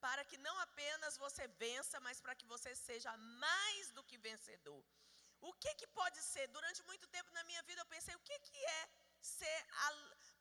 para 0.00 0.24
que 0.24 0.38
não 0.46 0.56
apenas 0.60 1.16
você 1.16 1.46
vença, 1.64 1.98
mas 2.06 2.20
para 2.20 2.34
que 2.34 2.46
você 2.46 2.74
seja 2.74 3.12
mais 3.44 3.90
do 3.96 4.04
que 4.04 4.18
vencedor. 4.18 4.82
O 5.48 5.52
que 5.62 5.72
que 5.80 5.86
pode 6.00 6.20
ser? 6.22 6.46
Durante 6.48 6.82
muito 6.90 7.06
tempo 7.08 7.30
na 7.32 7.44
minha 7.44 7.62
vida 7.68 7.80
eu 7.80 7.92
pensei, 7.94 8.14
o 8.14 8.26
que 8.28 8.38
que 8.48 8.58
é 8.78 8.82
ser 9.20 9.58
a... 9.84 9.88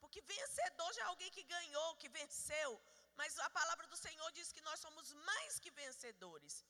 porque 0.02 0.22
vencedor 0.22 0.90
já 0.94 1.04
é 1.04 1.06
alguém 1.06 1.32
que 1.32 1.44
ganhou, 1.56 1.96
que 1.96 2.10
venceu, 2.10 2.70
mas 3.16 3.38
a 3.40 3.50
palavra 3.50 3.88
do 3.88 3.98
Senhor 4.06 4.30
diz 4.32 4.52
que 4.52 4.62
nós 4.62 4.80
somos 4.80 5.14
mais 5.30 5.60
que 5.60 5.72
vencedores. 5.72 6.66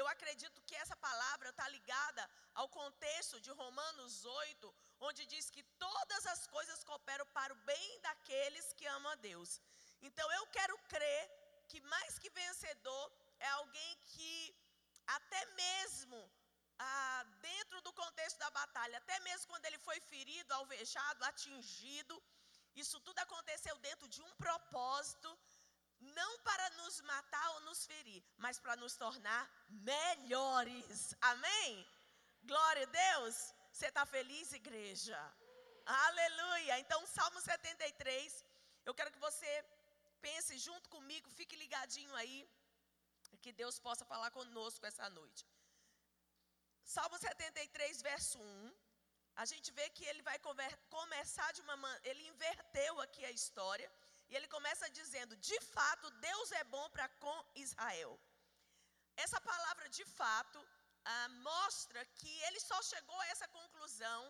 Eu 0.00 0.06
acredito 0.14 0.62
que 0.68 0.76
essa 0.82 0.96
palavra 1.06 1.48
está 1.50 1.66
ligada 1.76 2.22
ao 2.60 2.68
contexto 2.80 3.36
de 3.44 3.50
Romanos 3.60 4.14
8, 4.24 4.74
onde 5.08 5.22
diz 5.32 5.46
que 5.54 5.62
todas 5.84 6.22
as 6.34 6.42
coisas 6.54 6.84
cooperam 6.88 7.26
para 7.38 7.52
o 7.54 7.62
bem 7.70 7.88
daqueles 8.06 8.66
que 8.78 8.86
amam 8.96 9.12
a 9.12 9.20
Deus. 9.30 9.50
Então 10.08 10.26
eu 10.38 10.44
quero 10.58 10.76
crer 10.94 11.22
que 11.70 11.80
mais 11.94 12.18
que 12.22 12.30
vencedor 12.42 13.06
é 13.40 13.48
alguém 13.60 13.92
que 14.12 14.34
até 15.18 15.42
mesmo 15.62 16.18
ah, 16.78 17.24
dentro 17.50 17.80
do 17.86 17.92
contexto 17.92 18.38
da 18.44 18.50
batalha, 18.50 18.98
até 18.98 19.18
mesmo 19.28 19.48
quando 19.52 19.66
ele 19.66 19.78
foi 19.86 19.98
ferido, 20.12 20.54
alvejado, 20.54 21.24
atingido, 21.24 22.22
isso 22.82 22.98
tudo 23.00 23.18
aconteceu 23.18 23.76
dentro 23.78 24.06
de 24.14 24.22
um 24.22 24.32
propósito, 24.36 25.30
não 26.00 26.38
para 26.40 26.70
nos 26.70 27.00
matar 27.02 27.50
ou 27.54 27.60
nos 27.60 27.84
ferir, 27.86 28.22
mas 28.36 28.58
para 28.58 28.76
nos 28.76 28.94
tornar 28.96 29.42
melhores. 29.68 31.14
Amém? 31.20 31.86
Glória 32.42 32.84
a 32.84 32.90
Deus. 32.90 33.54
Você 33.72 33.86
está 33.86 34.04
feliz, 34.06 34.52
igreja? 34.52 35.18
Aleluia. 35.84 36.78
Então, 36.78 37.06
Salmo 37.06 37.40
73, 37.40 38.44
eu 38.84 38.94
quero 38.94 39.12
que 39.12 39.18
você 39.18 39.64
pense 40.20 40.58
junto 40.58 40.88
comigo, 40.88 41.30
fique 41.30 41.56
ligadinho 41.56 42.14
aí, 42.14 42.48
que 43.42 43.52
Deus 43.52 43.78
possa 43.78 44.04
falar 44.04 44.30
conosco 44.30 44.84
essa 44.86 45.08
noite. 45.10 45.46
Salmo 46.84 47.16
73, 47.18 48.02
verso 48.02 48.38
1. 48.38 48.72
A 49.36 49.44
gente 49.44 49.70
vê 49.78 49.88
que 49.90 50.04
ele 50.04 50.22
vai 50.22 50.38
começar 50.96 51.52
de 51.52 51.60
uma 51.60 51.76
ele 52.02 52.26
inverteu 52.26 53.00
aqui 53.00 53.24
a 53.24 53.30
história 53.30 53.88
e 54.28 54.36
ele 54.36 54.48
começa 54.56 54.90
dizendo: 54.90 55.36
"De 55.36 55.60
fato, 55.74 56.10
Deus 56.28 56.52
é 56.52 56.64
bom 56.64 56.88
para 56.90 57.08
com 57.24 57.36
Israel". 57.54 58.12
Essa 59.16 59.40
palavra 59.40 59.88
de 59.88 60.04
fato 60.04 60.58
ah, 61.04 61.28
mostra 61.50 62.04
que 62.18 62.32
ele 62.46 62.60
só 62.60 62.80
chegou 62.82 63.18
a 63.20 63.26
essa 63.28 63.48
conclusão, 63.48 64.20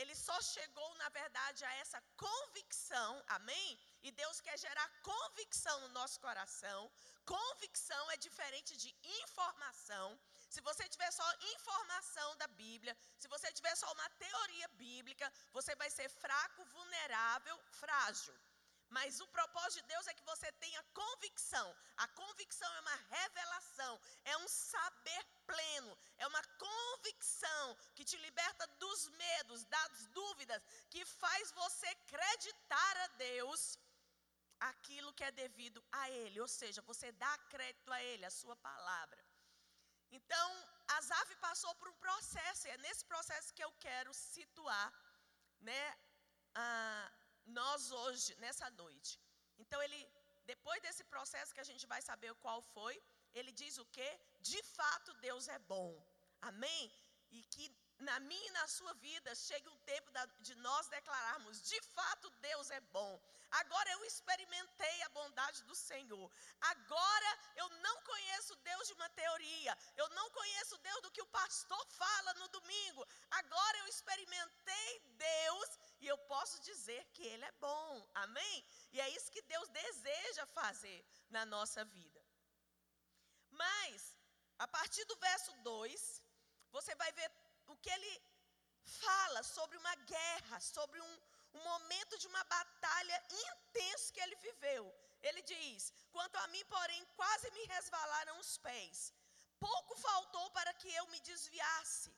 ele 0.00 0.14
só 0.14 0.36
chegou, 0.40 0.94
na 0.94 1.08
verdade, 1.08 1.64
a 1.64 1.72
essa 1.82 2.00
convicção, 2.16 3.22
amém? 3.28 3.78
E 4.02 4.10
Deus 4.10 4.40
quer 4.40 4.56
gerar 4.58 4.88
convicção 5.02 5.76
no 5.80 5.88
nosso 5.88 6.18
coração. 6.20 6.90
Convicção 7.24 8.10
é 8.10 8.16
diferente 8.16 8.76
de 8.76 8.90
informação. 9.22 10.18
Se 10.48 10.60
você 10.68 10.88
tiver 10.88 11.10
só 11.10 11.28
informação 11.54 12.36
da 12.36 12.48
Bíblia, 12.48 12.96
se 13.18 13.28
você 13.28 13.52
tiver 13.52 13.74
só 13.76 13.92
uma 13.92 14.08
teoria 14.10 14.68
bíblica, 14.68 15.32
você 15.52 15.74
vai 15.76 15.90
ser 15.90 16.08
fraco, 16.08 16.64
vulnerável, 16.76 17.56
frágil. 17.82 18.34
Mas 18.96 19.20
o 19.20 19.26
propósito 19.28 19.82
de 19.82 19.88
Deus 19.92 20.06
é 20.08 20.14
que 20.14 20.30
você 20.30 20.50
tenha 20.52 20.82
convicção. 21.00 21.66
A 21.96 22.08
convicção 22.08 22.70
é 22.74 22.80
uma 22.80 22.96
revelação, 23.16 24.00
é 24.24 24.36
um 24.38 24.48
saber 24.48 25.24
pleno, 25.46 25.98
é 26.18 26.26
uma 26.26 26.42
convicção 26.66 27.76
que 27.94 28.04
te 28.04 28.16
liberta 28.16 28.66
dos 28.84 29.08
medos, 29.10 29.64
das 29.64 30.06
dúvidas, 30.08 30.66
que 30.90 31.04
faz 31.04 31.52
você 31.52 31.86
acreditar 31.86 32.96
a 33.04 33.06
Deus 33.28 33.78
aquilo 34.58 35.14
que 35.14 35.24
é 35.24 35.30
devido 35.30 35.82
a 35.92 36.10
Ele. 36.10 36.40
Ou 36.40 36.48
seja, 36.48 36.82
você 36.82 37.12
dá 37.12 37.38
crédito 37.48 37.92
a 37.92 38.02
Ele, 38.02 38.26
a 38.26 38.30
Sua 38.30 38.56
palavra. 38.56 39.24
Então, 40.10 40.46
Asaf 40.98 41.36
passou 41.36 41.72
por 41.76 41.88
um 41.88 41.98
processo, 42.06 42.66
e 42.66 42.70
é 42.70 42.76
nesse 42.78 43.04
processo 43.04 43.54
que 43.54 43.62
eu 43.62 43.72
quero 43.86 44.12
situar, 44.12 44.92
né, 45.60 45.96
ah, 46.54 47.10
nós 47.46 47.90
hoje, 47.90 48.34
nessa 48.36 48.68
noite. 48.70 49.20
Então, 49.58 49.82
ele, 49.82 50.00
depois 50.46 50.80
desse 50.82 51.04
processo 51.04 51.54
que 51.54 51.60
a 51.60 51.70
gente 51.70 51.86
vai 51.86 52.00
saber 52.02 52.34
qual 52.34 52.60
foi, 52.62 53.02
ele 53.34 53.52
diz 53.52 53.78
o 53.78 53.84
que? 53.86 54.10
De 54.40 54.62
fato, 54.62 55.14
Deus 55.14 55.48
é 55.48 55.58
bom. 55.58 55.90
Amém? 56.40 56.90
E 57.30 57.42
que 57.42 57.68
na 58.00 58.18
minha 58.20 58.48
e 58.48 58.52
na 58.52 58.66
sua 58.68 58.92
vida 58.94 59.34
chegue 59.34 59.68
um 59.68 59.78
tempo 59.80 60.10
de 60.40 60.54
nós 60.56 60.88
declararmos: 60.88 61.62
de 61.62 61.80
fato 61.82 62.30
Deus 62.48 62.70
é 62.70 62.80
bom. 62.80 63.20
Agora 63.50 63.90
eu 63.90 64.04
experimentei 64.04 65.02
a 65.02 65.08
bondade 65.10 65.62
do 65.64 65.74
Senhor. 65.74 66.30
Agora 66.60 67.38
eu 67.56 67.68
não 67.86 67.96
conheço 68.02 68.54
Deus 68.56 68.86
de 68.86 68.92
uma 68.94 69.08
teoria. 69.10 69.76
Eu 69.96 70.08
não 70.10 70.30
conheço 70.30 70.78
Deus 70.78 71.02
do 71.02 71.10
que 71.10 71.22
o 71.22 71.26
pastor 71.26 71.84
fala 71.86 72.34
no 72.34 72.48
domingo. 72.48 73.06
Agora 73.30 73.78
eu 73.78 73.86
experimentei 73.88 75.00
Deus 75.16 75.68
e 76.00 76.06
eu 76.06 76.18
posso 76.18 76.60
dizer 76.60 77.04
que 77.12 77.26
Ele 77.26 77.44
é 77.44 77.52
bom. 77.52 78.10
Amém? 78.14 78.64
E 78.92 79.00
é 79.00 79.08
isso 79.10 79.32
que 79.32 79.42
Deus 79.42 79.68
deseja 79.68 80.46
fazer 80.46 81.04
na 81.28 81.44
nossa 81.44 81.84
vida. 81.84 82.20
Mas, 83.50 84.16
a 84.58 84.68
partir 84.68 85.04
do 85.06 85.16
verso 85.16 85.52
2, 85.62 86.22
você 86.70 86.94
vai 86.94 87.12
ver 87.12 87.30
o 87.72 87.76
que 87.82 87.90
ele 87.96 88.12
fala 89.04 89.42
sobre 89.42 89.76
uma 89.82 89.94
guerra, 90.14 90.58
sobre 90.60 91.00
um, 91.00 91.14
um 91.54 91.62
momento 91.70 92.18
de 92.18 92.26
uma 92.32 92.44
batalha 92.44 93.18
intenso 93.42 94.12
que 94.12 94.22
ele 94.24 94.36
viveu. 94.36 94.84
Ele 95.22 95.42
diz: 95.42 95.92
Quanto 96.10 96.36
a 96.36 96.46
mim, 96.48 96.64
porém, 96.74 97.04
quase 97.20 97.50
me 97.56 97.64
resvalaram 97.74 98.38
os 98.38 98.52
pés. 98.58 99.12
Pouco 99.58 99.94
faltou 100.08 100.46
para 100.50 100.72
que 100.80 100.90
eu 101.00 101.06
me 101.08 101.20
desviasse. 101.20 102.10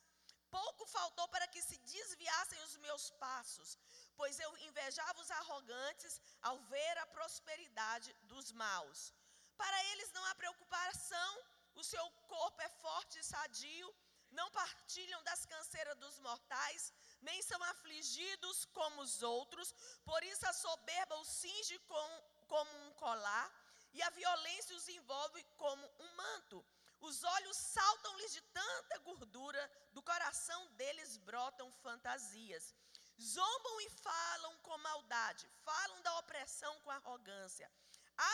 Pouco 0.58 0.84
faltou 0.86 1.26
para 1.28 1.46
que 1.52 1.62
se 1.62 1.76
desviassem 1.78 2.60
os 2.64 2.76
meus 2.84 3.04
passos, 3.24 3.78
pois 4.18 4.38
eu 4.38 4.50
invejava 4.68 5.20
os 5.20 5.30
arrogantes 5.30 6.20
ao 6.42 6.58
ver 6.72 6.98
a 6.98 7.06
prosperidade 7.06 8.12
dos 8.32 8.52
maus. 8.52 9.14
Para 9.56 9.84
eles 9.90 10.12
não 10.12 10.24
há 10.26 10.34
preocupação, 10.34 11.30
o 11.74 11.82
seu 11.92 12.04
corpo 12.34 12.60
é 12.60 12.68
forte 12.84 13.18
e 13.18 13.24
sadio, 13.24 13.94
não 14.32 14.50
partilham 14.50 15.22
das 15.24 15.44
canseiras 15.46 15.96
dos 15.98 16.18
mortais, 16.20 16.92
nem 17.20 17.40
são 17.42 17.62
afligidos 17.64 18.64
como 18.66 19.02
os 19.02 19.22
outros, 19.22 19.74
por 20.04 20.22
isso 20.24 20.46
a 20.46 20.52
soberba 20.52 21.16
os 21.16 21.28
cinge 21.28 21.78
com, 21.80 22.22
como 22.48 22.70
um 22.86 22.92
colar, 22.94 23.50
e 23.92 24.02
a 24.02 24.10
violência 24.10 24.76
os 24.76 24.88
envolve 24.88 25.42
como 25.56 25.86
um 26.00 26.14
manto. 26.14 26.64
Os 27.00 27.22
olhos 27.24 27.56
saltam-lhes 27.56 28.32
de 28.32 28.40
tanta 28.42 28.98
gordura, 28.98 29.70
do 29.92 30.02
coração 30.02 30.66
deles 30.74 31.16
brotam 31.18 31.70
fantasias. 31.82 32.74
Zombam 33.20 33.80
e 33.80 33.90
falam 33.90 34.56
com 34.58 34.78
maldade, 34.78 35.48
falam 35.64 36.00
da 36.02 36.18
opressão 36.20 36.78
com 36.80 36.90
arrogância. 36.90 37.70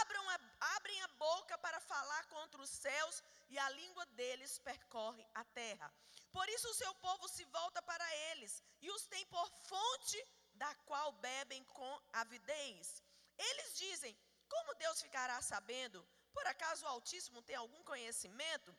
Abram 0.01 0.31
a, 0.31 0.39
abrem 0.77 1.01
a 1.03 1.09
boca 1.09 1.59
para 1.59 1.81
falar 1.81 2.25
contra 2.27 2.61
os 2.61 2.71
céus 2.71 3.23
e 3.49 3.59
a 3.59 3.69
língua 3.71 4.05
deles 4.21 4.59
percorre 4.59 5.25
a 5.35 5.45
terra. 5.45 5.93
Por 6.31 6.49
isso 6.49 6.69
o 6.69 6.75
seu 6.75 6.95
povo 6.97 7.29
se 7.29 7.45
volta 7.45 7.81
para 7.83 8.17
eles 8.31 8.63
e 8.81 8.91
os 8.91 9.07
tem 9.07 9.25
por 9.27 9.49
fonte 9.71 10.19
da 10.55 10.75
qual 10.89 11.13
bebem 11.13 11.65
com 11.65 12.03
avidez. 12.13 13.03
Eles 13.39 13.77
dizem: 13.77 14.17
Como 14.49 14.75
Deus 14.75 15.01
ficará 15.01 15.41
sabendo? 15.41 16.07
Por 16.33 16.47
acaso 16.47 16.85
o 16.85 16.89
Altíssimo 16.89 17.43
tem 17.43 17.57
algum 17.57 17.83
conhecimento? 17.85 18.77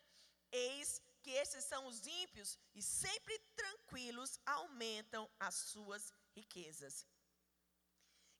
Eis 0.52 1.00
que 1.22 1.30
esses 1.30 1.64
são 1.64 1.86
os 1.86 2.06
ímpios 2.06 2.58
e 2.74 2.82
sempre 2.82 3.38
tranquilos 3.54 4.38
aumentam 4.46 5.30
as 5.38 5.54
suas 5.54 6.12
riquezas. 6.34 7.06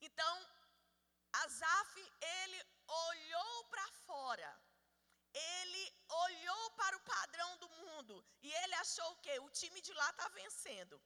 Então, 0.01 0.35
Asaf, 1.33 2.13
ele 2.21 2.67
olhou 2.87 3.65
para 3.65 3.87
fora. 4.07 4.63
Ele 5.33 5.95
olhou 6.09 6.71
para 6.73 6.97
o 6.97 7.01
padrão 7.01 7.57
do 7.59 7.69
mundo 7.69 8.25
e 8.43 8.53
ele 8.53 8.75
achou 8.75 9.13
o 9.13 9.17
quê? 9.19 9.39
O 9.39 9.51
time 9.51 9.81
de 9.81 9.93
lá 9.93 10.11
está 10.11 10.29
vencendo. 10.29 11.01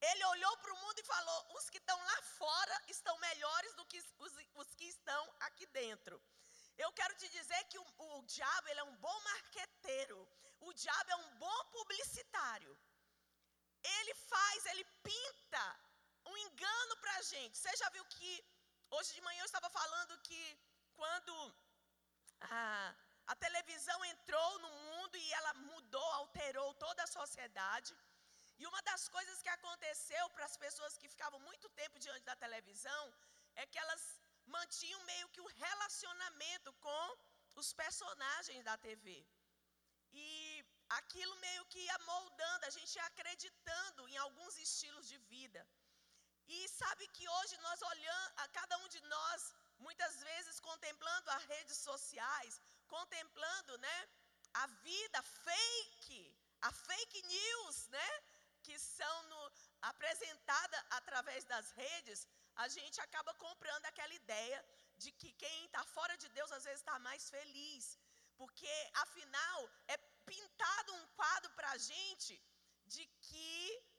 Ele 0.00 0.24
olhou 0.26 0.56
para 0.58 0.74
o 0.74 0.80
mundo 0.80 0.98
e 0.98 1.04
falou: 1.04 1.56
os 1.56 1.68
que 1.70 1.78
estão 1.78 1.98
lá 2.04 2.22
fora 2.22 2.82
estão 2.88 3.16
melhores 3.18 3.74
do 3.74 3.86
que 3.86 3.98
os, 4.18 4.32
os 4.54 4.74
que 4.74 4.84
estão 4.84 5.34
aqui 5.40 5.66
dentro. 5.66 6.22
Eu 6.76 6.92
quero 6.92 7.14
te 7.16 7.28
dizer 7.28 7.64
que 7.64 7.78
o, 7.78 7.86
o 7.98 8.22
diabo 8.22 8.68
ele 8.68 8.80
é 8.80 8.84
um 8.84 8.96
bom 8.96 9.20
marqueteiro. 9.20 10.28
O 10.60 10.72
diabo 10.72 11.10
é 11.10 11.16
um 11.16 11.34
bom 11.36 11.64
publicitário. 11.72 12.78
Ele 13.82 14.14
faz, 14.14 14.66
ele 14.66 14.84
pinta 15.02 15.80
um 16.26 16.36
engano 16.36 16.96
para 16.96 17.16
a 17.16 17.22
gente. 17.22 17.58
Você 17.58 17.76
já 17.76 17.88
viu 17.90 18.04
que 18.06 18.44
Hoje 18.96 19.12
de 19.16 19.22
manhã 19.26 19.40
eu 19.42 19.50
estava 19.50 19.68
falando 19.76 20.12
que 20.26 20.42
quando 21.00 21.34
a, 22.40 22.94
a 23.32 23.34
televisão 23.44 23.98
entrou 24.12 24.50
no 24.64 24.70
mundo 24.82 25.16
e 25.22 25.32
ela 25.38 25.52
mudou, 25.68 26.10
alterou 26.20 26.68
toda 26.84 27.02
a 27.02 27.12
sociedade. 27.18 27.92
E 28.60 28.66
uma 28.70 28.80
das 28.90 29.04
coisas 29.16 29.42
que 29.44 29.52
aconteceu 29.56 30.24
para 30.34 30.44
as 30.50 30.56
pessoas 30.64 30.96
que 31.00 31.12
ficavam 31.14 31.40
muito 31.48 31.68
tempo 31.80 31.98
diante 32.06 32.24
da 32.30 32.36
televisão 32.44 33.04
é 33.62 33.66
que 33.66 33.80
elas 33.84 34.02
mantinham 34.56 35.02
meio 35.12 35.28
que 35.34 35.40
um 35.40 35.52
relacionamento 35.66 36.72
com 36.86 37.04
os 37.62 37.72
personagens 37.72 38.62
da 38.68 38.76
TV. 38.86 39.08
E 40.12 40.28
aquilo 41.00 41.34
meio 41.46 41.64
que 41.72 41.80
ia 41.88 41.98
moldando, 42.12 42.66
a 42.66 42.74
gente 42.76 42.94
ia 42.94 43.06
acreditando 43.12 44.08
em 44.08 44.18
alguns 44.26 44.56
estilos 44.68 45.08
de 45.08 45.18
vida. 45.34 45.62
E 46.46 46.68
sabe 46.68 47.06
que 47.08 47.28
hoje 47.28 47.56
nós 47.58 47.80
olhamos, 47.82 48.32
a 48.36 48.48
cada 48.48 48.76
um 48.78 48.88
de 48.88 49.00
nós, 49.02 49.54
muitas 49.78 50.22
vezes 50.22 50.60
contemplando 50.60 51.30
as 51.30 51.44
redes 51.44 51.78
sociais, 51.78 52.60
contemplando, 52.86 53.78
né, 53.78 54.08
a 54.54 54.66
vida 54.66 55.22
fake, 55.22 56.36
a 56.60 56.70
fake 56.72 57.22
news, 57.22 57.88
né, 57.88 58.08
que 58.62 58.78
são 58.78 59.22
no, 59.24 59.52
apresentada 59.82 60.86
através 60.90 61.44
das 61.44 61.70
redes, 61.72 62.26
a 62.56 62.68
gente 62.68 63.00
acaba 63.00 63.34
comprando 63.34 63.84
aquela 63.86 64.14
ideia 64.14 64.64
de 64.96 65.10
que 65.12 65.32
quem 65.32 65.64
está 65.64 65.84
fora 65.84 66.16
de 66.16 66.28
Deus 66.28 66.52
às 66.52 66.64
vezes 66.64 66.80
está 66.80 66.98
mais 66.98 67.28
feliz. 67.28 67.98
Porque, 68.36 68.74
afinal, 68.94 69.70
é 69.88 69.96
pintado 70.26 70.94
um 70.94 71.06
quadro 71.08 71.50
para 71.50 71.70
a 71.72 71.78
gente 71.78 72.34
de 72.86 73.06
que 73.26 73.93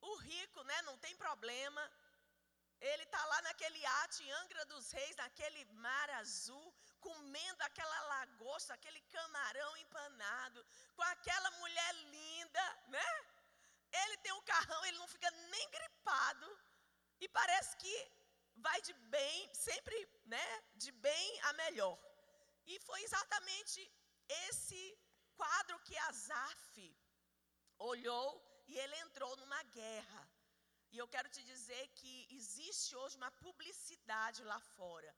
o 0.00 0.16
rico 0.16 0.62
né, 0.64 0.82
não 0.82 0.96
tem 0.98 1.14
problema, 1.16 1.82
ele 2.80 3.02
está 3.02 3.22
lá 3.26 3.42
naquele 3.42 3.78
iate 3.78 4.24
em 4.24 4.32
Angra 4.32 4.64
dos 4.66 4.90
Reis, 4.90 5.16
naquele 5.16 5.64
mar 5.86 6.10
azul, 6.10 6.74
comendo 6.98 7.62
aquela 7.62 8.00
lagosta, 8.14 8.72
aquele 8.74 9.00
camarão 9.02 9.76
empanado, 9.76 10.64
com 10.96 11.02
aquela 11.02 11.50
mulher 11.52 11.94
linda, 12.16 12.64
né? 12.88 13.08
Ele 13.92 14.16
tem 14.18 14.32
um 14.32 14.42
carrão, 14.42 14.84
ele 14.86 14.98
não 14.98 15.08
fica 15.08 15.30
nem 15.30 15.70
gripado, 15.70 16.58
e 17.20 17.28
parece 17.28 17.76
que 17.76 17.96
vai 18.56 18.80
de 18.80 18.94
bem, 19.16 19.54
sempre, 19.54 20.08
né? 20.24 20.62
De 20.74 20.90
bem 20.92 21.40
a 21.42 21.52
melhor. 21.52 21.98
E 22.66 22.78
foi 22.80 23.02
exatamente 23.02 23.92
esse 24.28 24.98
quadro 25.36 25.78
que 25.80 25.96
Azaf 25.98 26.96
olhou 27.78 28.49
e 28.70 28.78
ele 28.82 28.96
entrou 29.04 29.32
numa 29.40 29.62
guerra. 29.78 30.22
E 30.92 30.98
eu 31.02 31.06
quero 31.14 31.28
te 31.34 31.42
dizer 31.52 31.84
que 31.98 32.12
existe 32.38 32.90
hoje 33.00 33.16
uma 33.20 33.32
publicidade 33.44 34.42
lá 34.50 34.60
fora. 34.76 35.12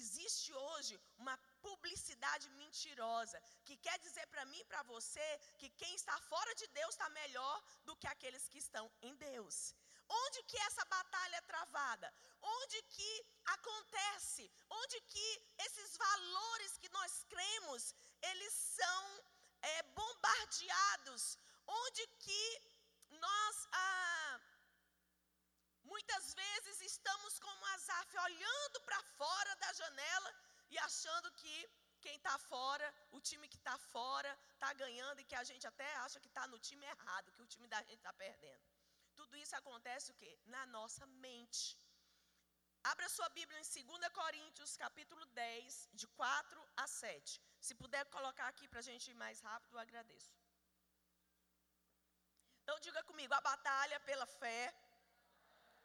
Existe 0.00 0.50
hoje 0.66 0.94
uma 1.22 1.36
publicidade 1.66 2.46
mentirosa 2.60 3.38
que 3.66 3.76
quer 3.86 3.98
dizer 4.06 4.26
para 4.28 4.44
mim 4.50 4.60
e 4.60 4.68
para 4.70 4.82
você 4.94 5.28
que 5.60 5.70
quem 5.80 5.92
está 5.94 6.16
fora 6.32 6.54
de 6.60 6.66
Deus 6.78 6.94
está 6.94 7.08
melhor 7.20 7.56
do 7.86 7.96
que 7.96 8.08
aqueles 8.14 8.46
que 8.48 8.58
estão 8.58 8.84
em 9.08 9.14
Deus. 9.16 9.74
Onde 10.22 10.42
que 10.44 10.58
essa 10.68 10.84
batalha 10.96 11.36
é 11.36 11.48
travada? 11.52 12.14
Onde 12.40 12.82
que 12.94 13.12
acontece? 13.56 14.50
Onde 14.70 15.00
que 15.12 15.26
esses 15.66 15.96
valores 15.96 16.78
que 16.78 16.88
nós 16.90 17.24
cremos, 17.32 17.94
eles 18.30 18.54
são 18.54 19.00
é, 19.62 19.82
bombardeados? 19.82 21.38
Onde 21.68 22.06
que 22.24 22.42
nós 23.10 23.68
ah, 23.72 24.40
muitas 25.84 26.34
vezes 26.34 26.80
estamos 26.92 27.38
como 27.38 27.66
Azaf, 27.74 28.18
olhando 28.28 28.80
para 28.86 29.02
fora 29.20 29.54
da 29.56 29.72
janela 29.72 30.34
e 30.70 30.78
achando 30.78 31.30
que 31.32 31.54
quem 32.00 32.16
está 32.16 32.36
fora, 32.38 32.86
o 33.10 33.20
time 33.20 33.46
que 33.52 33.56
está 33.56 33.76
fora, 33.94 34.30
está 34.54 34.72
ganhando 34.82 35.20
e 35.20 35.24
que 35.24 35.34
a 35.34 35.44
gente 35.50 35.66
até 35.66 35.88
acha 36.04 36.20
que 36.20 36.28
está 36.28 36.46
no 36.46 36.58
time 36.58 36.86
errado, 36.86 37.32
que 37.32 37.42
o 37.42 37.50
time 37.54 37.68
da 37.74 37.80
gente 37.88 38.02
está 38.02 38.12
perdendo. 38.12 38.64
Tudo 39.16 39.36
isso 39.36 39.54
acontece 39.56 40.10
o 40.12 40.14
quê? 40.14 40.32
Na 40.46 40.64
nossa 40.66 41.04
mente. 41.26 41.76
Abra 42.84 43.08
sua 43.08 43.28
Bíblia 43.30 43.58
em 43.60 43.84
2 43.84 44.08
Coríntios, 44.20 44.76
capítulo 44.76 45.24
10, 45.26 45.88
de 45.92 46.06
4 46.06 46.68
a 46.76 46.86
7. 46.86 47.40
Se 47.60 47.74
puder 47.74 48.04
colocar 48.06 48.46
aqui 48.48 48.68
para 48.68 48.78
a 48.78 48.88
gente 48.90 49.10
ir 49.10 49.14
mais 49.14 49.40
rápido, 49.40 49.74
eu 49.74 49.80
agradeço. 49.80 50.30
Então 52.68 52.80
diga 52.80 53.02
comigo, 53.04 53.32
a 53.32 53.40
batalha 53.40 53.98
pela 54.00 54.26
fé 54.40 54.62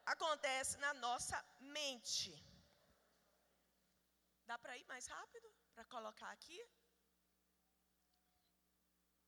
acontece 0.05 0.75
na 0.79 0.93
nossa 0.95 1.38
mente. 1.75 2.31
Dá 4.45 4.57
para 4.59 4.75
ir 4.77 4.84
mais 4.84 5.05
rápido? 5.07 5.49
Para 5.73 5.86
colocar 5.86 6.29
aqui? 6.31 6.59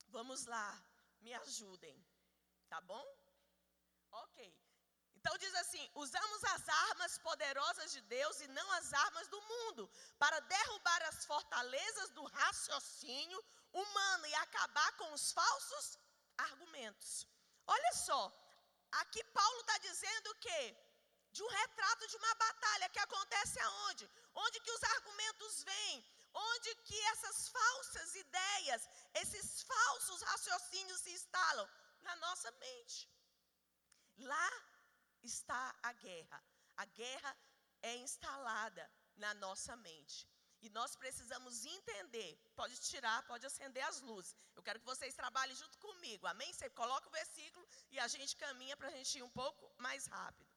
Vamos 0.10 0.44
lá, 0.54 0.68
me 1.22 1.34
ajudem. 1.36 1.96
Tá 2.68 2.82
bom? 2.82 3.06
Ok. 4.24 4.38
Então 5.14 5.38
diz 5.38 5.56
assim: 5.56 5.90
usamos 5.96 6.44
as 6.56 6.68
armas 6.90 7.18
poderosas 7.20 7.94
de 7.94 8.02
Deus 8.02 8.42
e 8.42 8.50
não 8.50 8.70
as 8.74 8.92
armas 8.92 9.30
do 9.30 9.42
mundo, 9.54 9.90
para 10.20 10.42
derrubar 10.42 11.04
as 11.04 11.26
fortalezas 11.26 12.10
do 12.10 12.26
raciocínio 12.26 13.42
humano 13.72 14.28
e 14.28 14.36
acabar 14.44 14.92
com 14.98 15.14
os 15.14 15.32
falsos 15.32 15.98
argumentos. 16.50 17.26
Olha 17.68 17.94
só, 17.94 18.22
aqui 18.92 19.24
Paulo 19.26 19.60
está 19.62 19.78
dizendo 19.80 20.32
o 20.32 20.36
quê? 20.36 20.78
De 21.32 21.44
um 21.44 21.48
retrato 21.48 22.08
de 22.08 22.18
uma 22.18 22.36
batalha 22.36 22.90
que 22.90 23.00
acontece 23.00 23.60
aonde? 23.60 24.10
Onde 24.34 24.60
que 24.62 24.72
os 24.72 24.84
argumentos 24.84 25.64
vêm? 25.64 26.06
Onde 26.34 26.76
que 26.76 27.00
essas 27.08 27.50
falsas 27.50 28.16
ideias, 28.16 28.90
esses 29.16 29.64
falsos 29.64 30.22
raciocínios 30.22 31.02
se 31.02 31.12
instalam? 31.12 31.70
Na 32.02 32.16
nossa 32.18 32.52
mente. 32.52 33.10
Lá 34.18 34.52
está 35.24 35.76
a 35.82 35.94
guerra. 35.94 36.44
A 36.78 36.86
guerra 36.86 37.38
é 37.82 37.96
instalada 37.96 38.92
na 39.16 39.34
nossa 39.34 39.76
mente. 39.78 40.28
E 40.66 40.70
nós 40.78 40.92
precisamos 41.02 41.56
entender. 41.74 42.30
Pode 42.60 42.76
tirar, 42.90 43.18
pode 43.32 43.46
acender 43.50 43.84
as 43.90 43.98
luzes. 44.10 44.36
Eu 44.56 44.64
quero 44.68 44.80
que 44.80 44.92
vocês 44.94 45.14
trabalhem 45.22 45.56
junto 45.62 45.78
comigo. 45.86 46.26
Amém? 46.32 46.52
Você 46.52 46.68
coloca 46.82 47.08
o 47.08 47.18
versículo 47.20 47.66
e 47.92 48.00
a 48.06 48.08
gente 48.14 48.36
caminha 48.44 48.76
para 48.76 48.88
a 48.88 48.96
gente 48.98 49.12
ir 49.20 49.24
um 49.30 49.36
pouco 49.42 49.64
mais 49.78 50.08
rápido. 50.08 50.50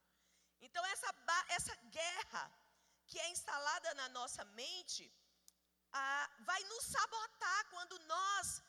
Então, 0.67 0.83
essa, 0.87 1.11
essa 1.57 1.75
guerra 1.99 2.45
que 3.09 3.19
é 3.25 3.29
instalada 3.35 3.93
na 4.01 4.09
nossa 4.19 4.45
mente 4.63 5.05
ah, 5.93 6.31
vai 6.51 6.63
nos 6.73 6.85
sabotar 6.85 7.61
quando 7.75 7.99
nós 8.15 8.63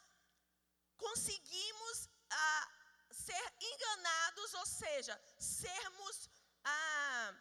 conseguimos 0.97 2.09
ah, 2.29 2.67
ser 3.11 3.45
enganados, 3.71 4.53
ou 4.55 4.65
seja, 4.65 5.15
sermos, 5.37 6.29
ah, 6.65 7.33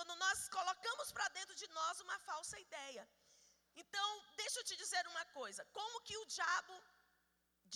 quando 0.00 0.14
nós 0.24 0.48
colocamos 0.48 1.08
para 1.16 1.28
dentro 1.38 1.54
de 1.62 1.66
nós 1.78 2.00
uma 2.04 2.18
falsa 2.28 2.58
ideia. 2.66 3.02
Então, 3.82 4.08
deixa 4.42 4.58
eu 4.60 4.64
te 4.68 4.76
dizer 4.82 5.02
uma 5.08 5.24
coisa: 5.38 5.62
como 5.78 6.00
que 6.06 6.16
o 6.20 6.24
diabo 6.36 6.74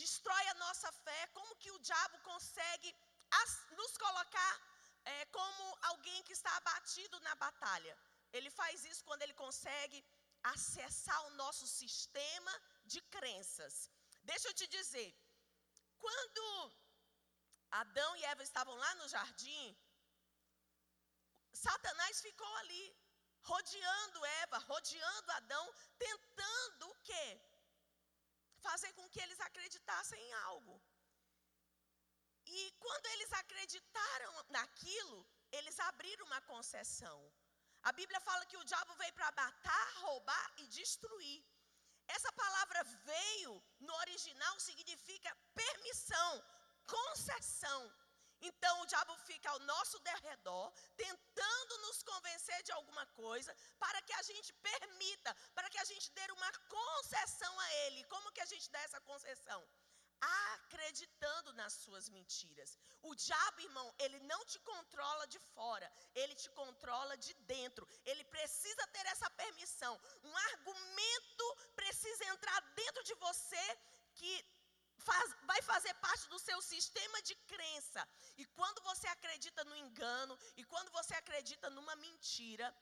destrói 0.01 0.45
a 0.53 0.55
nossa 0.63 0.91
fé, 1.05 1.21
como 1.39 1.59
que 1.63 1.71
o 1.75 1.81
diabo 1.89 2.17
consegue 2.31 2.91
as, 3.41 3.53
nos 3.81 3.93
colocar 4.05 4.55
é, 5.13 5.17
como 5.39 5.65
alguém 5.93 6.23
que 6.29 6.37
está 6.39 6.53
abatido 6.57 7.21
na 7.27 7.35
batalha. 7.45 7.95
Ele 8.37 8.51
faz 8.61 8.85
isso 8.91 9.05
quando 9.09 9.23
ele 9.23 9.37
consegue 9.45 10.01
acessar 10.55 11.21
o 11.27 11.35
nosso 11.43 11.67
sistema 11.81 12.55
de 12.93 13.03
crenças. 13.17 13.75
Deixa 14.33 14.49
eu 14.49 14.55
te 14.61 14.67
dizer, 14.79 15.09
quando 16.05 16.45
Adão 17.83 18.11
e 18.17 18.25
Eva 18.33 18.43
estavam 18.43 18.75
lá 18.85 18.93
no 19.01 19.09
jardim, 19.17 19.65
Satanás 21.55 22.21
ficou 22.21 22.53
ali, 22.57 22.85
rodeando 23.43 24.25
Eva, 24.43 24.59
rodeando 24.59 25.33
Adão, 25.33 25.65
tentando 25.99 26.91
o 26.91 26.95
quê? 27.09 27.41
Fazer 28.67 28.93
com 28.95 29.09
que 29.09 29.21
eles 29.21 29.41
acreditassem 29.41 30.21
em 30.21 30.33
algo. 30.51 30.83
E 32.47 32.73
quando 32.79 33.07
eles 33.07 33.33
acreditaram 33.33 34.33
naquilo, 34.49 35.27
eles 35.53 35.79
abriram 35.81 36.27
uma 36.27 36.41
concessão. 36.43 37.19
A 37.83 37.93
Bíblia 37.93 38.21
fala 38.21 38.47
que 38.47 38.57
o 38.57 38.65
diabo 38.65 38.95
veio 38.95 39.13
para 39.13 39.33
matar, 39.33 39.93
roubar 40.05 40.55
e 40.59 40.67
destruir. 40.69 41.45
Essa 42.07 42.33
palavra 42.33 42.85
veio 42.85 43.63
no 43.81 43.95
original 44.05 44.61
significa 44.61 45.37
permissão, 45.55 46.45
concessão. 46.87 47.81
Então 48.51 48.75
o 48.81 48.87
diabo 48.87 49.17
fica 49.29 49.49
ao 49.51 49.61
nosso 49.61 49.99
derredor, 50.01 50.73
tentando 50.97 51.79
nos 51.87 52.03
convencer 52.03 52.63
de 52.63 52.73
alguma 52.73 53.07
coisa, 53.23 53.57
para 53.79 54.03
que 54.03 54.13
a 54.13 54.23
gente 54.23 54.53
permita, 54.69 55.35
para 55.55 55.71
que 55.71 55.79
a 55.79 55.85
gente 55.85 56.11
dê 56.19 56.27
uma 56.33 56.53
concessão 56.79 57.55
a 57.61 57.69
ele. 57.85 58.05
Como 58.05 58.33
que 58.33 58.43
a 58.43 58.51
gente 58.53 58.71
dá 58.71 58.81
essa 58.81 59.01
concessão? 59.01 59.61
Acreditando 60.55 61.53
nas 61.55 61.73
suas 61.85 62.09
mentiras. 62.09 62.79
O 63.03 63.15
diabo, 63.15 63.61
irmão, 63.61 63.95
ele 63.99 64.19
não 64.21 64.43
te 64.47 64.59
controla 64.61 65.27
de 65.27 65.39
fora, 65.55 65.91
ele 66.15 66.35
te 66.35 66.49
controla 66.51 67.17
de 67.17 67.33
dentro. 67.55 67.89
Ele 68.05 68.25
precisa 68.25 68.87
ter 68.89 69.07
essa 69.07 69.29
permissão. 69.31 70.01
Um 70.23 70.37
argumento 70.53 71.47
precisa 71.75 72.25
entrar 72.27 72.61
dentro 72.83 73.05
de 73.05 73.15
você 73.27 73.79
que 74.15 74.33
faz, 74.99 75.35
vai 75.43 75.61
fazer 75.63 75.95
parte 75.95 76.29
do 76.29 76.39
seu 76.39 76.61
sistema 76.63 77.23
de 77.23 77.35
crença. 77.53 78.09
E 78.37 78.45
quando 78.47 78.83
você 78.83 79.07
acredita 79.09 79.65
no 79.65 79.77
engano, 79.77 80.39
e 80.57 80.65
quando 80.65 80.91
você 80.91 81.15
acredita 81.15 81.71
numa 81.71 81.97
mentira, 81.97 82.75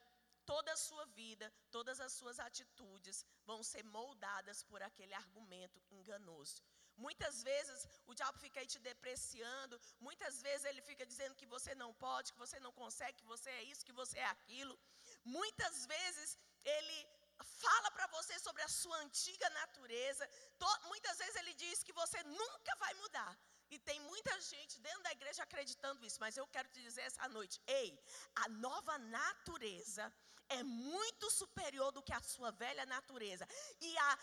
toda 0.44 0.72
a 0.72 0.76
sua 0.76 1.04
vida, 1.06 1.52
todas 1.70 2.00
as 2.00 2.12
suas 2.12 2.38
atitudes 2.38 3.24
vão 3.44 3.62
ser 3.62 3.84
moldadas 3.84 4.62
por 4.64 4.82
aquele 4.82 5.14
argumento 5.14 5.80
enganoso. 5.90 6.62
Muitas 6.96 7.42
vezes 7.42 7.88
o 8.06 8.14
diabo 8.14 8.38
fica 8.38 8.60
aí 8.60 8.66
te 8.66 8.78
depreciando, 8.78 9.80
muitas 10.00 10.42
vezes 10.42 10.64
ele 10.66 10.82
fica 10.82 11.06
dizendo 11.06 11.34
que 11.34 11.46
você 11.46 11.74
não 11.74 11.92
pode, 11.94 12.32
que 12.32 12.38
você 12.38 12.60
não 12.60 12.72
consegue, 12.72 13.18
que 13.18 13.24
você 13.24 13.50
é 13.50 13.62
isso, 13.62 13.84
que 13.84 13.92
você 13.92 14.18
é 14.18 14.26
aquilo. 14.26 14.78
Muitas 15.24 15.86
vezes 15.86 16.38
ele 16.64 17.08
fala 17.44 17.90
para 17.90 18.06
você 18.08 18.38
sobre 18.38 18.62
a 18.62 18.68
sua 18.68 18.96
antiga 18.98 19.48
natureza. 19.50 20.28
muitas 20.84 21.18
vezes 21.18 21.36
ele 21.36 21.54
diz 21.54 21.82
que 21.82 21.92
você 21.92 22.22
nunca 22.24 22.74
vai 22.76 22.94
mudar. 22.94 23.38
E 23.70 23.78
tem 23.78 23.98
muita 24.00 24.38
gente 24.40 24.78
dentro 24.80 25.02
da 25.02 25.12
igreja 25.12 25.42
acreditando 25.42 26.04
isso, 26.04 26.20
mas 26.20 26.36
eu 26.36 26.46
quero 26.48 26.68
te 26.68 26.82
dizer 26.82 27.02
essa 27.02 27.26
noite: 27.28 27.60
ei, 27.66 27.98
a 28.34 28.48
nova 28.48 28.98
natureza 28.98 30.12
é 30.48 30.62
muito 30.62 31.30
superior 31.30 31.90
do 31.90 32.02
que 32.02 32.12
a 32.12 32.20
sua 32.20 32.50
velha 32.52 32.84
natureza. 32.84 33.48
E 33.80 33.96
a, 33.96 34.18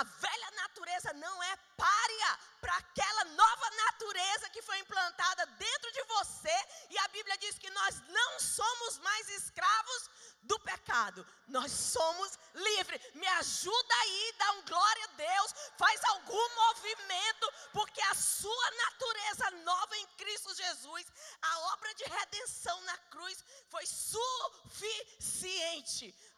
a 0.00 0.04
velha 0.04 0.50
natureza 0.62 1.12
não 1.14 1.42
é 1.42 1.56
párea 1.76 2.38
para 2.60 2.76
aquela 2.76 3.24
nova 3.24 3.70
natureza 3.84 4.50
que 4.50 4.62
foi 4.62 4.78
implantada 4.80 5.46
dentro 5.46 5.92
de 5.92 6.02
você. 6.14 6.56
E 6.90 6.98
a 6.98 7.08
Bíblia 7.08 7.38
diz 7.38 7.58
que 7.58 7.70
nós 7.70 8.00
não 8.08 8.40
somos 8.40 8.98
mais 8.98 9.28
escravos 9.30 10.10
do 10.42 10.58
pecado. 10.60 11.26
Nós 11.48 11.70
somos 11.72 12.38
livres. 12.54 13.00
Me 13.14 13.26
ajuda 13.26 13.94
aí, 14.02 14.34
dá 14.38 14.52
um 14.52 14.62
glória 14.62 15.04
a 15.04 15.08
Deus, 15.08 15.54
faz 15.78 16.04
algum 16.04 16.54
movimento, 16.54 17.52
porque 17.72 18.00
a 18.02 18.14
sua 18.14 18.70
natureza 18.70 19.50
nova 19.62 19.96
em 19.96 20.06
Cristo 20.16 20.54
Jesus, 20.54 21.06
a 21.42 21.58
obra 21.72 21.94
de 21.94 22.04
redenção 22.04 22.80
na 22.82 22.96
cruz 23.14 23.44
foi 23.68 23.84
suficiente 23.86 25.24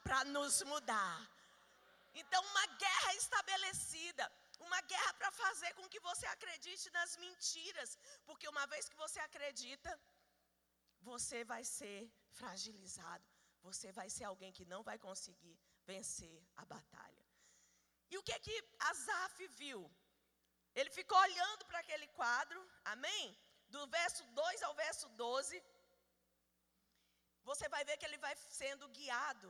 para 0.02 0.24
nos 0.24 0.62
mudar. 0.62 1.28
Então, 2.14 2.42
uma 2.44 2.66
guerra 2.66 3.14
estabelecida, 3.14 4.30
uma 4.60 4.80
guerra 4.82 5.14
para 5.14 5.30
fazer 5.32 5.72
com 5.74 5.88
que 5.88 6.00
você 6.00 6.26
acredite 6.26 6.90
nas 6.90 7.16
mentiras, 7.16 7.98
porque 8.26 8.46
uma 8.48 8.66
vez 8.66 8.86
que 8.88 8.96
você 8.96 9.18
acredita, 9.20 9.98
você 11.00 11.42
vai 11.44 11.64
ser 11.64 12.12
fragilizado 12.32 13.31
você 13.68 13.88
vai 13.98 14.08
ser 14.10 14.24
alguém 14.24 14.52
que 14.58 14.64
não 14.72 14.82
vai 14.88 14.98
conseguir 14.98 15.56
vencer 15.90 16.36
a 16.56 16.64
batalha. 16.64 17.24
E 18.10 18.18
o 18.18 18.22
que 18.28 18.38
que 18.46 18.56
Asaf 18.90 19.46
viu? 19.62 19.80
Ele 20.74 20.90
ficou 20.98 21.18
olhando 21.18 21.64
para 21.66 21.80
aquele 21.80 22.06
quadro, 22.18 22.60
amém? 22.84 23.22
Do 23.74 23.86
verso 23.98 24.22
2 24.40 24.62
ao 24.62 24.74
verso 24.74 25.08
12. 25.10 25.62
Você 27.50 27.68
vai 27.74 27.84
ver 27.84 27.96
que 27.96 28.06
ele 28.08 28.18
vai 28.26 28.34
sendo 28.60 28.88
guiado 28.88 29.48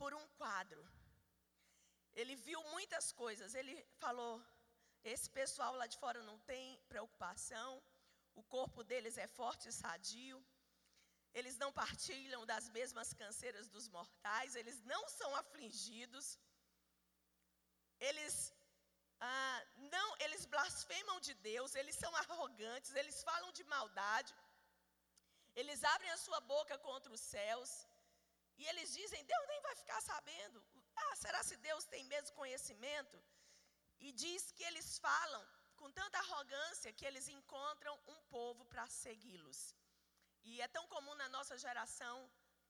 por 0.00 0.12
um 0.14 0.26
quadro. 0.40 0.82
Ele 2.14 2.34
viu 2.46 2.60
muitas 2.74 3.12
coisas. 3.12 3.54
Ele 3.54 3.74
falou: 4.04 4.32
esse 5.04 5.28
pessoal 5.30 5.74
lá 5.80 5.86
de 5.86 5.98
fora 5.98 6.22
não 6.22 6.38
tem 6.50 6.78
preocupação, 6.92 7.70
o 8.34 8.42
corpo 8.42 8.82
deles 8.90 9.16
é 9.18 9.26
forte 9.26 9.68
e 9.68 9.72
sadio 9.72 10.38
eles 11.34 11.56
não 11.62 11.70
partilham 11.72 12.44
das 12.46 12.68
mesmas 12.70 13.12
canseiras 13.12 13.68
dos 13.68 13.88
mortais, 13.88 14.54
eles 14.54 14.78
não 14.92 15.02
são 15.08 15.30
afligidos, 15.36 16.38
eles 18.00 18.52
ah, 19.20 19.66
não, 19.76 20.08
eles 20.24 20.44
blasfemam 20.46 21.18
de 21.20 21.34
Deus, 21.34 21.74
eles 21.74 21.96
são 21.96 22.14
arrogantes, 22.16 22.94
eles 22.94 23.22
falam 23.22 23.50
de 23.52 23.64
maldade, 23.64 24.34
eles 25.56 25.82
abrem 25.82 26.10
a 26.12 26.16
sua 26.16 26.40
boca 26.40 26.78
contra 26.78 27.12
os 27.12 27.20
céus, 27.20 27.70
e 28.58 28.64
eles 28.70 28.92
dizem: 28.98 29.24
Deus 29.24 29.46
nem 29.48 29.60
vai 29.66 29.74
ficar 29.82 30.00
sabendo. 30.00 30.64
Ah, 30.96 31.16
será 31.16 31.42
se 31.42 31.56
Deus 31.68 31.84
tem 31.84 32.04
mesmo 32.04 32.36
conhecimento? 32.36 33.16
E 34.00 34.12
diz 34.12 34.52
que 34.52 34.64
eles 34.64 34.98
falam 34.98 35.44
com 35.76 35.90
tanta 35.90 36.18
arrogância 36.18 36.92
que 36.92 37.06
eles 37.08 37.28
encontram 37.28 37.94
um 38.06 38.20
povo 38.36 38.64
para 38.66 38.86
segui-los. 38.86 39.60
E 40.50 40.60
é 40.66 40.68
tão 40.76 40.84
comum 40.94 41.14
na 41.22 41.28
nossa 41.36 41.56
geração 41.64 42.16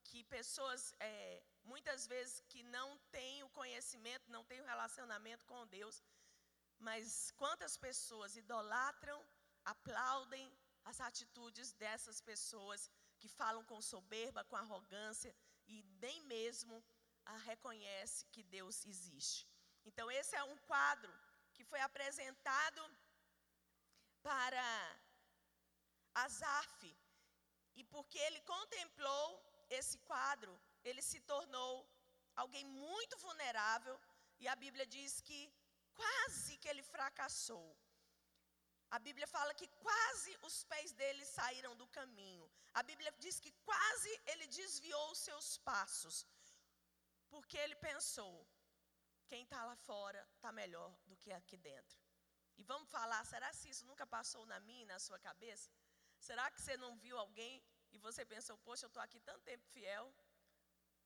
que 0.09 0.21
pessoas, 0.37 0.83
é, 1.09 1.43
muitas 1.73 2.07
vezes, 2.13 2.41
que 2.51 2.63
não 2.77 2.89
têm 3.17 3.43
o 3.47 3.51
conhecimento, 3.61 4.33
não 4.37 4.45
têm 4.51 4.61
o 4.61 4.71
relacionamento 4.73 5.45
com 5.51 5.67
Deus, 5.79 5.97
mas 6.87 7.31
quantas 7.43 7.77
pessoas 7.77 8.37
idolatram, 8.43 9.19
aplaudem 9.65 10.47
as 10.91 11.01
atitudes 11.09 11.73
dessas 11.83 12.21
pessoas 12.31 12.91
que 13.21 13.29
falam 13.41 13.65
com 13.71 13.81
soberba, 13.81 14.45
com 14.45 14.57
arrogância 14.57 15.35
e 15.67 15.83
nem 16.03 16.21
mesmo 16.35 16.77
reconhece 17.51 18.27
que 18.33 18.43
Deus 18.43 18.77
existe. 18.87 19.47
Então 19.85 20.11
esse 20.11 20.35
é 20.35 20.43
um 20.43 20.57
quadro 20.71 21.13
que 21.55 21.65
foi 21.65 21.81
apresentado 21.81 22.83
para 24.23 24.67
Asaf, 26.15 26.97
e 27.81 27.85
porque 27.95 28.19
ele 28.27 28.41
contemplou 28.55 29.27
esse 29.79 29.97
quadro, 30.11 30.53
ele 30.89 31.03
se 31.11 31.21
tornou 31.33 31.75
alguém 32.43 32.65
muito 32.65 33.15
vulnerável, 33.27 33.97
e 34.43 34.47
a 34.55 34.57
Bíblia 34.65 34.87
diz 34.97 35.13
que 35.29 35.41
quase 36.01 36.57
que 36.61 36.69
ele 36.73 36.85
fracassou. 36.95 37.69
A 38.97 38.99
Bíblia 39.07 39.29
fala 39.37 39.59
que 39.61 39.69
quase 39.87 40.33
os 40.49 40.57
pés 40.73 40.93
dele 41.01 41.25
saíram 41.39 41.73
do 41.81 41.87
caminho. 41.99 42.47
A 42.81 42.83
Bíblia 42.91 43.13
diz 43.25 43.37
que 43.45 43.53
quase 43.69 44.13
ele 44.31 44.47
desviou 44.59 45.07
os 45.15 45.21
seus 45.29 45.49
passos, 45.71 46.17
porque 47.33 47.59
ele 47.65 47.77
pensou: 47.89 48.35
quem 49.31 49.43
está 49.43 49.61
lá 49.71 49.77
fora 49.89 50.23
está 50.37 50.51
melhor 50.63 50.91
do 51.11 51.17
que 51.23 51.33
aqui 51.41 51.59
dentro. 51.71 51.99
E 52.61 52.65
vamos 52.71 52.89
falar, 52.97 53.23
será 53.33 53.49
que 53.53 53.69
isso 53.73 53.85
nunca 53.91 54.07
passou 54.17 54.45
na 54.53 54.59
minha 54.69 54.83
e 54.83 54.93
na 54.93 54.99
sua 55.07 55.19
cabeça? 55.29 55.71
Será 56.27 56.51
que 56.51 56.61
você 56.61 56.77
não 56.77 56.93
viu 57.05 57.17
alguém 57.19 57.63
e 57.93 57.99
você 57.99 58.25
pensou, 58.25 58.57
poxa, 58.59 58.85
eu 58.85 58.89
estou 58.89 59.03
aqui 59.03 59.21
tanto 59.21 59.43
tempo 59.51 59.65
fiel, 59.75 60.07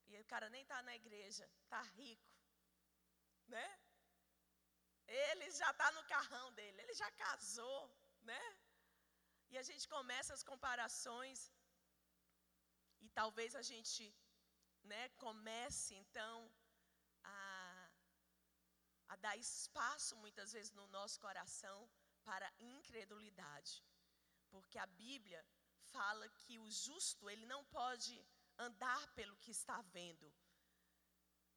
e 0.08 0.20
o 0.20 0.24
cara 0.32 0.48
nem 0.54 0.62
está 0.62 0.82
na 0.82 0.94
igreja, 1.00 1.44
está 1.64 1.80
rico, 1.98 2.30
né? 3.54 3.68
Ele 5.06 5.50
já 5.50 5.70
está 5.70 5.90
no 5.92 6.04
carrão 6.04 6.52
dele, 6.52 6.80
ele 6.80 6.94
já 6.94 7.10
casou, 7.12 7.80
né? 8.30 8.42
E 9.50 9.58
a 9.58 9.62
gente 9.62 9.86
começa 9.96 10.32
as 10.34 10.42
comparações, 10.42 11.38
e 13.00 13.08
talvez 13.10 13.54
a 13.54 13.62
gente 13.70 14.04
né, 14.90 15.08
comece 15.24 15.94
então 15.94 16.36
a, 17.22 17.90
a 19.08 19.16
dar 19.16 19.36
espaço 19.36 20.16
muitas 20.16 20.52
vezes 20.52 20.72
no 20.72 20.86
nosso 20.88 21.20
coração 21.20 21.78
para 22.24 22.52
incredulidade. 22.58 23.82
Porque 24.52 24.78
a 24.78 24.86
Bíblia 25.04 25.40
fala 25.94 26.28
que 26.42 26.58
o 26.58 26.70
justo, 26.84 27.28
ele 27.32 27.46
não 27.46 27.62
pode 27.78 28.14
andar 28.66 29.02
pelo 29.18 29.36
que 29.42 29.50
está 29.58 29.80
vendo. 29.96 30.32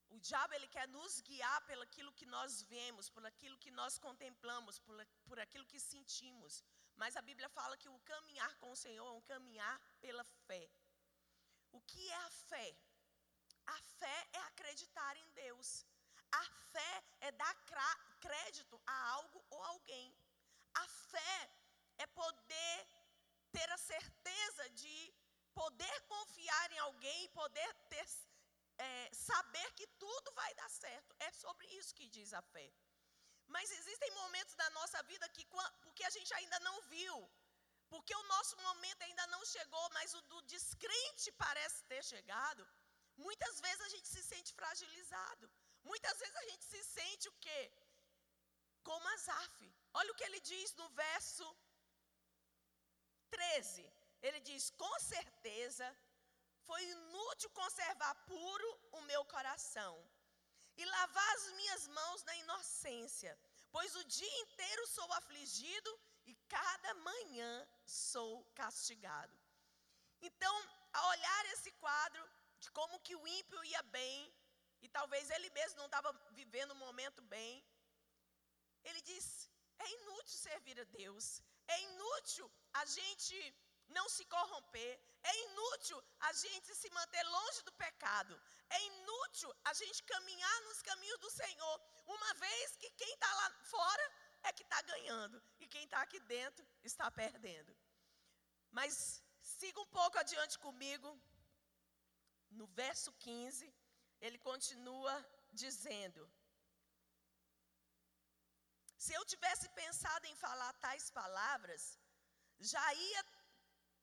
O 0.10 0.20
diabo 0.20 0.54
ele 0.54 0.68
quer 0.76 0.88
nos 0.88 1.20
guiar 1.22 1.60
pelo 1.66 1.84
aquilo 1.84 2.12
que 2.20 2.26
nós 2.26 2.62
vemos, 2.74 3.10
por 3.10 3.26
aquilo 3.26 3.58
que 3.64 3.72
nós 3.80 3.98
contemplamos, 3.98 4.80
por, 4.80 4.98
por 5.28 5.40
aquilo 5.40 5.66
que 5.66 5.80
sentimos. 5.80 6.64
Mas 6.96 7.16
a 7.16 7.22
Bíblia 7.22 7.50
fala 7.50 7.78
que 7.78 7.90
o 7.90 8.00
caminhar 8.12 8.54
com 8.60 8.72
o 8.72 8.76
Senhor 8.76 9.08
é 9.08 9.18
um 9.18 9.22
caminhar 9.22 9.78
pela 10.00 10.24
fé. 10.48 10.70
O 11.72 11.82
que 11.82 12.10
é 12.10 12.16
a 12.16 12.30
fé? 12.30 12.78
A 13.66 13.78
fé 14.00 14.30
é 14.34 14.40
acreditar 14.52 15.18
em 15.18 15.30
Deus. 15.32 15.86
A 16.32 16.46
fé 16.72 17.04
é 17.22 17.32
dar 17.32 17.56
crédito 18.20 18.82
a 18.86 19.10
algo 19.18 19.44
ou 19.50 19.64
alguém. 19.64 20.16
A 20.76 20.88
fé 20.88 21.65
é 21.98 22.08
poder 22.08 22.88
ter 23.52 23.70
a 23.72 23.78
certeza 23.78 24.70
de 24.82 24.98
poder 25.54 25.96
confiar 26.14 26.72
em 26.72 26.80
alguém, 26.88 27.30
poder 27.30 27.70
ter, 27.92 28.06
é, 28.78 29.10
saber 29.14 29.68
que 29.78 29.88
tudo 30.04 30.32
vai 30.34 30.52
dar 30.56 30.70
certo. 30.70 31.16
É 31.20 31.32
sobre 31.32 31.66
isso 31.80 31.96
que 31.96 32.08
diz 32.18 32.34
a 32.34 32.42
fé. 32.42 32.68
Mas 33.48 33.72
existem 33.72 34.12
momentos 34.12 34.56
da 34.56 34.70
nossa 34.72 35.02
vida 35.04 35.30
que, 35.30 35.46
porque 35.84 36.04
a 36.04 36.10
gente 36.10 36.34
ainda 36.34 36.60
não 36.68 36.82
viu, 36.94 37.18
porque 37.90 38.16
o 38.16 38.28
nosso 38.34 38.56
momento 38.68 39.02
ainda 39.04 39.26
não 39.28 39.44
chegou, 39.46 39.86
mas 39.98 40.14
o 40.14 40.22
do 40.24 40.42
descrente 40.54 41.32
parece 41.44 41.84
ter 41.92 42.04
chegado, 42.04 42.68
muitas 43.16 43.62
vezes 43.66 43.82
a 43.82 43.90
gente 43.90 44.08
se 44.08 44.24
sente 44.32 44.54
fragilizado. 44.54 45.50
Muitas 45.84 46.20
vezes 46.20 46.36
a 46.36 46.46
gente 46.50 46.66
se 46.66 46.84
sente 46.84 47.30
o 47.30 47.38
quê? 47.46 47.62
Como 48.84 49.08
Azaf. 49.10 49.58
Olha 49.94 50.12
o 50.12 50.16
que 50.16 50.24
ele 50.24 50.40
diz 50.40 50.74
no 50.82 50.88
verso 50.90 51.46
13, 53.26 53.90
ele 54.22 54.40
diz: 54.40 54.70
Com 54.72 55.00
certeza 55.00 55.88
foi 56.68 56.82
inútil 56.84 57.50
conservar 57.52 58.14
puro 58.26 58.70
o 58.92 59.02
meu 59.02 59.24
coração 59.26 59.94
e 60.78 60.86
lavar 60.86 61.36
as 61.36 61.52
minhas 61.52 61.88
mãos 61.88 62.24
na 62.24 62.36
inocência, 62.36 63.38
pois 63.72 63.96
o 63.96 64.04
dia 64.06 64.40
inteiro 64.42 64.88
sou 64.88 65.12
afligido 65.14 66.00
e 66.26 66.36
cada 66.50 66.94
manhã 66.96 67.68
sou 67.86 68.44
castigado. 68.56 69.38
Então, 70.22 70.56
a 70.94 71.08
olhar 71.10 71.46
esse 71.54 71.72
quadro 71.74 72.24
de 72.60 72.72
como 72.72 73.00
que 73.00 73.16
o 73.16 73.28
ímpio 73.28 73.64
ia 73.66 73.84
bem, 73.84 74.34
e 74.82 74.90
talvez 74.90 75.30
ele 75.30 75.50
mesmo 75.52 75.78
não 75.78 75.86
estava 75.86 76.12
vivendo 76.32 76.72
um 76.74 76.84
momento 76.88 77.22
bem, 77.22 77.64
ele 78.84 79.02
diz: 79.02 79.50
é 79.80 79.92
inútil 79.98 80.38
servir 80.38 80.80
a 80.80 80.84
Deus, 80.84 81.42
é 81.68 81.82
inútil 81.82 82.52
a 82.82 82.86
gente 82.98 83.38
não 83.98 84.08
se 84.16 84.24
corromper, 84.26 84.94
é 85.32 85.34
inútil 85.46 85.98
a 86.28 86.32
gente 86.34 86.76
se 86.76 86.90
manter 86.98 87.24
longe 87.24 87.62
do 87.68 87.74
pecado, 87.84 88.34
é 88.70 88.80
inútil 88.86 89.52
a 89.64 89.74
gente 89.82 90.04
caminhar 90.14 90.62
nos 90.68 90.82
caminhos 90.82 91.20
do 91.26 91.32
Senhor, 91.42 91.76
uma 92.06 92.34
vez 92.46 92.76
que 92.78 92.90
quem 93.02 93.14
está 93.14 93.32
lá 93.42 93.50
fora 93.74 94.06
é 94.44 94.54
que 94.54 94.64
está 94.64 94.82
ganhando 94.94 95.42
e 95.60 95.68
quem 95.68 95.84
está 95.86 96.02
aqui 96.02 96.20
dentro 96.36 96.66
está 96.84 97.10
perdendo. 97.12 97.76
Mas 98.72 99.22
siga 99.42 99.80
um 99.82 99.92
pouco 100.00 100.18
adiante 100.24 100.58
comigo. 100.68 101.10
No 102.60 102.68
verso 102.82 103.12
15, 103.14 103.74
ele 104.26 104.38
continua 104.50 105.14
dizendo: 105.52 106.22
Se 109.04 109.14
eu 109.14 109.24
tivesse 109.26 109.68
pensado 109.82 110.26
em 110.28 110.36
falar 110.36 110.72
tais 110.86 111.10
palavras, 111.20 111.84
já 112.60 112.94
ia, 112.94 113.26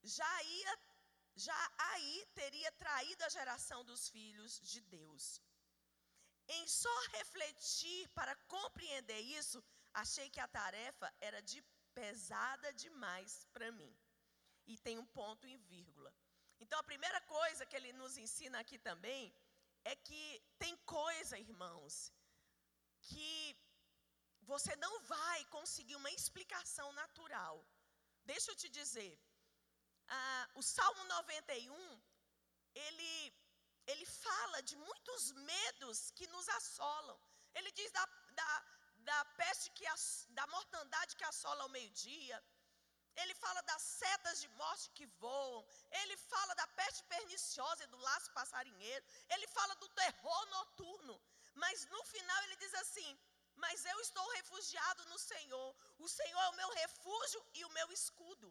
já 0.03 0.43
ia, 0.43 0.79
já 1.35 1.73
aí 1.79 2.27
teria 2.35 2.73
traído 2.73 3.25
a 3.25 3.29
geração 3.29 3.85
dos 3.85 4.09
filhos 4.09 4.61
de 4.61 4.81
Deus. 4.83 5.41
Em 6.49 6.67
só 6.69 6.95
refletir 7.13 8.09
para 8.11 8.35
compreender 8.47 9.21
isso, 9.21 9.63
achei 9.95 10.29
que 10.31 10.41
a 10.41 10.49
tarefa 10.49 11.13
era 11.21 11.41
de 11.41 11.63
pesada 11.95 12.73
demais 12.73 13.47
para 13.53 13.71
mim. 13.73 13.95
E 14.67 14.77
tem 14.79 14.99
um 14.99 15.07
ponto 15.07 15.47
em 15.47 15.57
vírgula. 15.57 16.13
Então 16.61 16.79
a 16.79 16.85
primeira 16.85 17.21
coisa 17.23 17.67
que 17.67 17.77
ele 17.77 17.93
nos 17.93 18.17
ensina 18.17 18.61
aqui 18.61 18.79
também 18.79 19.35
é 19.85 19.97
que 19.97 20.43
tem 20.59 20.77
coisa, 20.79 21.39
irmãos, 21.39 22.13
que 23.01 23.57
você 24.43 24.75
não 24.77 25.01
vai 25.03 25.45
conseguir 25.47 25.97
uma 25.97 26.11
explicação 26.11 26.93
natural. 26.93 27.65
Deixa 28.25 28.51
eu 28.51 28.57
te 28.57 28.69
dizer, 28.69 29.13
ah, 30.09 30.49
o 30.55 30.63
Salmo 30.63 31.05
91, 31.05 32.03
ele, 32.75 33.35
ele 33.87 34.07
fala 34.07 34.63
de 34.63 34.77
muitos 34.77 35.33
medos 35.33 36.11
que 36.13 36.27
nos 36.29 36.49
assolam. 36.61 37.19
Ele 37.55 37.71
diz 37.73 37.91
da, 37.93 38.05
da, 38.31 38.65
da 39.11 39.25
peste, 39.41 39.71
que 39.71 39.87
as, 39.87 40.27
da 40.31 40.47
mortandade 40.47 41.17
que 41.17 41.25
assola 41.25 41.63
ao 41.65 41.69
meio-dia. 41.69 42.43
Ele 43.15 43.35
fala 43.35 43.61
das 43.63 43.83
setas 43.83 44.41
de 44.41 44.49
morte 44.61 44.91
que 44.91 45.07
voam. 45.25 45.67
Ele 46.01 46.17
fala 46.17 46.55
da 46.55 46.67
peste 46.69 47.03
perniciosa 47.05 47.85
e 47.85 47.87
do 47.89 47.99
laço 47.99 48.31
passarinheiro. 48.33 49.05
Ele 49.29 49.47
fala 49.49 49.75
do 49.77 49.89
terror 49.91 50.47
noturno. 50.47 51.21
Mas 51.55 51.85
no 51.87 52.03
final 52.05 52.43
ele 52.45 52.57
diz 52.57 52.75
assim: 52.75 53.19
Mas 53.65 53.85
eu 53.93 53.99
estou 54.01 54.27
refugiado 54.39 55.03
no 55.13 55.19
Senhor. 55.31 55.69
O 55.99 56.09
Senhor 56.19 56.43
é 56.45 56.51
o 56.51 56.59
meu 56.61 56.71
refúgio 56.83 57.41
e 57.59 57.65
o 57.65 57.75
meu 57.79 57.89
escudo. 57.99 58.49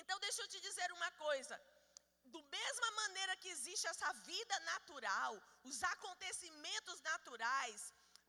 Então 0.00 0.18
deixa 0.26 0.42
eu 0.42 0.48
te 0.52 0.60
dizer 0.68 0.90
uma 0.92 1.10
coisa. 1.26 1.56
Do 2.34 2.42
mesma 2.56 2.90
maneira 3.02 3.36
que 3.40 3.50
existe 3.54 3.86
essa 3.86 4.10
vida 4.30 4.58
natural, 4.72 5.32
os 5.70 5.82
acontecimentos 5.94 7.00
naturais, 7.10 7.82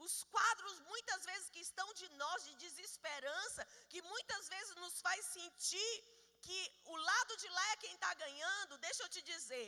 os 0.06 0.16
quadros 0.36 0.80
muitas 0.92 1.24
vezes 1.30 1.50
que 1.50 1.62
estão 1.68 1.88
de 1.94 2.10
nós 2.24 2.44
de 2.48 2.56
desesperança, 2.64 3.66
que 3.92 4.02
muitas 4.02 4.50
vezes 4.50 4.76
nos 4.84 5.00
faz 5.06 5.24
sentir 5.38 5.94
que 6.46 6.60
o 6.94 6.96
lado 7.10 7.38
de 7.38 7.50
lá 7.58 7.66
é 7.72 7.78
quem 7.78 7.94
está 7.94 8.14
ganhando, 8.26 8.78
deixa 8.80 9.04
eu 9.04 9.10
te 9.16 9.22
dizer, 9.22 9.68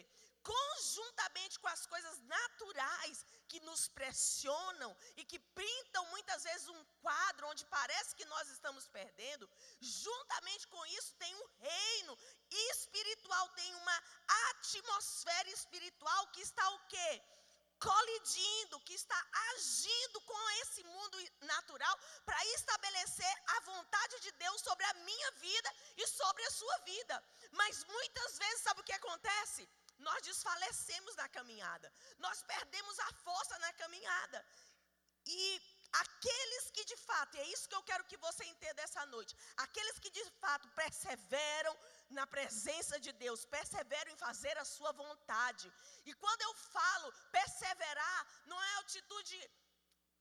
conjuntamente 0.50 1.60
com 1.60 1.68
as 1.68 1.86
coisas 1.94 2.18
naturais 2.36 3.26
que 3.48 3.60
nos 3.68 3.88
pressionam 3.98 4.96
e 5.18 5.26
que 5.26 5.40
pintam 5.60 6.06
muitas 6.08 6.44
vezes 6.44 6.68
um 6.68 6.84
quadro 7.02 7.48
onde 7.52 7.66
parece 7.78 8.16
que 8.16 8.26
nós 8.34 8.50
estamos 8.50 8.88
perdendo, 8.88 9.50
juntamente 9.82 10.68
com 10.68 10.86
isso 10.98 11.16
tem 11.16 11.34
um 11.36 11.48
reino 11.70 12.18
espiritual, 12.72 13.50
tem 13.62 13.74
uma 13.76 13.98
atmosfera 14.50 15.50
espiritual 15.50 16.28
que 16.28 16.42
está 16.42 16.70
o 16.76 16.80
quê? 16.88 17.12
colidindo, 17.80 18.80
que 18.82 18.94
está 18.94 19.20
agindo 19.50 20.22
com 20.22 20.50
esse 20.62 20.84
mundo 20.84 21.18
natural 21.42 22.00
para 22.26 22.46
estabelecer 22.58 23.34
a 23.48 23.60
vontade 23.62 24.20
de 24.22 24.32
Deus 24.44 24.62
sobre 24.62 24.86
a 24.86 24.94
minha 24.94 25.32
vida 25.32 25.76
e 25.98 26.08
sobre 26.08 26.44
a 26.46 26.52
sua 26.52 26.78
vida. 26.80 27.24
Mas 27.52 27.84
muitas 27.86 28.38
vezes, 28.38 28.62
sabe 28.62 28.82
o 28.82 28.84
que 28.84 28.94
acontece? 28.94 29.68
Nós 29.98 30.22
desfalecemos 30.24 31.16
na 31.16 31.28
caminhada, 31.30 31.92
nós 32.20 32.44
perdemos 32.44 33.00
a 33.00 33.14
força 33.14 33.58
na 33.60 33.74
caminhada. 33.74 34.46
E 35.26 35.62
aqueles 35.92 36.70
que 36.72 36.84
de 36.86 36.98
fato, 36.98 37.36
e 37.36 37.40
é 37.40 37.48
isso 37.48 37.68
que 37.70 37.76
eu 37.76 37.84
quero 37.84 38.04
que 38.06 38.18
você 38.18 38.44
entenda 38.46 38.82
essa 38.82 39.06
noite, 39.08 39.36
aqueles 39.58 39.98
que 39.98 40.10
de 40.10 40.26
fato 40.42 40.68
perseveram 40.70 41.76
na 42.10 42.28
presença 42.28 43.00
de 43.00 43.12
Deus, 43.14 43.46
perseveram 43.46 44.12
em 44.12 44.18
fazer 44.18 44.58
a 44.58 44.66
sua 44.66 44.92
vontade. 44.92 45.72
E 46.06 46.14
quando 46.14 46.42
eu 46.42 46.54
falo 46.54 47.12
perseverar, 47.32 48.28
não 48.46 48.62
é 48.62 48.76
atitude 48.80 49.40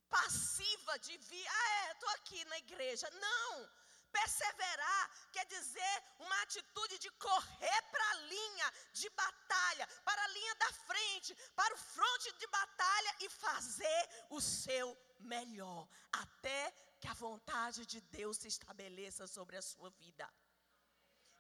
passiva 0.09 0.99
de 1.01 1.17
vir, 1.19 1.47
ah, 1.47 1.71
é, 1.87 1.93
estou 1.93 2.09
aqui 2.11 2.45
na 2.45 2.59
igreja. 2.59 3.11
Não. 3.11 3.84
Perseverar 4.19 5.05
quer 5.33 5.45
dizer 5.47 5.97
uma 6.19 6.39
atitude 6.43 6.99
de 7.05 7.11
correr 7.27 7.81
para 7.93 8.07
a 8.11 8.21
linha 8.35 8.69
de 9.01 9.09
batalha, 9.11 9.87
para 10.09 10.23
a 10.25 10.29
linha 10.29 10.55
da 10.55 10.73
frente, 10.89 11.35
para 11.61 11.75
o 11.75 11.83
fronte 11.95 12.33
de 12.39 12.47
batalha 12.47 13.17
e 13.21 13.29
fazer 13.29 14.03
o 14.31 14.41
seu 14.41 14.89
melhor, 15.19 15.89
até 16.13 16.61
que 17.01 17.09
a 17.09 17.15
vontade 17.15 17.85
de 17.93 18.01
Deus 18.19 18.39
se 18.39 18.49
estabeleça 18.49 19.27
sobre 19.27 19.57
a 19.57 19.63
sua 19.63 19.91
vida. 19.91 20.27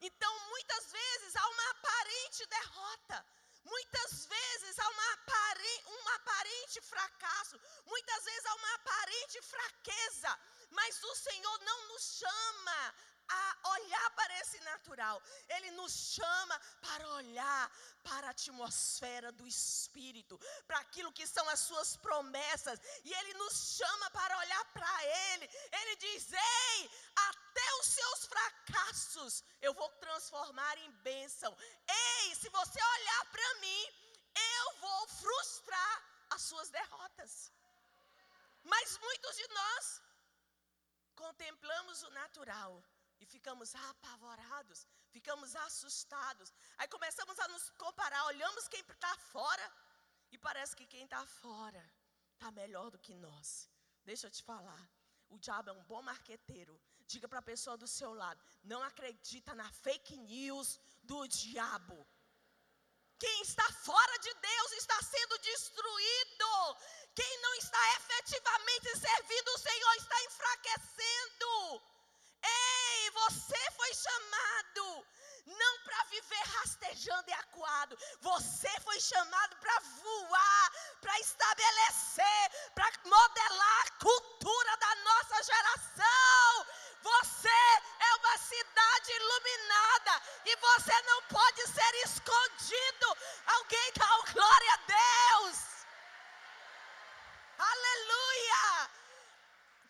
Então, 0.00 0.32
muitas 0.50 0.90
vezes 0.92 1.36
há 1.36 1.48
uma 1.48 1.70
aparente 1.70 2.46
derrota, 2.46 3.26
muitas 3.64 4.26
vezes 4.26 4.78
há 4.78 4.88
uma 4.88 5.12
aparente, 5.14 5.84
um 5.86 6.08
aparente 6.10 6.80
fracasso, 6.82 7.60
muitas 7.86 8.24
vezes 8.24 8.46
há 8.46 8.54
uma 8.54 8.74
aparente 8.74 9.42
fraqueza, 9.42 10.38
mas 10.70 11.02
o 11.02 11.14
Senhor 11.14 11.58
não 11.60 11.88
nos 11.88 12.02
chama 12.18 12.94
a 13.28 13.68
olhar 13.70 14.10
para 14.10 14.40
esse 14.40 14.60
natural, 14.60 15.22
Ele 15.48 15.70
nos 15.72 15.92
chama 15.92 16.60
para 16.80 17.08
olhar 17.08 17.70
para 18.02 18.28
a 18.28 18.30
atmosfera 18.30 19.32
do 19.32 19.46
Espírito, 19.46 20.38
para 20.66 20.78
aquilo 20.78 21.12
que 21.12 21.26
são 21.26 21.48
as 21.48 21.60
Suas 21.60 21.96
promessas, 21.96 22.78
e 23.04 23.12
Ele 23.12 23.34
nos 23.34 23.76
chama 23.78 24.10
para 24.10 24.38
olhar 24.38 24.64
para 24.72 25.04
Ele. 25.04 25.48
Ele 25.72 25.96
diz: 25.96 26.32
Ei, 26.32 26.90
até 27.28 27.74
os 27.80 27.86
seus 27.86 28.26
fracassos 28.26 29.44
eu 29.60 29.72
vou 29.74 29.88
transformar 30.04 30.76
em 30.78 30.90
bênção. 31.08 31.56
Ei, 31.88 32.34
se 32.34 32.48
você 32.50 32.80
olhar 32.82 33.24
para 33.26 33.54
mim, 33.60 33.82
eu 34.34 34.76
vou 34.80 35.08
frustrar 35.08 35.94
as 36.30 36.42
suas 36.42 36.70
derrotas. 36.70 37.52
Mas 38.62 38.98
muitos 38.98 39.36
de 39.36 39.48
nós 39.48 40.02
contemplamos 41.14 42.02
o 42.02 42.10
natural 42.10 42.82
e 43.24 43.32
ficamos 43.36 43.74
apavorados, 43.90 44.86
ficamos 45.16 45.50
assustados. 45.66 46.48
Aí 46.78 46.88
começamos 46.96 47.38
a 47.44 47.48
nos 47.48 47.64
comparar, 47.84 48.22
olhamos 48.26 48.68
quem 48.68 48.80
está 48.80 49.12
fora 49.32 49.66
e 50.30 50.36
parece 50.46 50.76
que 50.78 50.86
quem 50.94 51.04
está 51.04 51.24
fora 51.42 51.84
está 52.34 52.50
melhor 52.62 52.90
do 52.90 52.98
que 52.98 53.14
nós. 53.26 53.48
Deixa 54.04 54.26
eu 54.26 54.30
te 54.36 54.42
falar, 54.42 54.82
o 55.30 55.38
diabo 55.38 55.70
é 55.70 55.72
um 55.72 55.84
bom 55.84 56.02
marqueteiro. 56.02 56.74
Diga 57.06 57.26
para 57.28 57.38
a 57.38 57.50
pessoa 57.52 57.76
do 57.82 57.88
seu 57.98 58.12
lado: 58.22 58.42
não 58.62 58.82
acredita 58.82 59.54
na 59.54 59.70
fake 59.84 60.16
news 60.16 60.78
do 61.02 61.26
diabo. 61.26 61.98
Quem 63.24 63.42
está 63.42 63.66
fora 63.88 64.18
de 64.18 64.32
Deus 64.34 64.72
está 64.72 64.98
sendo 65.02 65.38
destruído. 65.38 66.52
Quem 67.14 67.40
não 67.40 67.54
está 67.54 67.82
efetivamente 67.98 68.98
servindo 68.98 69.48
o 69.48 69.58
Senhor 69.58 69.94
está 69.94 70.24
enfraquecendo. 70.24 71.93
Você 73.14 73.70
foi 73.76 73.94
chamado 73.94 75.06
não 75.46 75.78
para 75.84 76.04
viver 76.04 76.42
rastejando 76.56 77.30
e 77.30 77.32
acuado. 77.32 77.98
Você 78.20 78.68
foi 78.80 78.98
chamado 79.00 79.56
para 79.56 79.78
voar, 79.80 80.72
para 81.00 81.18
estabelecer, 81.20 82.50
para 82.74 82.90
modelar 83.04 83.86
a 83.86 83.90
cultura 84.02 84.76
da 84.78 84.94
nossa 84.96 85.42
geração. 85.42 86.66
Você 87.02 87.48
é 87.48 88.14
uma 88.16 88.38
cidade 88.38 89.12
iluminada 89.12 90.22
e 90.46 90.56
você 90.56 91.02
não 91.02 91.22
pode 91.24 91.66
ser 91.68 91.94
escondido. 92.06 93.16
Alguém 93.46 93.92
dá 93.94 94.32
glória 94.32 94.72
a 94.72 94.76
Deus. 94.76 95.58
Aleluia! 97.58 98.90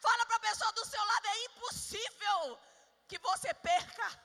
Fala 0.02 0.26
para 0.26 0.36
a 0.36 0.40
pessoa 0.40 0.72
do 0.72 0.84
seu 0.84 1.04
lado: 1.04 1.26
é 1.26 1.44
impossível 1.44 2.73
que 3.08 3.18
você 3.18 3.52
perca. 3.54 4.24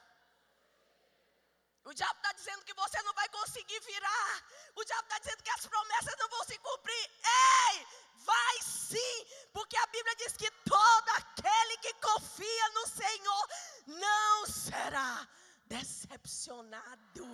O 1.86 1.94
diabo 1.94 2.18
está 2.18 2.34
dizendo 2.34 2.64
que 2.66 2.74
você 2.74 3.02
não 3.04 3.14
vai 3.14 3.28
conseguir 3.30 3.80
virar. 3.80 4.44
O 4.76 4.84
diabo 4.84 5.04
está 5.04 5.20
dizendo 5.20 5.44
que 5.44 5.50
as 5.52 5.66
promessas 5.66 6.16
não 6.20 6.30
vão 6.30 6.44
se 6.44 6.58
cumprir. 6.60 7.12
Ei, 7.72 7.88
vai 8.18 8.62
sim, 8.62 9.26
porque 9.54 9.78
a 9.78 9.88
Bíblia 9.88 10.16
diz 10.18 10.38
que 10.38 10.52
todo 10.70 11.10
aquele 11.10 11.78
que 11.78 11.94
confia 11.96 12.70
no 12.70 12.88
Senhor 12.88 13.48
não 13.88 14.46
será 14.46 15.28
decepcionado. 15.66 17.28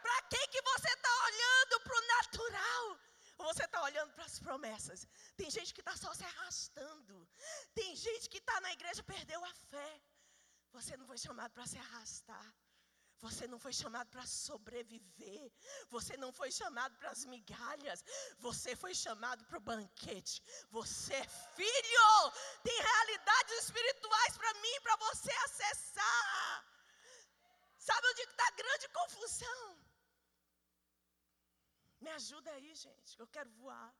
Para 0.00 0.22
quem 0.22 0.48
que 0.48 0.62
você 0.62 0.88
está 0.88 1.24
olhando 1.24 1.80
para 1.80 1.96
o 1.96 2.06
natural? 2.06 3.11
Você 3.38 3.64
está 3.64 3.82
olhando 3.82 4.12
para 4.12 4.24
as 4.24 4.38
promessas. 4.38 5.06
Tem 5.36 5.50
gente 5.50 5.74
que 5.74 5.80
está 5.80 5.96
só 5.96 6.12
se 6.14 6.24
arrastando. 6.24 7.28
Tem 7.74 7.94
gente 7.96 8.28
que 8.28 8.38
está 8.38 8.60
na 8.60 8.72
igreja 8.72 9.02
perdeu 9.02 9.44
a 9.44 9.54
fé. 9.54 10.00
Você 10.72 10.96
não 10.96 11.06
foi 11.06 11.18
chamado 11.18 11.52
para 11.52 11.66
se 11.66 11.78
arrastar. 11.78 12.54
Você 13.20 13.46
não 13.46 13.58
foi 13.58 13.72
chamado 13.72 14.08
para 14.10 14.26
sobreviver. 14.26 15.52
Você 15.90 16.16
não 16.16 16.32
foi 16.32 16.50
chamado 16.50 16.96
para 16.96 17.10
as 17.10 17.24
migalhas. 17.24 18.04
Você 18.38 18.74
foi 18.74 18.94
chamado 18.94 19.44
para 19.44 19.58
o 19.58 19.60
banquete. 19.60 20.42
Você 20.70 21.14
é 21.14 21.28
filho. 21.28 22.32
Tem 22.64 22.80
realidades 22.80 23.64
espirituais 23.64 24.36
para 24.36 24.54
mim, 24.54 24.80
para 24.82 24.96
você 24.96 25.30
acessar. 25.44 26.64
Sabe 27.78 28.06
onde 28.08 28.22
está 28.22 28.46
a 28.46 28.56
grande 28.62 28.88
confusão? 28.88 29.91
Me 32.04 32.10
ajuda 32.10 32.50
aí, 32.52 32.70
gente, 32.74 33.14
que 33.16 33.22
eu 33.24 33.28
quero 33.36 33.50
voar. 33.62 33.90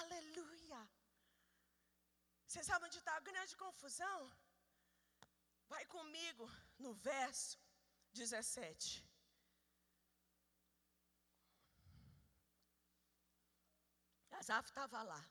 Aleluia. 0.00 0.80
Você 2.46 2.62
sabe 2.68 2.86
onde 2.86 2.98
está 2.98 3.12
a 3.16 3.26
grande 3.28 3.54
confusão? 3.64 4.20
Vai 5.72 5.84
comigo 5.86 6.44
no 6.84 6.92
verso 6.94 7.58
17. 8.12 9.04
Asaf 14.40 14.68
estava 14.68 15.02
lá, 15.02 15.22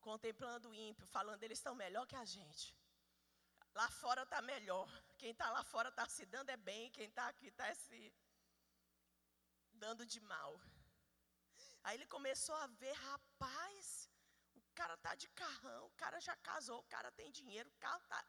contemplando 0.00 0.70
o 0.70 0.74
ímpio, 0.74 1.06
falando, 1.06 1.42
eles 1.42 1.58
estão 1.58 1.74
melhor 1.74 2.06
que 2.06 2.16
a 2.16 2.24
gente. 2.24 2.66
Lá 3.74 3.88
fora 3.90 4.22
está 4.22 4.40
melhor. 4.40 4.88
Quem 5.18 5.32
está 5.32 5.50
lá 5.50 5.62
fora 5.62 5.88
está 5.90 6.08
se 6.08 6.24
dando 6.26 6.50
é 6.50 6.56
bem, 6.56 6.90
quem 6.90 7.06
está 7.08 7.28
aqui 7.28 7.48
está 7.48 7.72
se 7.74 8.12
dando 9.84 10.04
de 10.12 10.20
mal. 10.32 10.52
Aí 11.84 11.96
ele 11.96 12.06
começou 12.16 12.56
a 12.56 12.66
ver, 12.80 12.92
rapaz, 12.92 14.10
o 14.54 14.62
cara 14.74 14.96
tá 15.04 15.14
de 15.14 15.28
carrão, 15.42 15.86
o 15.86 15.94
cara 16.02 16.18
já 16.28 16.36
casou, 16.48 16.78
o 16.80 16.88
cara 16.94 17.10
tem 17.12 17.30
dinheiro, 17.30 17.68
o 17.70 17.78
carro 17.86 18.02
tá. 18.12 18.22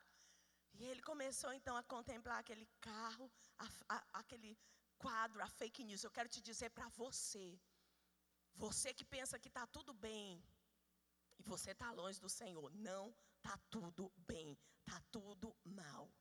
E 0.76 0.86
ele 0.92 1.02
começou 1.02 1.52
então 1.54 1.76
a 1.76 1.84
contemplar 1.84 2.40
aquele 2.40 2.68
carro, 2.80 3.32
a, 3.58 3.68
a, 3.96 4.20
aquele 4.20 4.58
quadro, 4.98 5.42
a 5.42 5.50
fake 5.60 5.84
news. 5.84 6.04
Eu 6.04 6.12
quero 6.18 6.30
te 6.30 6.42
dizer 6.42 6.70
para 6.70 6.88
você, 6.90 7.60
você 8.56 8.94
que 8.94 9.06
pensa 9.16 9.40
que 9.40 9.48
está 9.48 9.66
tudo 9.68 9.94
bem, 9.94 10.44
e 11.40 11.44
você 11.44 11.72
está 11.72 11.92
longe 11.92 12.20
do 12.20 12.30
Senhor, 12.30 12.70
não 12.76 13.16
está 13.38 13.58
tudo 13.70 14.12
bem, 14.18 14.58
está 14.82 15.02
tudo 15.12 15.56
mal. 15.64 16.12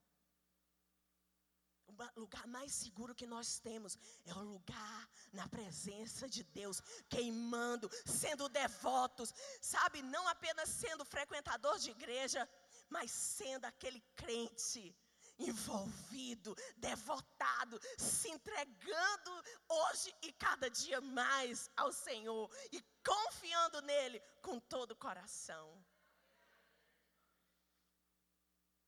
O 1.89 2.21
lugar 2.21 2.47
mais 2.47 2.73
seguro 2.73 3.15
que 3.15 3.27
nós 3.27 3.59
temos 3.59 3.99
é 4.27 4.35
o 4.35 4.43
lugar 4.43 5.09
na 5.33 5.49
presença 5.49 6.29
de 6.29 6.45
Deus, 6.45 6.83
queimando, 7.09 7.91
sendo 8.05 8.49
devotos, 8.49 9.33
sabe? 9.61 10.03
Não 10.03 10.29
apenas 10.29 10.69
sendo 10.69 11.05
frequentador 11.05 11.79
de 11.79 11.91
igreja, 11.91 12.49
mas 12.89 13.11
sendo 13.11 13.65
aquele 13.65 14.01
crente 14.15 14.95
envolvido, 15.39 16.55
devotado, 16.77 17.81
se 17.97 18.29
entregando 18.29 19.31
hoje 19.69 20.15
e 20.23 20.33
cada 20.33 20.69
dia 20.69 21.01
mais 21.01 21.71
ao 21.77 21.93
Senhor 21.93 22.51
e 22.73 22.83
confiando 23.05 23.81
nele 23.83 24.21
com 24.43 24.59
todo 24.61 24.93
o 24.93 24.97
coração. 24.97 25.85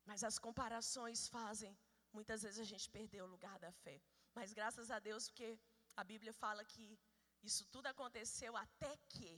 Mas 0.05 0.23
as 0.23 0.37
comparações 0.37 1.27
fazem 1.29 1.75
muitas 2.13 2.41
vezes 2.43 2.59
a 2.59 2.69
gente 2.71 2.89
perdeu 2.89 3.25
o 3.25 3.33
lugar 3.35 3.57
da 3.59 3.71
fé. 3.71 4.01
Mas 4.33 4.53
graças 4.53 4.89
a 4.91 4.99
Deus, 4.99 5.27
porque 5.29 5.59
a 5.95 6.03
Bíblia 6.03 6.33
fala 6.33 6.63
que 6.65 6.99
isso 7.43 7.65
tudo 7.65 7.87
aconteceu 7.87 8.55
até 8.55 8.97
que. 9.09 9.31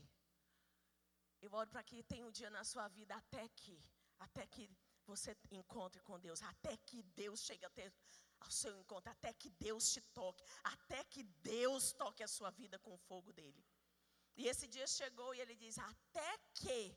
Eu 1.41 1.51
oro 1.53 1.69
para 1.69 1.83
que 1.83 2.03
tenha 2.03 2.25
um 2.25 2.31
dia 2.31 2.49
na 2.49 2.63
sua 2.63 2.87
vida 2.87 3.15
até 3.15 3.47
que, 3.49 3.77
até 4.19 4.45
que 4.47 4.69
você 5.05 5.35
encontre 5.51 6.01
com 6.01 6.19
Deus, 6.19 6.41
até 6.41 6.77
que 6.77 7.03
Deus 7.21 7.41
chegue 7.41 7.65
a 7.65 7.69
ter 7.69 7.93
ao 8.39 8.51
seu 8.51 8.75
encontro, 8.77 9.11
até 9.11 9.33
que 9.33 9.49
Deus 9.49 9.91
te 9.91 10.01
toque, 10.19 10.43
até 10.63 11.03
que 11.03 11.23
Deus 11.23 11.91
toque 11.93 12.23
a 12.23 12.27
sua 12.27 12.49
vida 12.51 12.79
com 12.79 12.93
o 12.93 13.03
fogo 13.09 13.31
dele. 13.33 13.65
E 14.35 14.47
esse 14.47 14.67
dia 14.67 14.87
chegou 14.87 15.33
e 15.33 15.41
ele 15.41 15.55
diz: 15.55 15.77
até 15.77 16.37
que 16.53 16.95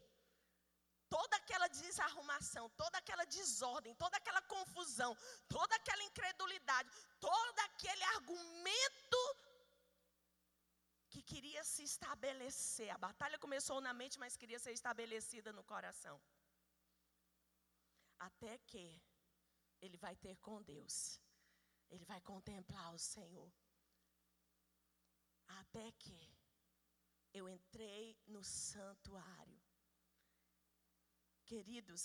toda 1.09 1.37
aquela 1.37 1.69
desarrumação, 1.69 2.65
toda 2.83 2.99
aquela 2.99 3.25
desordem, 3.25 3.95
toda 3.95 4.17
aquela 4.17 4.43
confusão, 4.43 5.13
toda 5.49 5.75
aquela 5.77 6.03
incredulidade, 6.05 6.91
todo 7.21 7.59
aquele 7.69 8.05
argumento 8.17 9.23
que 11.11 11.23
queria 11.23 11.63
se 11.65 11.83
estabelecer. 11.83 12.91
A 12.91 12.99
batalha 12.99 13.39
começou 13.39 13.81
na 13.81 13.93
mente, 14.01 14.19
mas 14.19 14.37
queria 14.37 14.59
ser 14.59 14.73
estabelecida 14.73 15.53
no 15.53 15.65
coração. 15.65 16.21
Até 18.19 18.59
que 18.59 18.87
ele 19.81 19.97
vai 19.97 20.15
ter 20.17 20.37
com 20.37 20.63
Deus, 20.63 21.21
ele 21.91 22.05
vai 22.05 22.21
contemplar 22.21 22.93
o 22.95 22.99
Senhor. 22.99 23.51
Até 25.61 25.93
que 25.93 26.21
eu 27.33 27.49
entrei 27.49 28.17
no 28.27 28.43
santuário. 28.43 29.56
Queridos, 31.51 32.03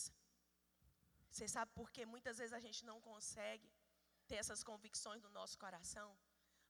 você 1.31 1.47
sabe 1.47 1.71
por 1.77 1.87
que 1.93 2.05
muitas 2.13 2.37
vezes 2.39 2.53
a 2.53 2.59
gente 2.65 2.81
não 2.89 2.97
consegue 3.09 3.69
ter 4.27 4.35
essas 4.41 4.63
convicções 4.69 5.21
no 5.23 5.31
nosso 5.37 5.57
coração? 5.63 6.09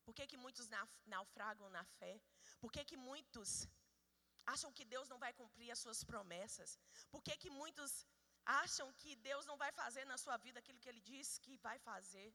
Por 0.05 0.13
que, 0.15 0.25
que 0.31 0.37
muitos 0.45 0.67
naufragam 1.13 1.69
na 1.77 1.83
fé? 1.97 2.13
Por 2.61 2.71
que, 2.71 2.83
que 2.89 2.97
muitos 3.09 3.67
acham 4.53 4.71
que 4.77 4.85
Deus 4.93 5.09
não 5.09 5.19
vai 5.23 5.33
cumprir 5.41 5.69
as 5.71 5.79
suas 5.79 6.03
promessas? 6.11 6.79
Por 7.11 7.21
que, 7.25 7.35
que 7.43 7.51
muitos 7.61 7.91
acham 8.45 8.87
que 9.01 9.15
Deus 9.15 9.45
não 9.45 9.57
vai 9.63 9.71
fazer 9.81 10.05
na 10.05 10.17
sua 10.17 10.37
vida 10.37 10.59
aquilo 10.59 10.79
que 10.79 10.89
Ele 10.89 11.01
disse 11.01 11.41
que 11.41 11.57
vai 11.57 11.77
fazer? 11.79 12.29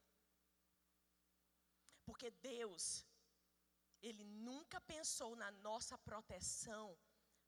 Porque 2.05 2.29
Deus, 2.53 3.03
Ele 4.01 4.23
nunca 4.49 4.79
pensou 4.81 5.35
na 5.35 5.51
nossa 5.67 5.97
proteção 6.09 6.97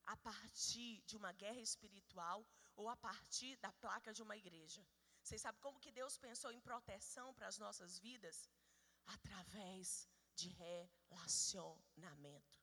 a 0.04 0.16
partir 0.16 1.00
de 1.06 1.16
uma 1.16 1.32
guerra 1.32 1.60
espiritual 1.60 2.44
ou 2.76 2.88
a 2.88 2.96
partir 2.96 3.56
da 3.56 3.72
placa 3.72 4.12
de 4.12 4.22
uma 4.22 4.36
igreja. 4.36 4.86
Vocês 5.22 5.42
sabem 5.42 5.60
como 5.60 5.80
que 5.80 5.92
Deus 5.92 6.16
pensou 6.16 6.52
em 6.52 6.60
proteção 6.60 7.34
para 7.34 7.46
as 7.46 7.58
nossas 7.58 7.98
vidas? 7.98 8.48
Através 9.06 10.08
de 10.34 10.48
relacionamento. 10.48 12.60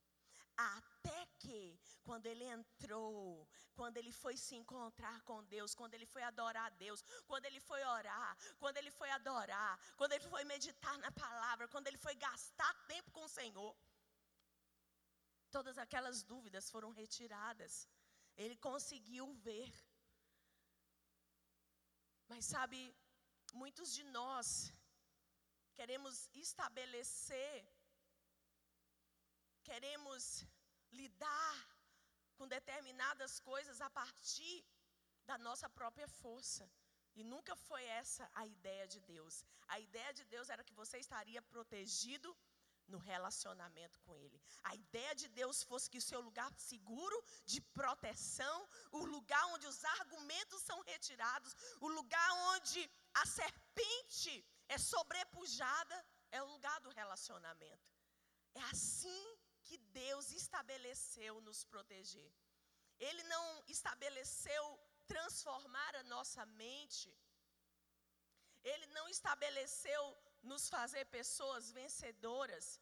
Até 0.57 1.27
que, 1.37 1.79
quando 2.03 2.25
ele 2.25 2.43
entrou, 2.43 3.47
quando 3.75 3.97
ele 3.97 4.11
foi 4.11 4.35
se 4.35 4.55
encontrar 4.55 5.21
com 5.21 5.43
Deus, 5.43 5.75
quando 5.75 5.93
ele 5.93 6.07
foi 6.07 6.23
adorar 6.23 6.65
a 6.65 6.69
Deus, 6.71 7.03
quando 7.27 7.45
ele 7.45 7.59
foi 7.59 7.83
orar, 7.83 8.35
quando 8.57 8.77
ele 8.77 8.89
foi 8.89 9.11
adorar, 9.11 9.79
quando 9.95 10.13
ele 10.13 10.27
foi 10.27 10.43
meditar 10.45 10.97
na 10.97 11.11
palavra, 11.11 11.67
quando 11.67 11.85
ele 11.85 11.99
foi 11.99 12.15
gastar 12.15 12.73
tempo 12.87 13.11
com 13.11 13.25
o 13.25 13.29
Senhor, 13.29 13.77
todas 15.51 15.77
aquelas 15.77 16.23
dúvidas 16.23 16.71
foram 16.71 16.89
retiradas. 16.89 17.87
Ele 18.35 18.57
conseguiu 18.57 19.31
ver 19.35 19.71
mas 22.29 22.45
sabe, 22.45 22.79
muitos 23.53 23.93
de 23.97 24.03
nós 24.19 24.47
queremos 25.77 26.15
estabelecer, 26.45 27.55
queremos 29.69 30.23
lidar 30.91 31.57
com 32.37 32.47
determinadas 32.47 33.39
coisas 33.51 33.79
a 33.81 33.89
partir 33.89 34.57
da 35.29 35.37
nossa 35.37 35.69
própria 35.77 36.07
força. 36.07 36.65
E 37.19 37.23
nunca 37.23 37.55
foi 37.67 37.83
essa 38.01 38.23
a 38.41 38.45
ideia 38.55 38.85
de 38.93 38.99
Deus. 39.13 39.43
A 39.67 39.79
ideia 39.79 40.11
de 40.19 40.23
Deus 40.33 40.49
era 40.49 40.63
que 40.67 40.79
você 40.81 40.97
estaria 41.05 41.41
protegido 41.53 42.29
no 42.87 42.97
relacionamento 42.97 43.99
com 44.05 44.15
Ele. 44.15 44.41
A 44.63 44.73
ideia 44.75 45.13
de 45.21 45.27
Deus 45.39 45.63
fosse 45.63 45.89
que 45.89 45.97
o 45.97 46.07
seu 46.09 46.21
lugar 46.27 46.49
seguro 46.57 47.17
de 47.45 47.59
proteção, 47.79 48.57
o 48.91 49.03
lugar 49.05 49.43
onde 49.53 49.67
os 49.67 49.83
argumentos 49.99 50.61
são 50.61 50.79
retirados, 50.81 51.55
o 51.79 51.87
lugar 51.87 52.29
onde 52.53 52.89
a 53.13 53.25
serpente 53.25 54.45
é 54.69 54.77
sobrepujada, 54.77 55.97
é 56.31 56.41
o 56.41 56.51
lugar 56.55 56.79
do 56.81 56.89
relacionamento. 56.89 57.87
É 58.53 58.63
assim 58.75 59.23
que 59.63 59.77
Deus 59.77 60.31
estabeleceu 60.31 61.41
nos 61.41 61.63
proteger. 61.63 62.31
Ele 62.99 63.23
não 63.23 63.63
estabeleceu 63.67 64.63
transformar 65.05 65.95
a 65.95 66.03
nossa 66.03 66.45
mente. 66.45 67.09
Ele 68.63 68.87
não 68.87 69.07
estabeleceu 69.07 70.01
nos 70.43 70.69
fazer 70.69 71.05
pessoas 71.05 71.71
vencedoras 71.71 72.81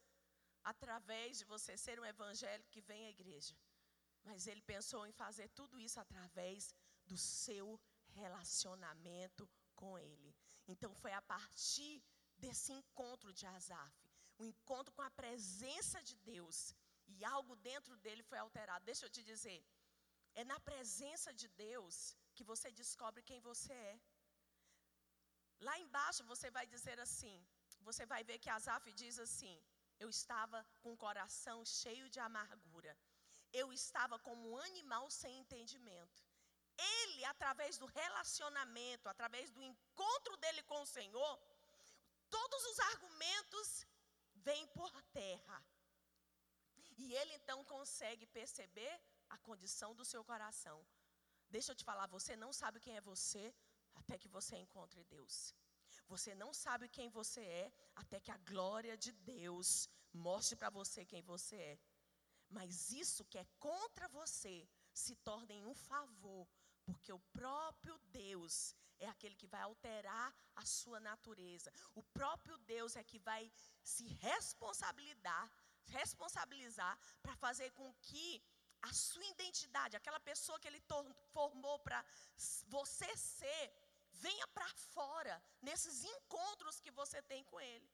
através 0.64 1.38
de 1.38 1.46
você 1.46 1.78
ser 1.78 2.00
um 2.00 2.06
evangélico 2.06 2.70
que 2.70 2.82
vem 2.82 3.06
à 3.06 3.10
igreja. 3.10 3.56
Mas 4.24 4.48
ele 4.48 4.62
pensou 4.62 5.06
em 5.06 5.12
fazer 5.12 5.48
tudo 5.50 5.80
isso 5.80 6.00
através 6.00 6.74
do 7.06 7.18
seu 7.18 7.80
relacionamento 8.08 9.48
com 9.76 9.98
ele. 10.00 10.36
Então 10.68 10.94
foi 10.96 11.14
a 11.14 11.22
partir 11.22 12.04
desse 12.38 12.72
encontro 12.72 13.32
de 13.32 13.46
Asaf, 13.46 13.96
o 14.38 14.44
um 14.44 14.46
encontro 14.46 14.94
com 14.94 15.02
a 15.02 15.12
presença 15.12 16.02
de 16.04 16.16
Deus, 16.18 16.76
e 17.08 17.24
algo 17.24 17.56
dentro 17.56 17.96
dele 17.98 18.24
foi 18.24 18.38
alterado. 18.40 18.84
Deixa 18.86 19.06
eu 19.06 19.10
te 19.10 19.24
dizer, 19.24 19.64
é 20.34 20.44
na 20.44 20.60
presença 20.60 21.34
de 21.34 21.48
Deus 21.50 22.16
que 22.34 22.44
você 22.44 22.72
descobre 22.72 23.22
quem 23.22 23.40
você 23.40 23.74
é. 23.74 24.00
Lá 25.60 25.78
embaixo 25.80 26.24
você 26.24 26.50
vai 26.52 26.66
dizer 26.68 27.00
assim, 27.00 27.46
você 27.82 28.06
vai 28.06 28.24
ver 28.24 28.40
que 28.40 28.50
Asaf 28.50 28.92
diz 28.94 29.18
assim: 29.20 29.56
Eu 30.00 30.10
estava 30.10 30.66
com 30.82 30.94
o 30.94 30.98
coração 30.98 31.64
cheio 31.66 32.10
de 32.10 32.20
amargura. 32.20 32.98
Eu 33.54 33.72
estava 33.72 34.18
como 34.20 34.52
um 34.52 34.58
animal 34.58 35.10
sem 35.10 35.40
entendimento. 35.40 36.24
Ele, 36.78 37.24
através 37.26 37.78
do 37.78 37.86
relacionamento, 37.86 39.08
através 39.08 39.50
do 39.50 39.62
encontro 39.62 40.36
dele 40.38 40.62
com 40.64 40.82
o 40.82 40.86
Senhor, 40.86 41.40
todos 42.30 42.66
os 42.66 42.80
argumentos 42.80 43.88
vêm 44.36 44.68
por 44.68 44.92
terra. 45.22 45.64
E 46.98 47.14
ele 47.14 47.34
então 47.34 47.64
consegue 47.64 48.26
perceber 48.26 48.94
a 49.30 49.38
condição 49.38 49.94
do 49.96 50.04
seu 50.04 50.24
coração. 50.24 50.86
Deixa 51.50 51.72
eu 51.72 51.76
te 51.76 51.86
falar, 51.86 52.08
você 52.08 52.36
não 52.36 52.52
sabe 52.52 52.80
quem 52.80 52.98
é 52.98 53.02
você 53.02 53.54
até 53.96 54.18
que 54.18 54.28
você 54.28 54.56
encontre 54.58 55.04
Deus. 55.06 55.54
Você 56.08 56.36
não 56.36 56.54
sabe 56.54 56.88
quem 56.88 57.10
você 57.10 57.42
é 57.42 57.72
até 57.96 58.20
que 58.20 58.32
a 58.32 58.38
glória 58.38 58.96
de 58.98 59.12
Deus 59.12 59.90
mostre 60.14 60.56
para 60.56 60.70
você 60.70 61.06
quem 61.06 61.22
você 61.22 61.56
é. 61.56 61.80
Mas 62.50 62.92
isso 62.92 63.26
que 63.26 63.40
é 63.40 63.46
contra 63.60 64.08
você 64.10 64.68
se 64.94 65.16
torna 65.16 65.54
em 65.54 65.66
um 65.66 65.74
favor, 65.74 66.48
porque 66.86 67.12
o 67.12 67.20
próprio 67.34 67.98
Deus 68.12 68.76
é 69.00 69.08
aquele 69.08 69.36
que 69.36 69.48
vai 69.48 69.62
alterar 69.62 70.34
a 70.56 70.66
sua 70.66 71.00
natureza. 71.00 71.72
O 71.96 72.04
próprio 72.04 72.58
Deus 72.60 72.96
é 72.96 73.04
que 73.04 73.20
vai 73.20 73.52
se 73.84 74.08
responsabilizar, 74.28 75.52
responsabilizar 75.88 76.98
para 77.22 77.36
fazer 77.36 77.72
com 77.72 77.94
que 78.02 78.42
a 78.82 78.94
sua 78.94 79.26
identidade, 79.26 79.98
aquela 79.98 80.20
pessoa 80.20 80.60
que 80.60 80.68
ele 80.68 80.82
formou 81.34 81.80
para 81.80 82.06
você 82.68 83.10
ser, 83.18 83.74
venha 84.26 84.48
para 84.56 84.70
fora 84.94 85.36
nesses 85.62 86.04
encontros 86.04 86.80
que 86.80 86.92
você 86.92 87.22
tem 87.22 87.44
com 87.44 87.60
ele. 87.60 87.90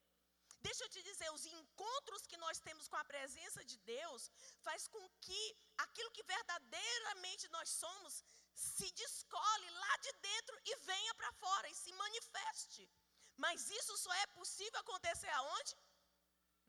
Deixa 0.67 0.83
eu 0.83 0.89
te 0.89 1.01
dizer, 1.09 1.29
os 1.31 1.45
encontros 1.45 2.25
que 2.29 2.37
nós 2.37 2.59
temos 2.59 2.87
com 2.87 2.95
a 2.95 3.09
presença 3.11 3.61
de 3.65 3.77
Deus 3.79 4.29
faz 4.65 4.87
com 4.87 5.03
que 5.25 5.43
aquilo 5.85 6.11
que 6.11 6.23
verdadeiramente 6.23 7.47
nós 7.55 7.69
somos 7.69 8.23
se 8.53 8.91
descole 8.91 9.69
lá 9.83 9.97
de 10.05 10.11
dentro 10.27 10.55
e 10.65 10.75
venha 10.91 11.15
para 11.15 11.31
fora 11.43 11.67
e 11.69 11.75
se 11.75 11.91
manifeste. 11.93 12.89
Mas 13.37 13.69
isso 13.79 13.97
só 13.97 14.13
é 14.13 14.27
possível 14.27 14.79
acontecer 14.81 15.29
aonde? 15.29 15.75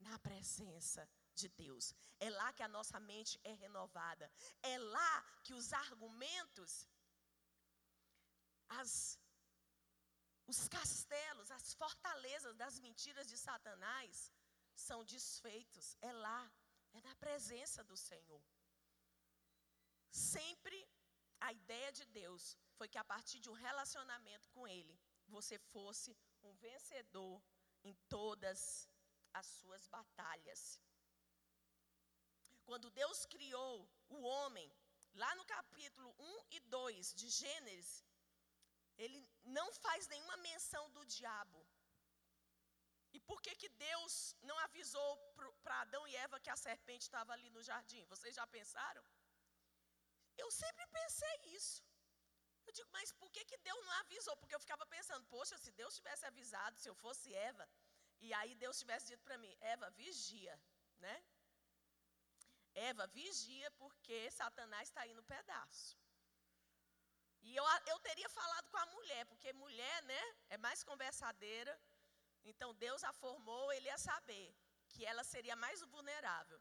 Na 0.01 0.19
presença 0.19 1.09
de 1.35 1.49
Deus. 1.49 1.95
É 2.19 2.31
lá 2.31 2.53
que 2.53 2.63
a 2.63 2.69
nossa 2.77 2.99
mente 3.01 3.39
é 3.45 3.53
renovada. 3.53 4.31
É 4.63 4.79
lá 4.79 5.15
que 5.45 5.53
os 5.53 5.73
argumentos, 5.73 6.89
as, 8.69 9.19
os 10.47 10.69
castelos, 10.69 11.51
as 11.51 11.75
fortalezas 11.75 12.55
das 12.57 12.79
mentiras 12.81 13.27
de 13.29 13.37
Satanás 13.37 14.33
são 14.75 15.05
desfeitos. 15.05 15.97
É 16.01 16.13
lá, 16.13 16.51
é 16.93 17.01
na 17.01 17.15
presença 17.17 17.83
do 17.85 17.97
Senhor. 17.97 18.43
Sempre 20.11 20.89
a 21.41 21.53
ideia 21.53 21.91
de 21.93 22.05
Deus 22.07 22.57
foi 22.77 22.89
que 22.89 22.99
a 22.99 23.05
partir 23.05 23.39
de 23.41 23.51
um 23.51 23.55
relacionamento 23.55 24.51
com 24.51 24.67
Ele, 24.67 24.99
você 25.29 25.59
fosse 25.59 26.17
um 26.43 26.53
vencedor 26.55 27.43
em 27.85 27.95
todas 28.09 28.89
as 29.33 29.47
suas 29.47 29.87
batalhas. 29.87 30.81
Quando 32.65 32.91
Deus 32.91 33.27
criou 33.27 33.89
o 34.09 34.23
homem, 34.23 34.71
lá 35.15 35.35
no 35.35 35.45
capítulo 35.45 36.15
1 36.19 36.45
e 36.51 36.61
2 36.61 37.15
de 37.15 37.29
Gênesis, 37.29 38.05
ele 39.05 39.21
não 39.59 39.69
faz 39.85 40.07
nenhuma 40.13 40.37
menção 40.49 40.85
do 40.97 41.05
diabo. 41.17 41.61
E 43.17 43.21
por 43.29 43.39
que, 43.45 43.55
que 43.63 43.69
Deus 43.87 44.15
não 44.49 44.59
avisou 44.67 45.11
para 45.63 45.81
Adão 45.81 46.03
e 46.09 46.17
Eva 46.25 46.41
que 46.45 46.53
a 46.55 46.63
serpente 46.67 47.05
estava 47.09 47.33
ali 47.33 47.51
no 47.57 47.63
jardim? 47.71 48.05
Vocês 48.13 48.35
já 48.41 48.47
pensaram? 48.47 49.05
Eu 50.43 50.51
sempre 50.51 50.87
pensei 50.99 51.37
isso. 51.59 51.83
Eu 52.67 52.73
digo, 52.79 52.91
mas 52.97 53.13
por 53.21 53.31
que, 53.35 53.45
que 53.51 53.59
Deus 53.69 53.85
não 53.87 53.95
avisou? 54.03 54.37
Porque 54.37 54.55
eu 54.55 54.65
ficava 54.65 54.87
pensando, 54.87 55.27
poxa, 55.27 55.59
se 55.59 55.71
Deus 55.81 55.97
tivesse 55.99 56.25
avisado, 56.25 56.79
se 56.79 56.89
eu 56.89 56.95
fosse 56.95 57.35
Eva, 57.35 57.69
e 58.21 58.33
aí 58.39 58.55
Deus 58.55 58.79
tivesse 58.79 59.09
dito 59.09 59.23
para 59.25 59.37
mim, 59.45 59.55
Eva, 59.61 59.91
vigia, 59.91 60.55
né? 60.99 61.17
Eva, 62.75 63.07
vigia, 63.09 63.71
porque 63.73 64.31
Satanás 64.31 64.89
está 64.89 65.03
aí 65.03 65.13
no 65.13 65.25
pedaço. 65.35 65.99
E 67.43 67.57
eu, 67.57 67.65
eu 67.93 67.99
teria 68.01 68.29
falado 68.29 68.69
com 68.71 68.79
a 68.79 68.87
mulher, 68.87 69.25
porque 69.27 69.53
mulher, 69.53 70.03
né, 70.05 70.23
é 70.49 70.59
mais 70.59 70.83
conversadeira. 70.91 71.73
Então 72.45 72.75
Deus 72.75 73.03
a 73.05 73.13
formou, 73.13 73.73
ele 73.73 73.87
ia 73.87 73.99
saber 73.99 74.55
que 74.91 75.05
ela 75.05 75.25
seria 75.25 75.57
mais 75.57 75.81
vulnerável. 75.95 76.61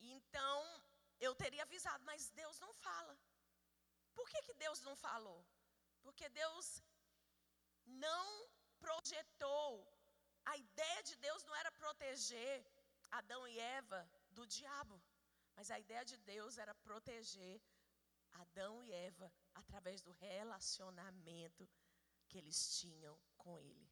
Então 0.00 0.58
eu 1.20 1.34
teria 1.34 1.62
avisado, 1.62 2.04
mas 2.04 2.30
Deus 2.30 2.58
não 2.64 2.72
fala. 2.72 3.14
Por 4.14 4.28
que, 4.30 4.40
que 4.42 4.54
Deus 4.54 4.80
não 4.80 4.96
falou? 4.96 5.40
Porque 6.02 6.28
Deus 6.28 6.82
não 7.84 8.48
projetou, 8.78 9.68
a 10.44 10.56
ideia 10.56 11.02
de 11.02 11.14
Deus 11.16 11.44
não 11.44 11.54
era 11.62 11.70
proteger 11.72 12.64
Adão 13.10 13.46
e 13.48 13.58
Eva 13.58 14.00
do 14.30 14.46
diabo, 14.46 14.96
mas 15.56 15.70
a 15.70 15.78
ideia 15.78 16.04
de 16.04 16.16
Deus 16.32 16.58
era 16.58 16.74
proteger 16.74 17.60
Adão 18.32 18.82
e 18.84 18.92
Eva 18.92 19.32
através 19.54 20.02
do 20.02 20.12
relacionamento 20.12 21.68
que 22.28 22.38
eles 22.38 22.78
tinham 22.78 23.18
com 23.36 23.58
Ele. 23.58 23.90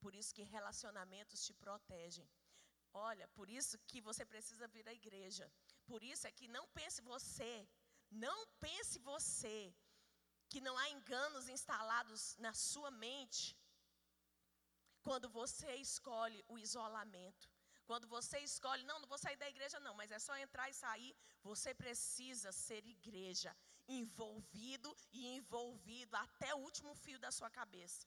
Por 0.00 0.14
isso 0.14 0.34
que 0.34 0.42
relacionamentos 0.42 1.44
te 1.44 1.52
protegem. 1.52 2.28
Olha, 2.92 3.28
por 3.28 3.48
isso 3.48 3.78
que 3.86 4.00
você 4.00 4.24
precisa 4.24 4.66
vir 4.68 4.88
à 4.88 4.92
igreja. 4.92 5.50
Por 5.86 6.02
isso 6.02 6.26
é 6.26 6.32
que 6.32 6.48
não 6.48 6.66
pense 6.68 7.00
você, 7.02 7.68
não 8.10 8.46
pense 8.58 8.98
você 8.98 9.74
que 10.48 10.60
não 10.60 10.76
há 10.76 10.90
enganos 10.90 11.48
instalados 11.48 12.36
na 12.38 12.52
sua 12.52 12.90
mente 12.90 13.56
quando 15.02 15.28
você 15.28 15.74
escolhe 15.76 16.44
o 16.48 16.58
isolamento. 16.58 17.48
Quando 17.90 18.06
você 18.06 18.38
escolhe, 18.38 18.84
não, 18.84 19.00
não 19.00 19.08
vou 19.08 19.18
sair 19.18 19.36
da 19.36 19.48
igreja, 19.52 19.80
não, 19.80 19.94
mas 20.00 20.12
é 20.12 20.18
só 20.20 20.36
entrar 20.36 20.70
e 20.70 20.72
sair. 20.72 21.12
Você 21.42 21.70
precisa 21.74 22.52
ser 22.52 22.86
igreja, 22.86 23.52
envolvido 23.88 24.96
e 25.10 25.26
envolvido 25.36 26.14
até 26.16 26.54
o 26.54 26.58
último 26.58 26.94
fio 26.94 27.18
da 27.18 27.32
sua 27.32 27.50
cabeça. 27.50 28.06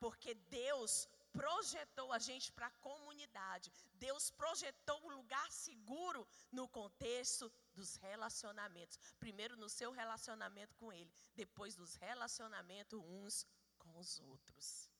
Porque 0.00 0.34
Deus 0.34 1.06
projetou 1.32 2.12
a 2.12 2.18
gente 2.18 2.50
para 2.50 2.66
a 2.66 2.76
comunidade. 2.88 3.70
Deus 4.06 4.32
projetou 4.32 4.98
um 5.04 5.10
lugar 5.18 5.48
seguro 5.52 6.26
no 6.50 6.66
contexto 6.66 7.52
dos 7.72 7.94
relacionamentos. 8.08 8.98
Primeiro 9.20 9.56
no 9.56 9.68
seu 9.68 9.92
relacionamento 9.92 10.74
com 10.74 10.92
Ele, 10.92 11.14
depois 11.36 11.76
dos 11.76 11.94
relacionamentos 11.94 13.00
uns 13.00 13.46
com 13.78 13.96
os 13.96 14.18
outros. 14.18 14.90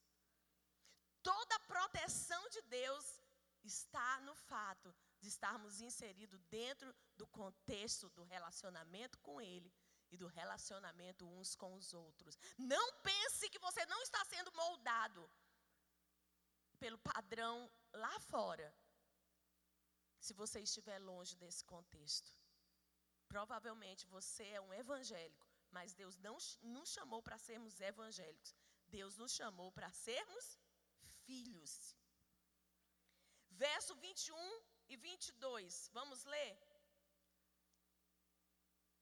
Toda 1.21 1.55
a 1.55 1.65
proteção 1.73 2.47
de 2.49 2.61
Deus 2.61 3.24
está 3.67 4.19
no 4.21 4.35
fato 4.35 4.93
de 5.19 5.27
estarmos 5.27 5.81
inseridos 5.81 6.43
dentro 6.45 6.93
do 7.17 7.27
contexto 7.27 8.09
do 8.09 8.23
relacionamento 8.23 9.17
com 9.19 9.41
Ele 9.41 9.73
e 10.11 10.17
do 10.17 10.27
relacionamento 10.27 11.25
uns 11.25 11.55
com 11.55 11.75
os 11.75 11.93
outros. 11.93 12.37
Não 12.57 12.93
pense 13.01 13.49
que 13.49 13.59
você 13.59 13.85
não 13.85 14.01
está 14.03 14.23
sendo 14.25 14.51
moldado 14.53 15.29
pelo 16.79 16.97
padrão 16.99 17.71
lá 17.93 18.19
fora, 18.19 18.73
se 20.19 20.33
você 20.33 20.59
estiver 20.59 20.99
longe 20.99 21.35
desse 21.35 21.63
contexto. 21.63 22.31
Provavelmente 23.27 24.05
você 24.07 24.43
é 24.43 24.61
um 24.61 24.73
evangélico, 24.73 25.47
mas 25.71 25.93
Deus 25.93 26.17
não 26.17 26.37
nos 26.61 26.89
chamou 26.89 27.21
para 27.21 27.37
sermos 27.37 27.79
evangélicos. 27.79 28.55
Deus 28.87 29.17
nos 29.17 29.33
chamou 29.33 29.71
para 29.71 29.91
sermos 29.91 30.59
filhos. 31.25 31.95
Verso 33.63 33.93
21 33.95 34.35
e 34.89 34.97
22, 34.97 35.89
vamos 35.97 36.23
ler? 36.25 36.53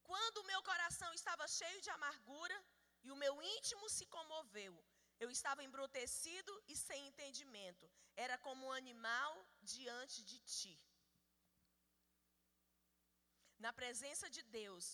Quando 0.09 0.37
o 0.39 0.47
meu 0.51 0.61
coração 0.69 1.11
estava 1.13 1.47
cheio 1.47 1.79
de 1.81 1.89
amargura 1.89 2.57
e 3.03 3.11
o 3.11 3.19
meu 3.23 3.33
íntimo 3.55 3.89
se 3.89 4.05
comoveu, 4.15 4.73
eu 5.23 5.29
estava 5.37 5.63
embrutecido 5.67 6.53
e 6.67 6.75
sem 6.75 7.07
entendimento. 7.07 7.89
Era 8.15 8.37
como 8.45 8.67
um 8.67 8.71
animal 8.71 9.31
diante 9.73 10.19
de 10.31 10.39
ti. 10.55 10.75
Na 13.65 13.71
presença 13.81 14.29
de 14.29 14.43
Deus 14.59 14.85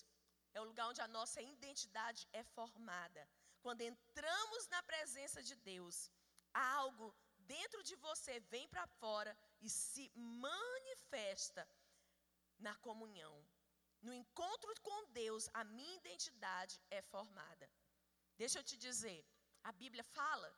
é 0.53 0.62
o 0.62 0.68
lugar 0.70 0.88
onde 0.88 1.01
a 1.01 1.14
nossa 1.18 1.41
identidade 1.41 2.28
é 2.32 2.43
formada. 2.57 3.24
Quando 3.64 3.82
entramos 3.82 4.68
na 4.68 4.82
presença 4.91 5.41
de 5.49 5.55
Deus, 5.72 5.97
algo 6.53 7.07
dentro 7.55 7.82
de 7.89 7.95
você 8.07 8.39
vem 8.53 8.68
para 8.74 8.86
fora 9.01 9.36
e 9.62 9.70
se 9.70 10.12
manifesta 10.16 11.68
na 12.57 12.76
comunhão. 12.76 13.36
No 14.01 14.14
encontro 14.14 14.74
com 14.82 15.05
Deus, 15.12 15.49
a 15.53 15.64
minha 15.64 15.97
identidade 15.97 16.82
é 16.89 17.01
formada. 17.01 17.70
Deixa 18.38 18.60
eu 18.60 18.64
te 18.64 18.78
dizer, 18.78 19.26
a 19.64 19.72
Bíblia 19.72 20.03
fala 20.03 20.49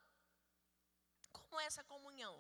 como 1.32 1.60
é 1.60 1.66
essa 1.66 1.84
comunhão. 1.84 2.36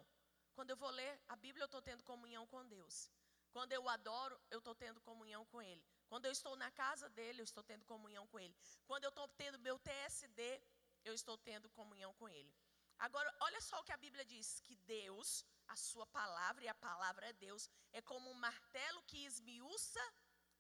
Quando 0.54 0.70
eu 0.72 0.78
vou 0.78 0.90
ler 0.90 1.20
a 1.28 1.36
Bíblia, 1.36 1.64
eu 1.64 1.72
estou 1.72 1.82
tendo 1.82 2.04
comunhão 2.04 2.46
com 2.48 2.68
Deus. 2.68 3.10
Quando 3.52 3.72
eu 3.74 3.88
adoro, 3.90 4.40
eu 4.50 4.60
estou 4.60 4.76
tendo 4.76 5.02
comunhão 5.02 5.46
com 5.46 5.62
Ele. 5.62 5.84
Quando 6.08 6.26
eu 6.26 6.32
estou 6.32 6.56
na 6.56 6.70
casa 6.72 7.10
dele, 7.10 7.42
eu 7.42 7.44
estou 7.44 7.64
tendo 7.64 7.86
comunhão 7.86 8.28
com 8.28 8.40
Ele. 8.40 8.56
Quando 8.86 9.06
eu 9.06 9.10
estou 9.10 9.28
tendo 9.30 9.60
meu 9.60 9.78
TSD, 9.80 10.62
eu 11.04 11.14
estou 11.14 11.38
tendo 11.38 11.70
comunhão 11.70 12.14
com 12.14 12.30
Ele. 12.30 12.54
Agora, 13.00 13.34
olha 13.40 13.60
só 13.62 13.80
o 13.80 13.84
que 13.84 13.92
a 13.92 13.98
Bíblia 13.98 14.24
diz: 14.24 14.62
que 14.62 14.76
Deus, 14.76 15.46
a 15.72 15.76
Sua 15.76 16.06
palavra, 16.08 16.64
e 16.66 16.68
a 16.68 16.76
palavra 16.76 17.28
é 17.30 17.34
Deus, 17.34 17.70
é 17.94 18.02
como 18.02 18.30
um 18.30 18.40
martelo 18.48 19.02
que 19.04 19.26
esmiuça 19.26 20.04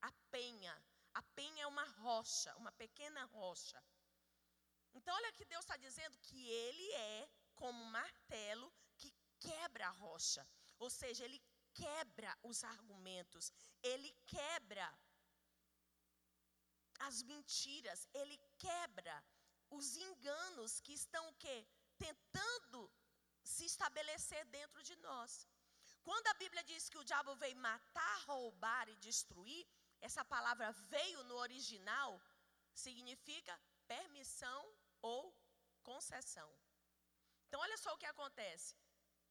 a 0.01 0.11
penha. 0.31 0.75
A 1.13 1.21
penha 1.35 1.63
é 1.63 1.67
uma 1.67 1.83
rocha, 2.05 2.55
uma 2.55 2.71
pequena 2.71 3.25
rocha. 3.25 3.81
Então, 4.93 5.13
olha 5.13 5.33
que 5.33 5.45
Deus 5.45 5.63
está 5.63 5.77
dizendo 5.77 6.17
que 6.19 6.49
Ele 6.49 6.91
é 6.93 7.29
como 7.55 7.81
um 7.83 7.91
martelo 7.91 8.73
que 8.97 9.13
quebra 9.39 9.87
a 9.87 9.97
rocha. 10.05 10.47
Ou 10.79 10.89
seja, 10.89 11.25
Ele 11.25 11.41
quebra 11.73 12.37
os 12.43 12.63
argumentos, 12.63 13.51
Ele 13.83 14.11
quebra 14.25 14.87
as 16.99 17.21
mentiras, 17.23 18.07
Ele 18.13 18.37
quebra 18.57 19.23
os 19.69 19.95
enganos 19.97 20.79
que 20.79 20.93
estão 20.93 21.27
o 21.29 21.33
quê? 21.35 21.67
Tentando 21.97 22.91
se 23.43 23.65
estabelecer 23.65 24.45
dentro 24.45 24.83
de 24.83 24.95
nós. 24.97 25.47
Quando 26.03 26.27
a 26.27 26.33
Bíblia 26.35 26.63
diz 26.63 26.89
que 26.89 26.97
o 26.97 27.03
diabo 27.03 27.35
veio 27.35 27.55
matar, 27.57 28.21
roubar 28.25 28.89
e 28.89 28.95
destruir, 28.95 29.67
essa 29.99 30.23
palavra 30.25 30.71
veio 30.71 31.23
no 31.25 31.35
original 31.35 32.19
significa 32.73 33.59
permissão 33.87 34.61
ou 35.01 35.35
concessão. 35.83 36.49
Então, 37.47 37.59
olha 37.59 37.77
só 37.77 37.93
o 37.93 37.97
que 37.97 38.05
acontece. 38.05 38.75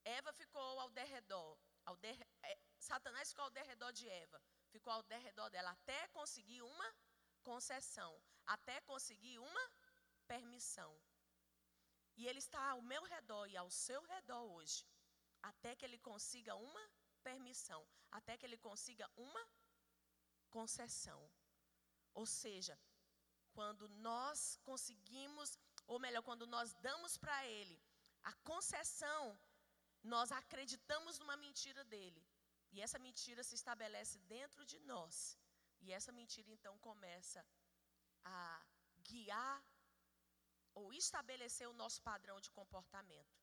Eva 0.05 0.33
ficou 0.33 0.81
ao 0.81 0.91
derredor. 0.91 1.59
Ao 1.85 1.99
é, 2.03 2.59
Satanás 2.79 3.31
ficou 3.31 3.45
ao 3.45 3.51
derredor 3.51 3.93
de 3.93 4.09
Eva. 4.09 4.41
Ficou 4.71 4.93
ao 4.93 5.03
derredor 5.03 5.51
dela 5.51 5.71
até 5.71 6.07
conseguir 6.09 6.63
uma 6.63 6.95
concessão. 7.43 8.23
Até 8.47 8.81
conseguir 8.83 9.39
uma 9.39 9.73
permissão. 10.27 11.01
E 12.21 12.27
ele 12.29 12.41
está 12.47 12.62
ao 12.71 12.83
meu 12.93 13.03
redor 13.14 13.47
e 13.53 13.57
ao 13.57 13.71
seu 13.85 14.01
redor 14.12 14.45
hoje. 14.57 14.81
Até 15.51 15.71
que 15.75 15.85
ele 15.87 15.99
consiga 16.11 16.55
uma 16.55 16.85
permissão. 17.29 17.83
Até 18.18 18.33
que 18.37 18.45
ele 18.49 18.59
consiga 18.68 19.07
uma 19.16 19.43
concessão. 20.57 21.21
Ou 22.21 22.27
seja, 22.27 22.75
quando 23.57 23.89
nós 24.11 24.59
conseguimos, 24.68 25.59
ou 25.87 25.99
melhor, 26.05 26.23
quando 26.29 26.47
nós 26.57 26.75
damos 26.89 27.16
para 27.16 27.39
ele 27.47 27.79
a 28.31 28.35
concessão, 28.51 29.23
nós 30.03 30.31
acreditamos 30.31 31.18
numa 31.18 31.39
mentira 31.47 31.83
dele. 31.85 32.23
E 32.73 32.83
essa 32.83 32.99
mentira 32.99 33.43
se 33.43 33.55
estabelece 33.61 34.18
dentro 34.37 34.64
de 34.73 34.79
nós. 34.93 35.39
E 35.81 35.91
essa 35.99 36.12
mentira 36.12 36.51
então 36.51 36.77
começa 36.89 37.43
a 38.23 38.62
guiar 39.09 39.57
ou 40.75 40.93
estabelecer 40.93 41.68
o 41.68 41.79
nosso 41.83 42.01
padrão 42.03 42.41
de 42.41 42.51
comportamento. 42.51 43.39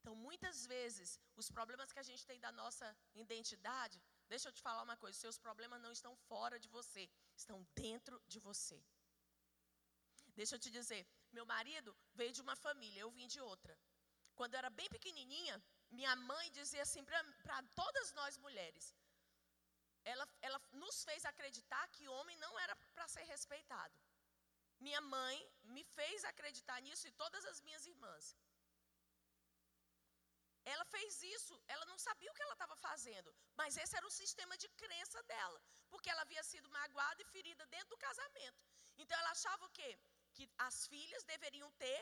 Então, 0.00 0.14
muitas 0.14 0.66
vezes, 0.66 1.18
os 1.34 1.50
problemas 1.50 1.92
que 1.92 1.98
a 1.98 2.08
gente 2.10 2.24
tem 2.24 2.38
da 2.38 2.52
nossa 2.52 2.96
identidade 3.14 4.00
Deixa 4.32 4.48
eu 4.48 4.54
te 4.56 4.62
falar 4.66 4.82
uma 4.82 4.96
coisa: 5.02 5.18
seus 5.18 5.38
problemas 5.38 5.80
não 5.80 5.92
estão 5.92 6.14
fora 6.28 6.58
de 6.58 6.68
você, 6.76 7.08
estão 7.42 7.58
dentro 7.74 8.20
de 8.26 8.38
você. 8.48 8.78
Deixa 10.38 10.54
eu 10.56 10.58
te 10.64 10.70
dizer: 10.78 11.02
meu 11.32 11.46
marido 11.54 11.96
veio 12.14 12.32
de 12.32 12.42
uma 12.46 12.56
família, 12.56 13.00
eu 13.00 13.10
vim 13.10 13.28
de 13.34 13.40
outra. 13.40 13.78
Quando 14.34 14.54
eu 14.54 14.58
era 14.58 14.70
bem 14.70 14.88
pequenininha, 14.96 15.56
minha 15.90 16.14
mãe 16.30 16.50
dizia 16.50 16.82
assim 16.82 17.04
para 17.04 17.62
todas 17.80 18.12
nós 18.12 18.36
mulheres: 18.46 18.94
ela, 20.04 20.28
ela 20.42 20.60
nos 20.72 21.04
fez 21.04 21.24
acreditar 21.24 21.86
que 21.88 22.08
homem 22.08 22.36
não 22.38 22.58
era 22.58 22.74
para 22.94 23.08
ser 23.08 23.24
respeitado. 23.34 23.96
Minha 24.78 25.00
mãe 25.00 25.36
me 25.74 25.84
fez 25.84 26.24
acreditar 26.24 26.80
nisso 26.82 27.06
e 27.06 27.16
todas 27.22 27.44
as 27.46 27.60
minhas 27.66 27.86
irmãs. 27.86 28.36
Ela 30.72 30.84
fez 30.84 31.22
isso, 31.22 31.54
ela 31.68 31.86
não 31.86 31.98
sabia 31.98 32.30
o 32.30 32.34
que 32.34 32.42
ela 32.42 32.54
estava 32.54 32.76
fazendo, 32.76 33.34
mas 33.60 33.76
esse 33.76 33.96
era 33.96 34.06
o 34.06 34.16
sistema 34.20 34.56
de 34.62 34.68
crença 34.70 35.22
dela, 35.22 35.60
porque 35.88 36.10
ela 36.10 36.22
havia 36.22 36.42
sido 36.42 36.68
magoada 36.68 37.22
e 37.22 37.30
ferida 37.34 37.64
dentro 37.66 37.90
do 37.90 37.98
casamento. 37.98 38.60
Então 38.98 39.16
ela 39.18 39.30
achava 39.30 39.64
o 39.64 39.70
quê? 39.70 39.90
Que 40.34 40.50
as 40.58 40.86
filhas 40.88 41.22
deveriam 41.24 41.70
ter 41.72 42.00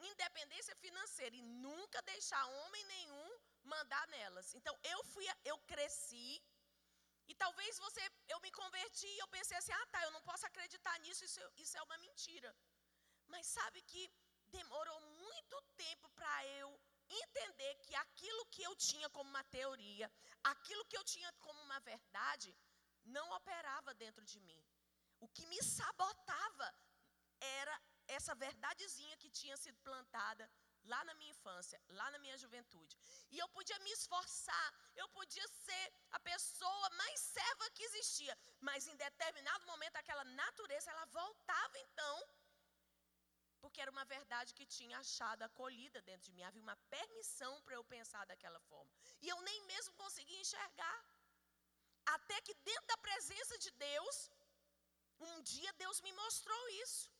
independência 0.00 0.74
financeira 0.76 1.36
e 1.36 1.42
nunca 1.42 2.00
deixar 2.02 2.44
homem 2.46 2.84
nenhum 2.84 3.30
mandar 3.64 4.06
nelas. 4.08 4.54
Então 4.54 4.74
eu 4.82 5.04
fui, 5.04 5.26
eu 5.44 5.58
cresci 5.72 6.42
e 7.28 7.34
talvez 7.34 7.78
você, 7.78 8.02
eu 8.28 8.40
me 8.40 8.50
converti 8.50 9.06
e 9.06 9.18
eu 9.18 9.28
pensei 9.28 9.56
assim, 9.58 9.72
ah 9.72 9.86
tá, 9.92 10.02
eu 10.04 10.10
não 10.16 10.22
posso 10.22 10.46
acreditar 10.46 10.98
nisso, 11.00 11.24
isso, 11.24 11.40
isso 11.56 11.76
é 11.76 11.82
uma 11.82 11.98
mentira. 11.98 12.50
Mas 13.26 13.46
sabe 13.46 13.82
que 13.82 14.10
demorou 14.46 15.00
muito 15.00 15.60
tempo 15.76 16.08
para 16.10 16.46
eu 16.60 16.68
entender 17.22 17.74
que 17.84 17.94
aquilo 17.94 18.46
que 18.46 18.62
eu 18.62 18.74
tinha 18.76 19.08
como 19.10 19.28
uma 19.28 19.44
teoria, 19.44 20.10
aquilo 20.42 20.84
que 20.86 20.96
eu 20.96 21.04
tinha 21.04 21.30
como 21.44 21.60
uma 21.62 21.80
verdade, 21.80 22.54
não 23.04 23.30
operava 23.32 23.94
dentro 23.94 24.24
de 24.24 24.40
mim. 24.40 24.62
O 25.20 25.28
que 25.28 25.44
me 25.46 25.60
sabotava 25.62 26.74
era 27.40 27.74
essa 28.06 28.34
verdadezinha 28.34 29.16
que 29.18 29.30
tinha 29.30 29.56
sido 29.56 29.78
plantada 29.80 30.50
lá 30.92 31.00
na 31.08 31.14
minha 31.18 31.30
infância, 31.36 31.80
lá 32.00 32.10
na 32.14 32.18
minha 32.24 32.36
juventude. 32.42 32.96
E 33.34 33.38
eu 33.38 33.48
podia 33.56 33.78
me 33.80 33.92
esforçar, 33.98 34.68
eu 35.02 35.08
podia 35.18 35.46
ser 35.66 35.86
a 36.18 36.20
pessoa 36.30 36.90
mais 37.02 37.20
serva 37.20 37.70
que 37.74 37.86
existia, 37.88 38.36
mas 38.68 38.86
em 38.86 38.96
determinado 39.06 39.66
momento 39.72 39.96
aquela 39.96 40.24
natureza 40.42 40.90
ela 40.90 41.06
voltava 41.20 41.78
então 41.86 42.16
porque 43.60 43.80
era 43.80 43.90
uma 43.90 44.04
verdade 44.16 44.54
que 44.58 44.66
tinha 44.76 44.96
achado 44.98 45.42
acolhida 45.42 46.00
dentro 46.08 46.26
de 46.26 46.32
mim. 46.32 46.42
Havia 46.42 46.62
uma 46.62 46.76
permissão 46.96 47.52
para 47.62 47.74
eu 47.74 47.84
pensar 47.94 48.24
daquela 48.26 48.60
forma. 48.70 48.90
E 49.20 49.28
eu 49.28 49.40
nem 49.48 49.58
mesmo 49.72 49.92
conseguia 49.94 50.40
enxergar. 50.40 50.98
Até 52.16 52.40
que 52.40 52.54
dentro 52.70 52.86
da 52.86 52.96
presença 52.98 53.58
de 53.58 53.70
Deus, 53.72 54.30
um 55.20 55.42
dia 55.42 55.72
Deus 55.84 56.00
me 56.00 56.12
mostrou 56.12 56.68
isso. 56.84 57.10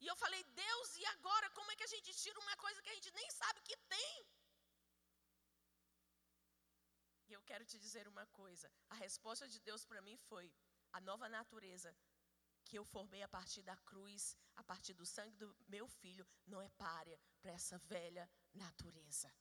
E 0.00 0.06
eu 0.06 0.16
falei, 0.16 0.42
Deus, 0.66 0.96
e 0.96 1.04
agora? 1.14 1.50
Como 1.50 1.70
é 1.70 1.76
que 1.76 1.84
a 1.88 1.92
gente 1.94 2.12
tira 2.14 2.38
uma 2.40 2.56
coisa 2.56 2.82
que 2.82 2.88
a 2.88 2.94
gente 2.94 3.10
nem 3.12 3.30
sabe 3.30 3.60
que 3.68 3.76
tem? 3.94 4.26
E 7.28 7.32
eu 7.32 7.42
quero 7.42 7.64
te 7.64 7.78
dizer 7.78 8.08
uma 8.08 8.26
coisa: 8.40 8.72
a 8.88 8.94
resposta 8.94 9.46
de 9.46 9.60
Deus 9.60 9.84
para 9.84 10.02
mim 10.06 10.16
foi: 10.16 10.52
a 10.92 11.00
nova 11.00 11.28
natureza 11.28 11.94
que 12.64 12.78
eu 12.78 12.84
formei 12.84 13.22
a 13.22 13.28
partir 13.28 13.62
da 13.62 13.76
cruz, 13.90 14.36
a 14.56 14.64
partir 14.64 14.94
do 14.94 15.06
sangue 15.06 15.36
do 15.36 15.48
meu 15.68 15.86
filho, 15.88 16.26
não 16.46 16.60
é 16.62 16.68
párea 16.70 17.20
para 17.40 17.52
essa 17.52 17.78
velha 17.78 18.28
natureza. 18.54 19.32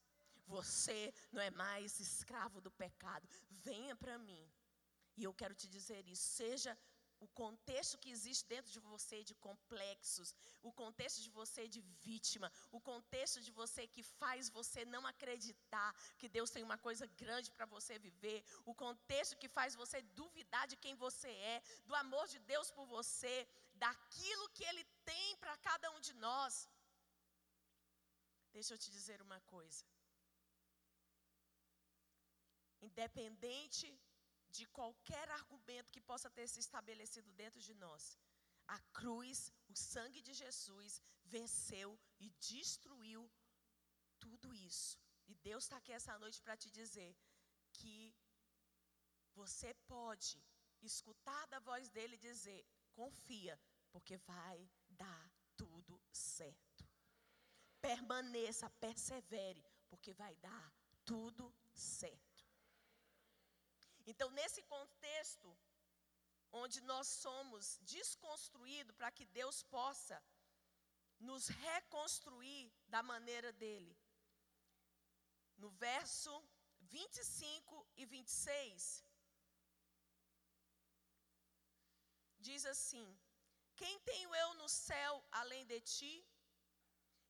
Você 0.45 1.13
não 1.31 1.41
é 1.41 1.51
mais 1.51 1.99
escravo 1.99 2.59
do 2.59 2.71
pecado. 2.71 3.27
Venha 3.49 3.95
para 3.95 4.17
mim. 4.17 4.51
E 5.15 5.23
eu 5.23 5.33
quero 5.33 5.53
te 5.53 5.67
dizer 5.67 6.07
isso. 6.07 6.23
Seja 6.23 6.77
o 7.25 7.27
contexto 7.27 7.97
que 7.97 8.09
existe 8.15 8.47
dentro 8.53 8.71
de 8.71 8.79
você 8.79 9.17
de 9.29 9.35
complexos, 9.47 10.33
o 10.61 10.71
contexto 10.71 11.21
de 11.25 11.29
você 11.29 11.67
de 11.67 11.81
vítima, 12.07 12.51
o 12.71 12.79
contexto 12.79 13.41
de 13.41 13.51
você 13.51 13.85
que 13.87 14.03
faz 14.03 14.49
você 14.49 14.85
não 14.85 15.05
acreditar 15.05 15.89
que 16.17 16.29
Deus 16.37 16.49
tem 16.49 16.63
uma 16.63 16.77
coisa 16.77 17.05
grande 17.23 17.51
para 17.51 17.65
você 17.65 17.99
viver, 17.99 18.43
o 18.65 18.73
contexto 18.73 19.37
que 19.41 19.49
faz 19.49 19.75
você 19.75 20.01
duvidar 20.21 20.65
de 20.67 20.77
quem 20.77 20.95
você 20.95 21.29
é, 21.53 21.61
do 21.85 21.95
amor 21.95 22.27
de 22.27 22.39
Deus 22.39 22.71
por 22.71 22.85
você, 22.85 23.47
daquilo 23.75 24.49
que 24.49 24.63
Ele 24.63 24.83
tem 25.03 25.37
para 25.37 25.57
cada 25.57 25.91
um 25.91 25.99
de 25.99 26.13
nós. 26.13 26.67
Deixa 28.53 28.73
eu 28.73 28.77
te 28.77 28.89
dizer 28.91 29.21
uma 29.21 29.39
coisa. 29.41 29.83
Independente 32.81 33.87
de 34.49 34.65
qualquer 34.67 35.29
argumento 35.31 35.91
que 35.91 36.01
possa 36.01 36.29
ter 36.29 36.47
se 36.47 36.59
estabelecido 36.59 37.31
dentro 37.33 37.61
de 37.61 37.73
nós. 37.73 38.17
A 38.67 38.79
cruz, 38.99 39.51
o 39.67 39.75
sangue 39.75 40.21
de 40.21 40.33
Jesus, 40.33 41.01
venceu 41.25 41.99
e 42.19 42.29
destruiu 42.51 43.29
tudo 44.19 44.53
isso. 44.53 44.97
E 45.27 45.33
Deus 45.35 45.63
está 45.63 45.77
aqui 45.77 45.91
essa 45.91 46.17
noite 46.17 46.41
para 46.41 46.57
te 46.57 46.69
dizer 46.69 47.15
que 47.73 48.13
você 49.33 49.73
pode 49.87 50.43
escutar 50.81 51.45
da 51.47 51.59
voz 51.59 51.89
dele 51.89 52.17
dizer: 52.17 52.65
confia, 52.93 53.59
porque 53.91 54.17
vai 54.17 54.69
dar 54.89 55.31
tudo 55.55 56.01
certo. 56.11 56.87
Permaneça, 57.81 58.69
persevere, 58.71 59.65
porque 59.89 60.13
vai 60.13 60.35
dar 60.35 60.73
tudo 61.05 61.53
certo. 61.73 62.28
Então, 64.11 64.29
nesse 64.31 64.61
contexto, 64.63 65.47
onde 66.51 66.79
nós 66.81 67.07
somos 67.07 67.77
desconstruídos 67.95 68.95
para 68.95 69.11
que 69.11 69.25
Deus 69.39 69.57
possa 69.75 70.17
nos 71.19 71.47
reconstruir 71.47 72.71
da 72.87 73.03
maneira 73.03 73.51
dele. 73.53 73.95
No 75.57 75.69
verso 75.69 76.33
25 76.79 77.87
e 77.97 78.05
26, 78.05 79.05
diz 82.39 82.65
assim: 82.65 83.07
Quem 83.75 83.99
tenho 83.99 84.33
eu 84.43 84.53
no 84.55 84.69
céu 84.69 85.13
além 85.31 85.65
de 85.65 85.81
ti? 85.81 86.15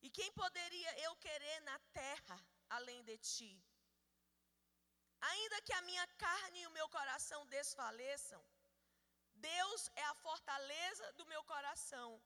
E 0.02 0.10
quem 0.10 0.32
poderia 0.32 1.00
eu 1.00 1.14
querer 1.18 1.60
na 1.62 1.78
terra 2.02 2.38
além 2.70 3.04
de 3.04 3.18
ti? 3.18 3.52
Ainda 5.22 5.62
que 5.62 5.74
a 5.74 5.82
minha 5.82 6.08
carne 6.26 6.62
e 6.62 6.68
o 6.68 6.72
meu 6.72 6.88
coração 6.90 7.46
desfaleçam, 7.48 8.42
Deus 9.36 9.90
é 9.96 10.04
a 10.04 10.14
fortaleza 10.14 11.12
do 11.14 11.26
meu 11.26 11.44
coração 11.44 12.22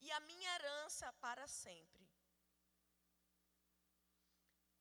e 0.00 0.10
a 0.12 0.20
minha 0.20 0.54
herança 0.54 1.12
para 1.14 1.46
sempre. 1.46 2.06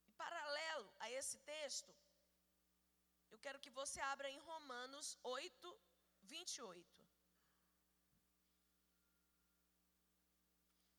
E 0.08 0.12
paralelo 0.14 0.94
a 1.00 1.10
esse 1.12 1.38
texto, 1.40 1.94
eu 3.32 3.40
quero 3.40 3.60
que 3.60 3.70
você 3.70 4.00
abra 4.02 4.30
em 4.30 4.40
Romanos 4.40 5.18
8, 5.24 5.80
28. 6.24 7.14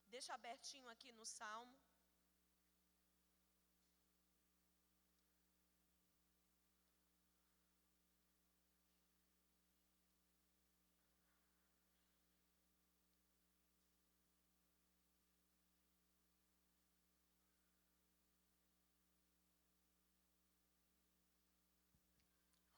Deixa 0.09 0.33
abertinho 0.35 0.89
aqui 0.89 1.13
no 1.13 1.27
Salmo. 1.27 1.84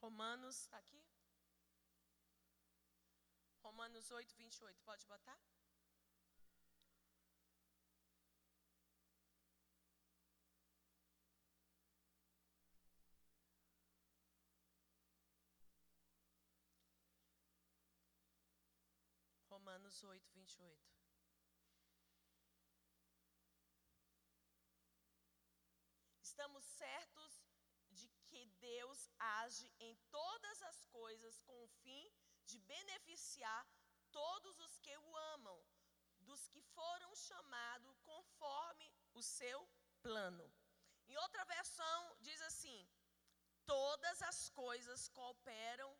Romanos, 0.06 0.56
está 0.60 0.78
aqui? 0.78 1.04
Romanos 3.60 4.08
8, 4.08 4.36
28. 4.36 4.80
Pode 4.84 5.04
botar? 5.04 5.36
Romanos 19.50 20.04
8, 20.04 20.30
28. 20.32 20.96
Estamos 26.22 26.64
certos 26.64 27.45
que 28.36 28.44
Deus 28.60 29.08
age 29.18 29.66
em 29.80 29.94
todas 30.10 30.62
as 30.70 30.84
coisas 30.86 31.40
com 31.42 31.58
o 31.64 31.68
fim 31.82 32.04
de 32.44 32.58
beneficiar 32.72 33.66
todos 34.10 34.58
os 34.66 34.78
que 34.78 34.94
o 34.98 35.16
amam, 35.34 35.58
dos 36.20 36.42
que 36.48 36.60
foram 36.76 37.14
chamados 37.14 38.02
conforme 38.02 38.92
o 39.14 39.22
seu 39.22 39.58
plano. 40.02 40.46
Em 41.08 41.16
outra 41.24 41.44
versão, 41.44 41.98
diz 42.20 42.40
assim: 42.42 42.86
todas 43.64 44.22
as 44.30 44.50
coisas 44.50 45.08
cooperam 45.08 45.90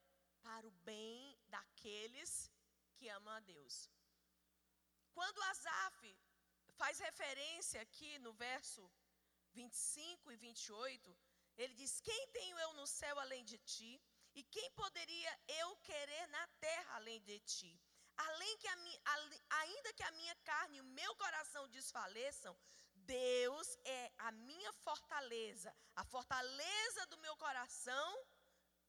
para 0.42 0.68
o 0.68 0.76
bem 0.90 1.38
daqueles 1.48 2.50
que 2.96 3.08
amam 3.08 3.32
a 3.34 3.40
Deus. 3.40 3.90
Quando 5.12 5.42
Asaf 5.52 6.18
faz 6.80 6.98
referência 6.98 7.80
aqui 7.80 8.18
no 8.18 8.32
verso 8.34 8.82
25 9.54 10.32
e 10.32 10.36
28, 10.36 11.16
ele 11.56 11.74
diz: 11.74 12.00
Quem 12.00 12.28
tenho 12.28 12.58
eu 12.58 12.72
no 12.74 12.86
céu 12.86 13.18
além 13.18 13.44
de 13.44 13.58
ti? 13.58 14.00
E 14.34 14.42
quem 14.44 14.70
poderia 14.72 15.40
eu 15.48 15.76
querer 15.76 16.26
na 16.28 16.46
terra 16.60 16.96
além 16.96 17.20
de 17.22 17.38
ti? 17.40 17.80
Além 18.16 18.58
que 18.58 18.68
a 18.68 18.76
minha, 18.76 19.00
ainda 19.50 19.92
que 19.92 20.02
a 20.02 20.10
minha 20.12 20.34
carne 20.36 20.78
e 20.78 20.80
o 20.80 20.84
meu 20.84 21.14
coração 21.16 21.68
desfaleçam, 21.68 22.56
Deus 22.94 23.78
é 23.84 24.12
a 24.18 24.32
minha 24.32 24.72
fortaleza, 24.72 25.74
a 25.94 26.04
fortaleza 26.04 27.06
do 27.06 27.18
meu 27.18 27.36
coração 27.36 28.26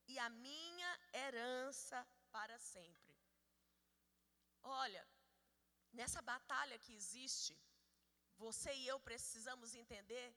e 0.08 0.18
a 0.18 0.30
minha 0.30 1.00
herança 1.14 2.08
para 2.32 2.58
sempre. 2.58 3.16
Olha, 4.64 5.08
nessa 5.94 6.22
batalha 6.22 6.80
que 6.80 6.94
existe, 6.94 7.58
você 8.38 8.74
e 8.74 8.88
eu 8.88 9.00
precisamos 9.00 9.76
entender 9.76 10.36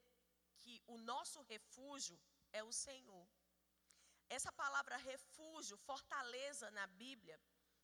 que 0.62 0.82
o 0.94 0.96
nosso 1.12 1.40
refúgio 1.52 2.18
é 2.52 2.62
o 2.70 2.72
Senhor. 2.72 3.26
Essa 4.36 4.52
palavra 4.62 4.96
refúgio, 5.12 5.76
fortaleza 5.90 6.70
na 6.78 6.86
Bíblia, 7.02 7.38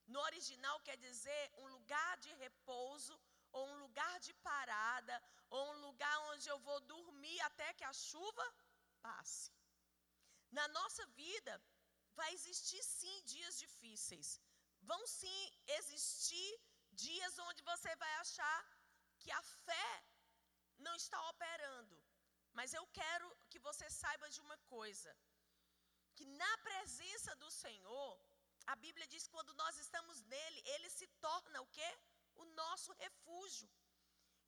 no 0.07 0.21
original 0.21 0.77
quer 0.87 0.97
dizer 0.97 1.45
um 1.63 1.69
lugar 1.77 2.13
de 2.25 2.33
repouso, 2.45 3.15
ou 3.53 3.65
um 3.73 3.79
lugar 3.85 4.15
de 4.27 4.33
parada, 4.49 5.17
ou 5.51 5.63
um 5.73 5.79
lugar 5.87 6.17
onde 6.33 6.49
eu 6.49 6.59
vou 6.69 6.81
dormir 6.81 7.41
até 7.49 7.69
que 7.75 7.85
a 7.85 7.93
chuva 7.93 8.47
passe. 9.01 9.53
Na 10.51 10.67
nossa 10.69 11.05
vida, 11.23 11.55
vai 12.19 12.33
existir 12.35 12.83
sim 12.83 13.17
dias 13.25 13.59
difíceis. 13.59 14.41
Vão 14.83 15.07
sim 15.07 15.43
existir 15.79 16.51
dias 16.93 17.39
onde 17.39 17.63
você 17.63 17.95
vai 17.97 18.15
achar 18.17 18.61
que 19.19 19.31
a 19.31 19.43
fé 19.43 20.05
não 20.79 20.95
está 20.95 21.19
operando. 21.31 22.06
Mas 22.59 22.73
eu 22.79 22.85
quero 23.01 23.27
que 23.51 23.59
você 23.69 23.87
saiba 24.03 24.29
de 24.35 24.41
uma 24.45 24.59
coisa: 24.75 25.11
que 26.17 26.27
na 26.43 26.53
presença 26.69 27.33
do 27.43 27.51
Senhor, 27.63 28.13
a 28.73 28.77
Bíblia 28.85 29.07
diz 29.13 29.25
que 29.27 29.35
quando 29.37 29.53
nós 29.63 29.77
estamos 29.85 30.23
nele, 30.35 30.63
ele 30.75 30.91
se 30.99 31.07
torna 31.27 31.61
o 31.61 31.67
quê? 31.77 31.91
O 32.43 32.45
nosso 32.63 32.93
refúgio. 33.05 33.71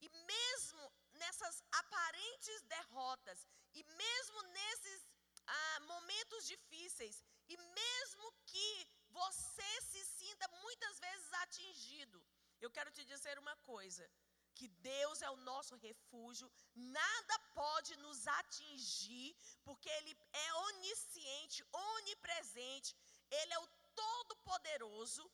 E 0.01 0.09
mesmo 0.33 0.83
nessas 1.21 1.55
aparentes 1.81 2.61
derrotas, 2.75 3.39
e 3.73 3.83
mesmo 3.83 4.41
nesses 4.59 4.99
ah, 5.45 5.79
momentos 5.81 6.47
difíceis, 6.47 7.23
e 7.47 7.57
mesmo 7.81 8.33
que 8.45 8.87
você 9.09 9.71
se 9.91 10.03
sinta 10.05 10.47
muitas 10.65 10.99
vezes 10.99 11.33
atingido, 11.45 12.23
eu 12.59 12.71
quero 12.71 12.91
te 12.91 13.05
dizer 13.05 13.37
uma 13.37 13.55
coisa: 13.71 14.09
que 14.59 14.67
Deus 14.93 15.21
é 15.27 15.29
o 15.31 15.43
nosso 15.51 15.75
refúgio, 15.87 16.47
nada 16.99 17.35
pode 17.61 17.91
nos 18.05 18.19
atingir, 18.39 19.29
porque 19.67 19.89
Ele 19.97 20.13
é 20.45 20.47
onisciente, 20.67 21.63
onipresente, 21.91 22.91
Ele 23.39 23.53
é 23.53 23.59
o 23.59 23.69
Todo-Poderoso. 24.01 25.25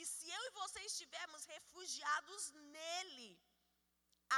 E 0.00 0.04
se 0.12 0.26
eu 0.36 0.42
e 0.46 0.54
você 0.60 0.80
estivermos 0.90 1.44
refugiados 1.54 2.50
nele, 2.76 3.28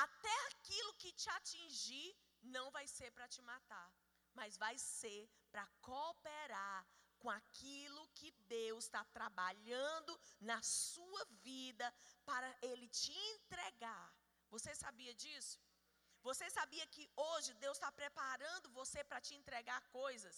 até 0.04 0.34
aquilo 0.48 0.94
que 0.94 1.12
te 1.12 1.28
atingir 1.38 2.08
não 2.56 2.66
vai 2.76 2.86
ser 2.96 3.10
para 3.12 3.28
te 3.28 3.40
matar, 3.52 3.88
mas 4.38 4.56
vai 4.64 4.76
ser 4.78 5.22
para 5.52 5.66
cooperar 5.80 6.84
com 7.20 7.30
aquilo 7.30 8.08
que 8.18 8.30
Deus 8.56 8.84
está 8.84 9.04
trabalhando 9.18 10.20
na 10.40 10.60
sua 10.60 11.24
vida 11.48 11.86
para 12.24 12.50
Ele 12.60 12.88
te 12.88 13.12
entregar. 13.12 14.23
Você 14.54 14.72
sabia 14.84 15.12
disso? 15.22 15.58
Você 16.28 16.46
sabia 16.58 16.86
que 16.94 17.04
hoje 17.28 17.50
Deus 17.64 17.76
está 17.76 17.90
preparando 18.00 18.74
você 18.80 19.00
para 19.08 19.20
te 19.26 19.34
entregar 19.40 19.80
coisas? 20.00 20.36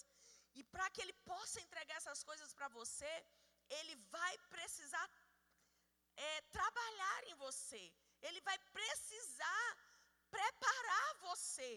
E 0.58 0.62
para 0.74 0.86
que 0.92 1.02
Ele 1.02 1.14
possa 1.30 1.60
entregar 1.66 1.96
essas 1.98 2.22
coisas 2.28 2.52
para 2.58 2.68
você, 2.78 3.12
Ele 3.78 3.94
vai 4.16 4.34
precisar 4.54 5.06
é, 6.28 6.40
trabalhar 6.58 7.18
em 7.30 7.34
você. 7.44 7.82
Ele 8.26 8.40
vai 8.48 8.58
precisar 8.78 9.66
preparar 10.36 11.08
você. 11.28 11.72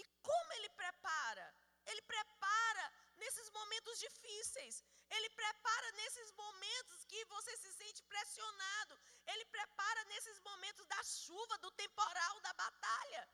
E 0.00 0.04
como 0.28 0.52
Ele 0.56 0.70
prepara? 0.82 1.46
Ele 1.90 2.02
prepara 2.14 2.84
nesses 3.22 3.50
momentos 3.58 3.98
difíceis. 4.06 4.82
Ele 5.10 5.30
prepara 5.30 5.92
nesses 5.92 6.30
momentos 6.32 7.04
que 7.04 7.24
você 7.26 7.56
se 7.56 7.72
sente 7.72 8.02
pressionado. 8.04 9.00
Ele 9.26 9.44
prepara 9.46 10.04
nesses 10.04 10.38
momentos 10.40 10.86
da 10.86 11.02
chuva, 11.02 11.58
do 11.58 11.70
temporal, 11.72 12.40
da 12.40 12.52
batalha. 12.52 13.28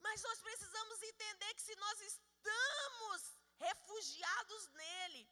Mas 0.00 0.22
nós 0.22 0.40
precisamos 0.40 1.02
entender 1.02 1.54
que 1.54 1.62
se 1.62 1.76
nós 1.76 2.00
estamos 2.00 3.20
refugiados 3.58 4.68
nele, 4.80 5.22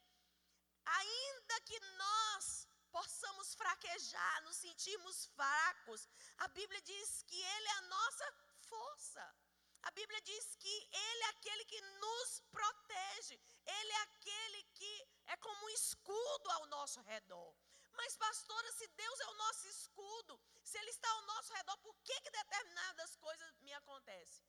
ainda 0.84 1.60
que 1.62 1.78
nós 1.80 2.68
possamos 2.90 3.54
fraquejar, 3.54 4.42
nos 4.42 4.56
sentirmos 4.56 5.26
fracos, 5.36 6.08
a 6.38 6.48
Bíblia 6.48 6.80
diz 6.82 7.22
que 7.28 7.40
ele 7.40 7.68
é 7.68 7.76
a 7.78 7.82
nossa 7.82 8.32
força. 8.68 9.36
A 9.82 9.90
Bíblia 9.90 10.20
diz 10.22 10.56
que 10.56 10.88
Ele 10.92 11.22
é 11.22 11.28
aquele 11.30 11.64
que 11.64 11.80
nos 11.80 12.40
protege, 12.50 13.38
Ele 13.66 13.92
é 13.92 14.02
aquele 14.02 14.62
que 14.74 15.08
é 15.26 15.36
como 15.36 15.66
um 15.66 15.70
escudo 15.70 16.50
ao 16.50 16.66
nosso 16.66 17.00
redor. 17.02 17.54
Mas, 17.92 18.16
pastora, 18.16 18.72
se 18.72 18.86
Deus 18.88 19.20
é 19.20 19.26
o 19.26 19.34
nosso 19.34 19.66
escudo, 19.68 20.40
se 20.64 20.78
Ele 20.78 20.90
está 20.90 21.10
ao 21.10 21.22
nosso 21.22 21.52
redor, 21.52 21.76
por 21.78 21.94
que, 22.02 22.20
que 22.20 22.30
determinadas 22.30 23.16
coisas 23.16 23.60
me 23.60 23.72
acontecem? 23.74 24.46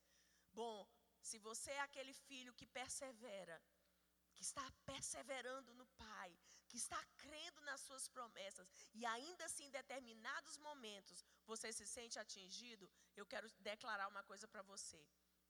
Bom, 0.54 0.88
se 1.22 1.38
você 1.40 1.72
é 1.72 1.80
aquele 1.82 2.14
filho 2.14 2.54
que 2.54 2.68
persevera, 2.68 3.62
que 4.36 4.44
está 4.44 4.66
perseverando 4.86 5.74
no 5.74 5.86
Pai, 5.88 6.38
que 6.74 6.80
está 6.86 7.00
crendo 7.24 7.62
nas 7.70 7.82
suas 7.88 8.06
promessas, 8.08 8.68
e 9.00 9.06
ainda 9.06 9.46
assim 9.46 9.66
em 9.66 9.76
determinados 9.80 10.56
momentos 10.58 11.24
você 11.46 11.72
se 11.72 11.86
sente 11.86 12.18
atingido, 12.18 12.90
eu 13.16 13.26
quero 13.34 13.48
declarar 13.60 14.08
uma 14.08 14.24
coisa 14.24 14.48
para 14.48 14.64
você. 14.64 15.02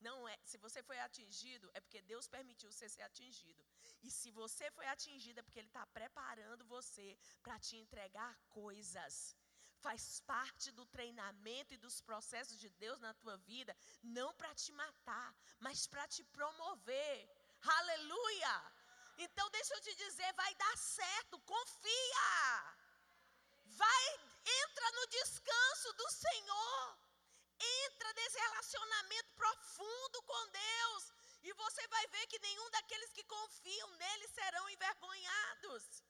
Não 0.08 0.18
é, 0.28 0.38
se 0.44 0.58
você 0.58 0.84
foi 0.84 1.00
atingido, 1.00 1.72
é 1.74 1.80
porque 1.80 2.02
Deus 2.02 2.28
permitiu 2.28 2.70
você 2.70 2.90
ser 2.90 3.04
atingido. 3.04 3.64
E 4.02 4.12
se 4.12 4.32
você 4.32 4.70
foi 4.72 4.86
atingido, 4.96 5.40
é 5.40 5.44
porque 5.44 5.60
Ele 5.60 5.74
está 5.74 5.86
preparando 6.00 6.66
você 6.66 7.18
para 7.42 7.58
te 7.58 7.78
entregar 7.78 8.38
coisas. 8.50 9.14
Faz 9.86 10.20
parte 10.34 10.74
do 10.74 10.86
treinamento 10.88 11.74
e 11.74 11.84
dos 11.86 12.02
processos 12.02 12.58
de 12.64 12.70
Deus 12.84 13.00
na 13.00 13.14
tua 13.14 13.38
vida, 13.38 13.74
não 14.18 14.30
para 14.34 14.54
te 14.54 14.74
matar, 14.74 15.34
mas 15.58 15.88
para 15.88 16.06
te 16.06 16.22
promover. 16.38 17.18
Aleluia! 17.80 18.83
Então 19.18 19.50
deixa 19.52 19.74
eu 19.76 19.82
te 19.82 19.96
dizer, 19.96 20.34
vai 20.34 20.54
dar 20.56 20.78
certo, 20.78 21.40
confia. 21.42 22.78
Vai, 23.66 24.06
entra 24.62 24.92
no 24.92 25.08
descanso 25.08 25.94
do 25.94 26.10
Senhor. 26.12 26.98
Entra 27.86 28.14
nesse 28.14 28.38
relacionamento 28.40 29.32
profundo 29.36 30.24
com 30.24 30.50
Deus. 30.50 31.14
E 31.44 31.54
você 31.54 31.88
vai 31.88 32.08
ver 32.08 32.28
que 32.28 32.40
nenhum 32.40 32.70
daqueles 32.72 33.12
que 33.12 33.24
confiam 33.24 33.90
nele 33.92 34.28
serão 34.30 34.70
envergonhados. 34.70 36.04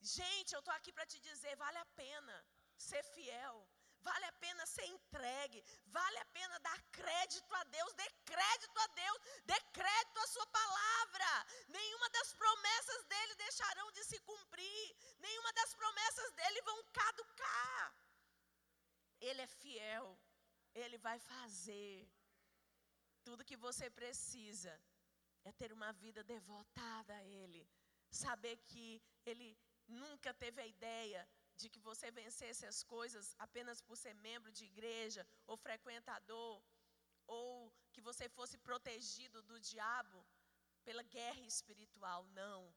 Gente, 0.00 0.54
eu 0.54 0.60
estou 0.60 0.74
aqui 0.74 0.92
para 0.92 1.06
te 1.06 1.18
dizer: 1.20 1.56
vale 1.56 1.78
a 1.78 1.86
pena 2.02 2.46
ser 2.76 3.02
fiel. 3.14 3.68
Vale 4.08 4.26
a 4.26 4.32
pena 4.44 4.64
ser 4.66 4.86
entregue, 4.96 5.64
vale 5.98 6.18
a 6.18 6.24
pena 6.36 6.58
dar 6.60 6.80
crédito 6.98 7.52
a 7.60 7.64
Deus, 7.76 7.92
dê 8.00 8.08
crédito 8.32 8.78
a 8.84 8.86
Deus, 9.02 9.18
dê 9.50 9.58
crédito 9.78 10.18
à 10.24 10.26
Sua 10.34 10.46
palavra. 10.58 11.30
Nenhuma 11.68 12.08
das 12.10 12.32
promessas 12.34 13.04
dele 13.12 13.34
deixarão 13.34 13.90
de 13.92 14.04
se 14.04 14.18
cumprir, 14.20 14.96
nenhuma 15.18 15.52
das 15.52 15.74
promessas 15.74 16.30
dele 16.32 16.62
vão 16.62 16.78
caducar. 17.00 17.94
Ele 19.20 19.42
é 19.42 19.46
fiel, 19.46 20.06
ele 20.74 20.98
vai 20.98 21.18
fazer. 21.18 22.08
Tudo 23.24 23.44
que 23.44 23.56
você 23.56 23.90
precisa 23.90 24.72
é 25.44 25.52
ter 25.52 25.72
uma 25.72 25.92
vida 25.92 26.22
devotada 26.22 27.12
a 27.14 27.24
Ele. 27.24 27.68
Saber 28.10 28.56
que 28.68 29.02
Ele 29.24 29.58
nunca 29.88 30.32
teve 30.34 30.60
a 30.60 30.66
ideia 30.66 31.28
de 31.56 31.68
que 31.68 31.80
você 31.80 32.10
vencesse 32.10 32.64
as 32.66 32.82
coisas 32.82 33.34
apenas 33.38 33.80
por 33.80 33.96
ser 33.96 34.14
membro 34.14 34.50
de 34.52 34.64
igreja 34.64 35.26
ou 35.46 35.56
frequentador, 35.56 36.62
ou 37.26 37.72
que 37.92 38.00
você 38.00 38.28
fosse 38.28 38.56
protegido 38.58 39.42
do 39.42 39.58
diabo 39.58 40.24
pela 40.84 41.02
guerra 41.02 41.40
espiritual. 41.40 42.24
Não. 42.26 42.72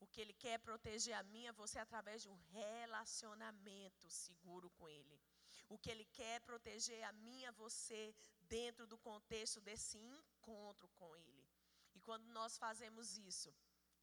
O 0.00 0.06
que 0.06 0.20
Ele 0.20 0.32
quer 0.32 0.54
é 0.54 0.58
proteger 0.58 1.14
a 1.14 1.24
é 1.48 1.52
você 1.52 1.78
através 1.78 2.22
de 2.22 2.28
um 2.28 2.38
relacionamento 2.50 4.08
seguro 4.08 4.68
com 4.70 4.88
Ele. 4.88 5.20
O 5.68 5.78
que 5.78 5.90
Ele 5.90 6.04
quer 6.04 6.36
é 6.36 6.40
proteger 6.40 7.02
a 7.04 7.12
mim 7.12 7.40
e 7.40 7.46
a 7.46 7.52
você 7.52 8.14
dentro 8.40 8.86
do 8.86 8.98
contexto 8.98 9.60
desse 9.60 9.98
encontro 9.98 10.88
com 10.98 11.16
Ele. 11.16 11.46
E 11.94 12.00
quando 12.00 12.26
nós 12.38 12.58
fazemos 12.58 13.16
isso, 13.16 13.54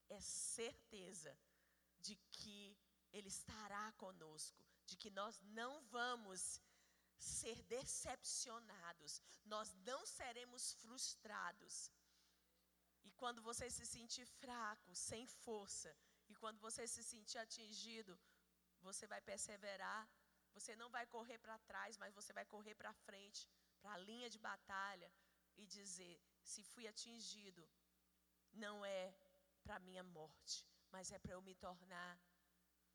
é 0.09 0.19
certeza 0.21 1.37
de 1.99 2.15
que 2.31 2.77
Ele 3.11 3.29
estará 3.29 3.91
conosco, 3.93 4.63
de 4.85 4.95
que 4.95 5.09
nós 5.09 5.39
não 5.59 5.81
vamos 5.97 6.61
ser 7.17 7.61
decepcionados, 7.63 9.21
nós 9.45 9.73
não 9.89 10.05
seremos 10.05 10.73
frustrados. 10.73 11.91
E 13.03 13.11
quando 13.11 13.41
você 13.41 13.69
se 13.69 13.85
sentir 13.85 14.25
fraco, 14.25 14.95
sem 14.95 15.25
força, 15.25 15.95
e 16.27 16.35
quando 16.35 16.59
você 16.59 16.87
se 16.87 17.03
sentir 17.03 17.39
atingido, 17.39 18.17
você 18.81 19.05
vai 19.07 19.21
perseverar 19.21 20.07
você 20.53 20.75
não 20.75 20.89
vai 20.89 21.05
correr 21.05 21.37
para 21.37 21.57
trás, 21.59 21.97
mas 21.97 22.13
você 22.13 22.33
vai 22.33 22.45
correr 22.45 22.75
para 22.75 22.93
frente, 22.93 23.47
para 23.81 23.93
a 23.93 23.97
linha 23.97 24.29
de 24.29 24.39
batalha 24.39 25.11
e 25.57 25.65
dizer: 25.65 26.21
se 26.41 26.63
fui 26.63 26.87
atingido, 26.87 27.67
não 28.53 28.83
é 28.85 29.13
para 29.63 29.79
minha 29.79 30.03
morte, 30.03 30.65
mas 30.91 31.11
é 31.11 31.19
para 31.19 31.33
eu 31.33 31.41
me 31.41 31.55
tornar 31.55 32.19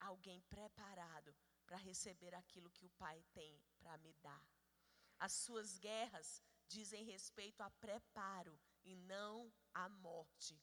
alguém 0.05 0.41
preparado 0.43 1.35
para 1.67 1.77
receber 1.77 2.35
aquilo 2.35 2.71
que 2.71 2.87
o 2.87 2.91
Pai 2.91 3.25
tem 3.33 3.61
para 3.79 3.97
me 3.99 4.13
dar. 4.15 4.45
As 5.19 5.33
suas 5.33 5.79
guerras 5.79 6.43
dizem 6.69 7.05
respeito 7.05 7.61
a 7.63 7.71
preparo 7.71 8.59
e 8.85 8.95
não 8.97 9.53
a 9.73 9.89
morte. 9.89 10.61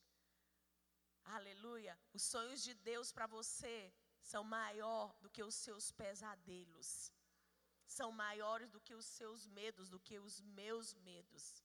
Aleluia. 1.24 1.98
Os 2.14 2.24
sonhos 2.24 2.62
de 2.62 2.74
Deus 2.74 3.12
para 3.12 3.28
você 3.28 3.94
são 4.22 4.44
maior 4.44 5.16
do 5.22 5.30
que 5.30 5.44
os 5.44 5.56
seus 5.56 5.92
pesadelos, 5.92 7.12
são 7.88 8.12
maiores 8.12 8.70
do 8.72 8.80
que 8.80 8.94
os 8.94 9.06
seus 9.06 9.48
medos, 9.48 9.90
do 9.90 10.00
que 10.00 10.20
os 10.20 10.40
meus 10.42 10.94
medos. 10.94 11.64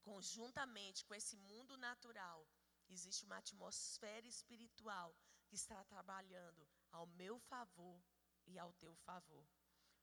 Conjuntamente 0.00 1.04
com 1.04 1.14
esse 1.14 1.36
mundo 1.36 1.76
natural, 1.76 2.48
existe 2.88 3.24
uma 3.24 3.38
atmosfera 3.38 4.26
espiritual 4.26 5.16
está 5.56 5.78
trabalhando 5.84 6.62
ao 6.92 7.06
meu 7.20 7.38
favor 7.50 7.98
e 8.46 8.58
ao 8.58 8.72
teu 8.82 8.94
favor. 9.08 9.46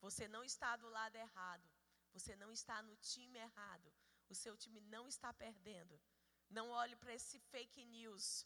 Você 0.06 0.28
não 0.28 0.44
está 0.44 0.76
do 0.76 0.90
lado 0.90 1.16
errado, 1.16 1.68
você 2.12 2.36
não 2.36 2.52
está 2.52 2.82
no 2.84 2.96
time 2.98 3.40
errado, 3.48 3.90
o 4.30 4.36
seu 4.36 4.56
time 4.64 4.82
não 4.82 5.08
está 5.08 5.30
perdendo. 5.46 5.96
Não 6.50 6.70
olhe 6.70 6.96
para 6.96 7.14
esse 7.20 7.40
fake 7.52 7.84
news 7.86 8.46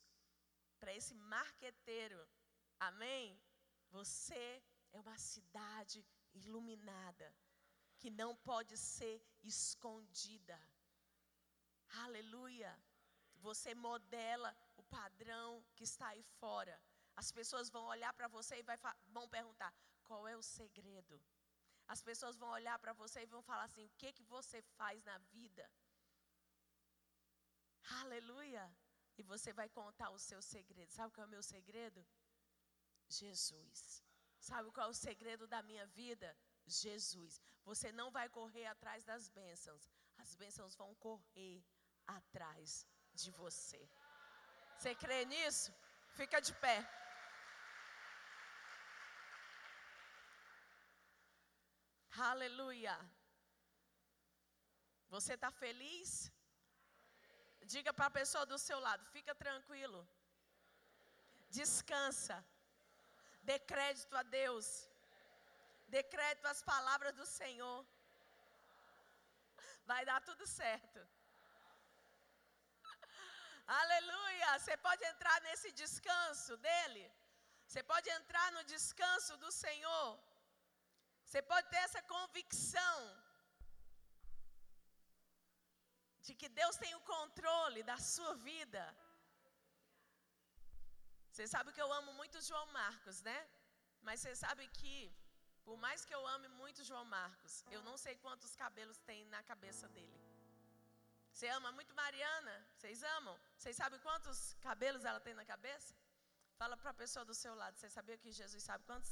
para 0.80 0.94
esse 0.94 1.14
marqueteiro. 1.16 2.28
Amém? 2.80 3.40
Você 3.90 4.64
é 4.92 5.00
uma 5.00 5.18
cidade 5.18 6.06
iluminada 6.34 7.34
que 7.98 8.10
não 8.10 8.36
pode 8.36 8.78
ser 8.78 9.22
escondida. 9.44 10.60
Aleluia. 12.04 12.72
Você 13.38 13.74
modela 13.74 14.56
o 14.76 14.84
padrão 14.84 15.64
que 15.76 15.84
está 15.84 16.08
aí 16.10 16.24
fora. 16.40 16.80
As 17.22 17.32
pessoas 17.32 17.70
vão 17.70 17.86
olhar 17.86 18.14
para 18.14 18.28
você 18.28 18.60
e 18.60 18.64
vai, 18.64 18.78
vão 19.08 19.28
perguntar: 19.28 19.74
qual 20.04 20.28
é 20.28 20.36
o 20.38 20.44
segredo? 20.44 21.20
As 21.88 22.02
pessoas 22.02 22.38
vão 22.38 22.50
olhar 22.50 22.78
para 22.80 22.94
você 22.94 23.22
e 23.22 23.32
vão 23.36 23.42
falar 23.42 23.64
assim: 23.64 23.86
o 23.86 23.94
que 23.98 24.14
que 24.14 24.24
você 24.24 24.62
faz 24.78 25.04
na 25.04 25.18
vida? 25.36 25.70
Aleluia. 28.02 28.66
E 29.18 29.24
você 29.24 29.52
vai 29.52 29.68
contar 29.70 30.10
o 30.12 30.20
seu 30.20 30.42
segredo. 30.42 30.92
Sabe 30.92 31.14
qual 31.14 31.26
é 31.26 31.28
o 31.28 31.36
meu 31.36 31.42
segredo? 31.42 32.06
Jesus. 33.10 34.04
Sabe 34.40 34.72
qual 34.72 34.88
é 34.88 34.90
o 34.92 34.94
segredo 34.94 35.48
da 35.48 35.62
minha 35.64 35.88
vida? 35.88 36.38
Jesus. 36.68 37.42
Você 37.66 37.92
não 37.92 38.12
vai 38.12 38.30
correr 38.30 38.68
atrás 38.68 39.04
das 39.04 39.28
bênçãos. 39.30 39.90
As 40.18 40.36
bênçãos 40.36 40.76
vão 40.76 40.94
correr 40.96 41.66
atrás 42.06 42.86
de 43.14 43.32
você. 43.32 43.82
Você 44.78 44.94
crê 44.94 45.26
nisso? 45.26 45.74
Fica 46.16 46.40
de 46.40 46.54
pé. 46.56 46.78
Aleluia. 52.20 52.98
Você 55.10 55.34
está 55.34 55.52
feliz? 55.52 56.32
Diga 57.74 57.94
para 57.94 58.08
a 58.08 58.18
pessoa 58.20 58.46
do 58.46 58.58
seu 58.58 58.80
lado: 58.80 59.06
fica 59.16 59.36
tranquilo. 59.36 60.08
Descansa. 61.50 62.38
Dê 63.44 63.60
crédito 63.60 64.16
a 64.18 64.24
Deus. 64.24 64.90
Dê 65.88 66.02
crédito 66.04 66.48
às 66.48 66.62
palavras 66.64 67.14
do 67.14 67.26
Senhor. 67.26 67.86
Vai 69.86 70.04
dar 70.06 70.20
tudo 70.22 70.46
certo. 70.46 71.00
Aleluia. 73.68 74.60
Você 74.60 74.76
pode 74.78 75.04
entrar 75.06 75.40
nesse 75.42 75.72
descanso 75.72 76.58
dele. 76.58 77.12
Você 77.66 77.84
pode 77.84 78.10
entrar 78.10 78.52
no 78.54 78.64
descanso 78.64 79.38
do 79.38 79.52
Senhor. 79.52 80.20
Você 81.28 81.42
pode 81.52 81.68
ter 81.74 81.82
essa 81.88 82.02
convicção 82.14 82.98
de 86.26 86.34
que 86.40 86.50
Deus 86.60 86.76
tem 86.84 86.94
o 86.96 87.06
controle 87.14 87.82
da 87.92 87.98
sua 88.14 88.34
vida. 88.50 88.84
Você 91.32 91.46
sabe 91.54 91.74
que 91.76 91.84
eu 91.86 91.92
amo 92.00 92.12
muito 92.20 92.42
João 92.50 92.68
Marcos, 92.82 93.18
né? 93.30 93.40
Mas 94.08 94.20
você 94.22 94.34
sabe 94.44 94.66
que 94.80 94.96
Por 95.68 95.78
mais 95.86 96.02
que 96.08 96.14
eu 96.18 96.22
ame 96.34 96.48
muito 96.60 96.82
João 96.90 97.06
Marcos, 97.14 97.54
eu 97.76 97.82
não 97.88 97.96
sei 98.04 98.14
quantos 98.26 98.52
cabelos 98.62 99.00
tem 99.10 99.26
na 99.34 99.42
cabeça 99.50 99.86
dele. 99.96 100.20
Você 101.34 101.48
ama 101.56 101.72
muito 101.78 101.94
Mariana? 101.94 102.54
Vocês 102.76 103.04
amam? 103.16 103.36
Vocês 103.58 103.76
sabem 103.82 104.00
quantos 104.06 104.38
cabelos 104.68 105.04
ela 105.10 105.20
tem 105.26 105.34
na 105.40 105.46
cabeça? 105.54 105.94
Fala 106.62 106.78
para 106.82 106.92
a 106.92 107.00
pessoa 107.02 107.26
do 107.26 107.36
seu 107.42 107.54
lado. 107.54 107.76
Você 107.78 107.90
sabia 107.98 108.18
que 108.18 108.32
Jesus 108.32 108.64
sabe 108.70 108.86
quantos 108.86 109.12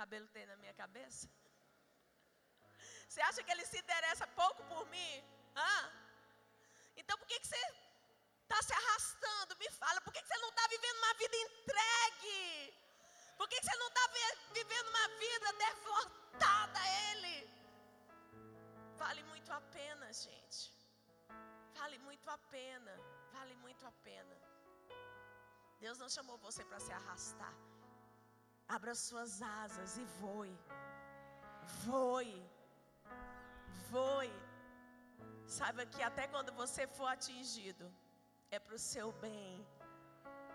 cabelos 0.00 0.30
tem 0.36 0.46
na 0.52 0.56
minha 0.62 0.74
cabeça? 0.82 1.24
Você 3.08 3.20
acha 3.28 3.42
que 3.44 3.52
ele 3.54 3.66
se 3.72 3.78
interessa 3.84 4.26
pouco 4.40 4.60
por 4.72 4.82
mim? 4.94 5.14
Hã? 5.56 5.76
Então 7.00 7.16
por 7.20 7.26
que, 7.30 7.38
que 7.42 7.48
você 7.50 7.62
está 8.44 8.58
se 8.68 8.74
arrastando? 8.80 9.56
Me 9.62 9.70
fala, 9.82 10.00
por 10.04 10.12
que, 10.12 10.20
que 10.22 10.28
você 10.30 10.40
não 10.44 10.50
está 10.54 10.66
vivendo 10.74 10.98
uma 11.04 11.14
vida 11.22 11.36
entregue? 11.46 12.42
Por 13.38 13.48
que, 13.48 13.56
que 13.60 13.66
você 13.66 13.76
não 13.82 13.88
está 13.92 14.04
vivendo 14.58 14.88
uma 14.94 15.06
vida 15.24 15.48
devotada 15.66 16.78
a 16.84 16.88
Ele? 17.08 17.36
Vale 19.02 19.22
muito 19.32 19.50
a 19.58 19.60
pena, 19.78 20.06
gente. 20.24 20.60
Vale 21.80 21.98
muito 22.08 22.28
a 22.36 22.38
pena. 22.56 22.94
Vale 23.36 23.54
muito 23.66 23.86
a 23.86 23.92
pena. 24.08 24.36
Deus 25.84 25.98
não 26.02 26.08
chamou 26.16 26.36
você 26.46 26.64
para 26.64 26.80
se 26.86 26.92
arrastar. 27.00 27.54
Abra 28.76 28.94
suas 28.94 29.40
asas 29.40 29.96
e 29.96 30.04
voe. 30.20 30.54
Voe. 31.84 32.34
Voe. 33.90 34.32
Saiba 35.46 35.86
que 35.86 36.02
até 36.02 36.26
quando 36.28 36.52
você 36.52 36.86
for 36.86 37.06
atingido, 37.06 37.86
é 38.50 38.58
para 38.58 38.74
o 38.74 38.78
seu 38.78 39.10
bem. 39.24 39.66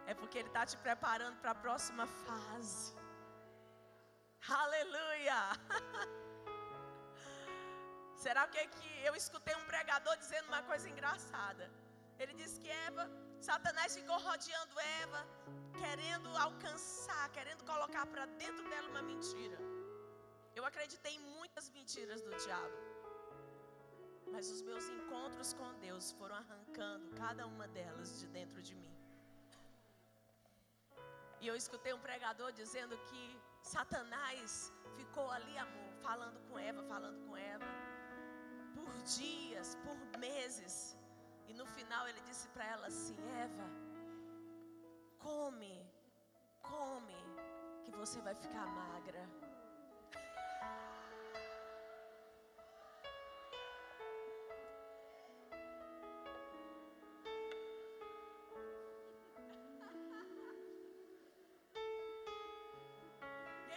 É 0.06 0.14
porque 0.14 0.38
Ele 0.38 0.50
está 0.50 0.66
te 0.66 0.78
preparando 0.78 1.38
para 1.42 1.52
a 1.52 1.62
próxima 1.66 2.06
fase. 2.26 2.94
Aleluia! 4.48 5.42
Será 8.24 8.48
que, 8.48 8.60
é 8.60 8.68
que 8.68 8.90
eu 9.08 9.16
escutei 9.16 9.56
um 9.56 9.66
pregador 9.66 10.16
dizendo 10.18 10.48
uma 10.48 10.62
coisa 10.64 10.88
engraçada? 10.90 11.66
Ele 12.20 12.34
disse 12.34 12.60
que 12.60 12.70
Eva, 12.70 13.10
Satanás 13.50 13.94
ficou 14.00 14.18
rodeando 14.28 14.80
Eva, 15.02 15.22
querendo 15.82 16.30
alcançar, 16.46 17.26
querendo 17.38 17.64
colocar 17.72 18.06
para 18.14 18.26
dentro 18.42 18.64
dela 18.70 18.88
uma 18.94 19.02
mentira. 19.02 19.58
Eu 20.58 20.64
acreditei 20.70 21.14
em 21.16 21.24
muitas 21.38 21.70
mentiras 21.78 22.22
do 22.22 22.32
diabo. 22.46 22.78
Mas 24.32 24.50
os 24.56 24.62
meus 24.70 24.88
encontros 24.96 25.52
com 25.60 25.70
Deus 25.86 26.14
foram 26.14 26.36
arrancando 26.36 27.10
cada 27.24 27.46
uma 27.46 27.68
delas 27.68 28.18
de 28.22 28.28
dentro 28.28 28.62
de 28.62 28.76
mim. 28.82 28.96
E 31.42 31.48
eu 31.50 31.56
escutei 31.64 31.94
um 31.94 32.04
pregador 32.08 32.50
dizendo 32.54 32.98
que 33.10 33.24
Satanás 33.62 34.72
ficou 34.96 35.30
ali, 35.30 35.58
amor, 35.58 35.92
falando 36.02 36.40
com 36.48 36.58
Eva, 36.58 36.82
falando 36.84 37.20
com 37.28 37.36
Eva, 37.36 37.72
por 38.74 38.94
dias, 39.20 39.78
por 39.84 39.98
meses. 40.18 40.76
E 41.48 41.54
no 41.54 41.66
final 41.66 42.08
ele 42.08 42.22
disse 42.22 42.48
para 42.50 42.66
ela 42.66 42.88
assim: 42.88 43.16
Eva, 43.46 43.68
come, 45.20 45.76
come, 46.62 47.18
que 47.86 47.92
você 47.92 48.20
vai 48.22 48.36
ficar 48.36 48.66
magra. 48.68 49.24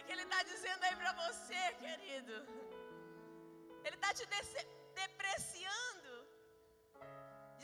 que 0.07 0.13
Ele 0.13 0.23
está 0.23 0.41
dizendo 0.43 0.83
aí 0.83 0.95
para 0.95 1.11
você, 1.23 1.73
querido? 1.83 2.33
Ele 3.83 3.95
está 3.95 4.13
te 4.13 4.25
depreciando, 4.25 4.69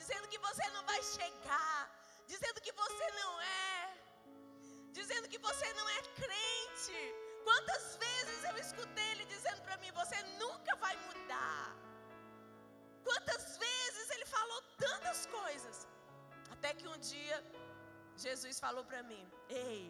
dizendo 0.03 0.27
que 0.31 0.39
você 0.47 0.65
não 0.75 0.83
vai 0.91 1.01
chegar, 1.17 1.81
dizendo 2.31 2.59
que 2.65 2.73
você 2.83 3.05
não 3.21 3.31
é, 3.41 3.97
dizendo 4.97 5.29
que 5.33 5.39
você 5.47 5.67
não 5.79 5.87
é 5.97 5.99
crente. 6.21 6.99
Quantas 7.45 7.85
vezes 8.03 8.39
eu 8.49 8.57
escutei 8.65 9.05
ele 9.11 9.25
dizendo 9.35 9.61
para 9.67 9.77
mim: 9.81 9.91
Você 10.01 10.19
nunca 10.43 10.75
vai 10.83 10.95
mudar. 11.07 11.63
Quantas 13.07 13.45
vezes 13.65 14.09
ele 14.15 14.27
falou 14.37 14.59
tantas 14.85 15.25
coisas, 15.37 15.87
até 16.55 16.73
que 16.73 16.87
um 16.93 16.99
dia 17.13 17.37
Jesus 18.25 18.59
falou 18.65 18.83
para 18.91 19.03
mim: 19.11 19.23
Ei, 19.65 19.81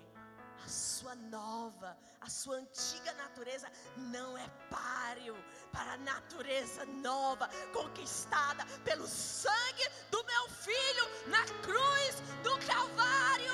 a 0.64 0.68
sua 0.68 1.16
nova, 1.16 1.98
a 2.22 2.30
sua 2.30 2.56
antiga 2.56 3.14
natureza 3.14 3.72
não 3.98 4.38
é 4.38 4.48
páreo 4.70 5.36
para 5.72 5.94
a 5.94 5.98
natureza 5.98 6.86
nova, 6.86 7.50
conquistada 7.74 8.66
pelo 8.84 9.08
sangue 9.08 9.90
do 10.10 10.24
meu 10.24 10.50
filho 10.50 11.10
na 11.28 11.44
cruz 11.62 12.22
do 12.44 12.58
Calvário. 12.66 13.54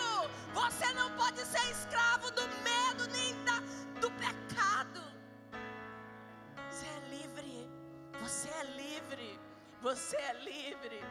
Você 0.54 0.94
não 0.94 1.10
pode 1.16 1.40
ser 1.46 1.66
escravo 1.72 2.32
do 2.32 2.42
medo 2.42 3.08
nem 3.12 3.44
da, 3.44 3.60
do 4.00 4.12
pecado. 4.12 5.02
Você 6.70 6.86
é 6.86 7.00
livre, 7.10 7.70
você 8.22 8.50
é 8.50 8.64
livre, 8.76 9.40
você 9.82 10.16
é 10.18 10.34
livre, 10.34 11.02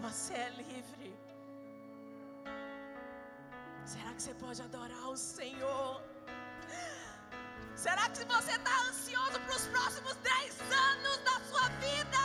você 0.00 0.34
é 0.34 0.50
livre. 0.50 1.33
Será 3.86 4.14
que 4.14 4.22
você 4.22 4.34
pode 4.34 4.62
adorar 4.62 5.08
o 5.10 5.16
Senhor? 5.16 6.02
Será 7.76 8.08
que 8.08 8.24
você 8.24 8.52
está 8.52 8.80
ansioso 8.88 9.38
para 9.40 9.56
os 9.56 9.66
próximos 9.66 10.14
10 10.16 10.60
anos 10.72 11.18
da 11.18 11.40
sua 11.50 11.68
vida? 11.84 12.18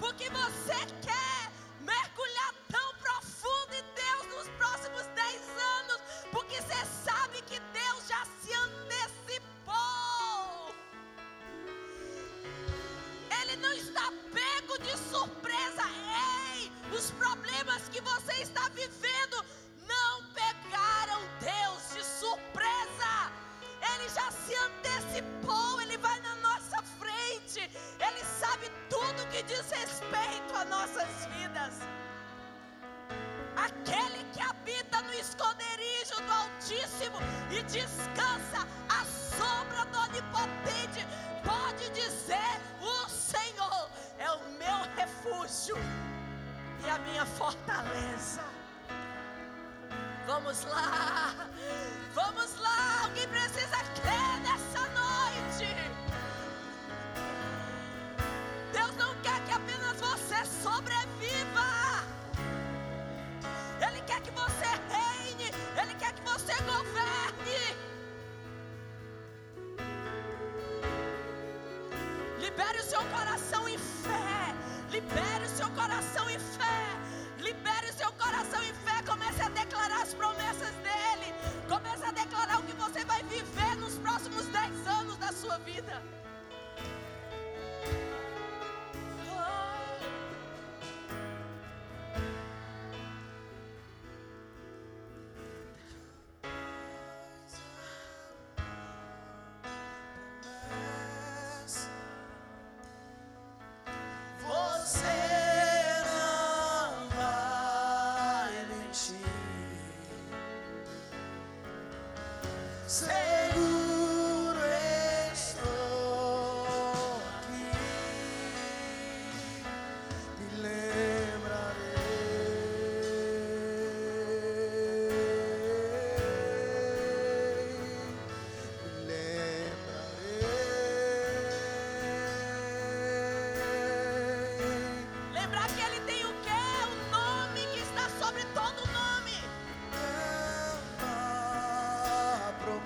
Porque 0.00 0.30
você 0.30 0.78
quer 1.02 1.41
problemas 17.62 17.88
que 17.90 18.00
você 18.00 18.42
está 18.42 18.68
vivendo 18.70 19.44
não 19.86 20.24
pegaram 20.32 21.20
Deus 21.40 21.94
de 21.94 22.04
surpresa. 22.04 23.30
Ele 23.94 24.08
já 24.08 24.30
se 24.32 24.54
antecipou, 24.54 25.80
ele 25.80 25.96
vai 25.98 26.20
na 26.20 26.34
nossa 26.36 26.82
frente. 26.98 27.60
Ele 28.00 28.24
sabe 28.40 28.70
tudo 28.90 29.28
que 29.30 29.42
diz 29.44 29.70
respeito 29.70 30.56
a 30.56 30.64
nossas 30.64 31.08
vidas. 31.36 31.74
Aquele 33.56 34.24
que 34.32 34.40
habita 34.40 35.00
no 35.02 35.14
esconderijo 35.14 36.16
do 36.16 36.32
Altíssimo 36.32 37.18
e 37.50 37.62
descansa 37.62 38.66
à 38.88 39.04
sombra 39.04 39.84
do 39.86 39.98
Onipotente, 39.98 41.06
pode 41.44 41.88
dizer: 41.90 42.60
O 42.80 43.08
Senhor 43.08 43.90
é 44.18 44.30
o 44.32 44.50
meu 44.52 44.78
refúgio 44.96 45.76
e 46.84 46.90
a 46.90 46.98
minha 46.98 47.24
fortaleza. 47.24 48.42
Vamos 50.26 50.64
lá, 50.64 51.34
vamos 52.14 52.58
lá. 52.58 53.02
Alguém 53.04 53.28
precisa 53.28 53.78
crer 54.00 54.40
nessa 54.42 54.80
noite. 55.00 55.76
Deus 58.72 58.96
não 58.96 59.14
quer 59.22 59.44
que 59.44 59.52
apenas 59.52 60.00
você 60.00 60.44
sobreviva. 60.62 61.70
Ele 63.86 64.00
quer 64.02 64.20
que 64.20 64.30
você 64.30 64.66
reine. 64.88 65.52
Ele 65.80 65.94
quer 65.94 66.12
que 66.12 66.22
você 66.22 66.54
governe. 66.62 67.76
Libere 72.38 72.78
o 72.78 72.82
seu 72.82 73.02
coração 73.04 73.68
em 73.68 73.78
fé. 73.78 74.61
Libere 74.92 75.46
o 75.46 75.48
seu 75.48 75.70
coração 75.70 76.28
em 76.28 76.38
fé. 76.38 76.82
Libere 77.38 77.88
o 77.88 77.94
seu 77.94 78.12
coração 78.12 78.62
em 78.62 78.74
fé. 78.74 79.02
Comece 79.06 79.42
a 79.42 79.48
declarar 79.48 80.02
as 80.02 80.12
promessas 80.12 80.74
dele. 80.86 81.32
Comece 81.66 82.04
a 82.04 82.12
declarar 82.12 82.60
o 82.60 82.62
que 82.64 82.74
você 82.74 83.02
vai 83.06 83.22
viver 83.22 83.74
nos 83.76 83.94
próximos 83.94 84.46
10 84.48 84.86
anos 84.88 85.16
da 85.16 85.32
sua 85.32 85.56
vida. 85.60 86.02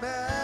man. 0.01 0.36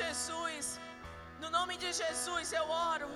Jesus, 0.00 0.66
no 1.42 1.48
nome 1.56 1.74
de 1.82 1.88
Jesus 2.00 2.52
eu 2.58 2.66
oro. 2.92 3.10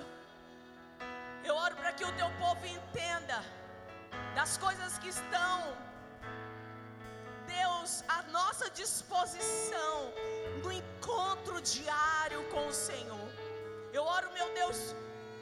Eu 1.49 1.55
oro 1.65 1.75
para 1.81 1.91
que 1.97 2.05
o 2.09 2.13
teu 2.19 2.29
povo 2.41 2.65
entenda 2.77 3.37
das 4.37 4.51
coisas 4.65 4.97
que 5.01 5.09
estão, 5.17 5.57
Deus, 7.57 7.91
à 8.17 8.19
nossa 8.37 8.67
disposição 8.81 9.95
no 10.63 10.71
encontro 10.81 11.61
diário 11.75 12.41
com 12.53 12.63
o 12.67 12.77
Senhor. 12.87 13.29
Eu 13.97 14.03
oro, 14.17 14.29
meu 14.39 14.49
Deus, 14.59 14.79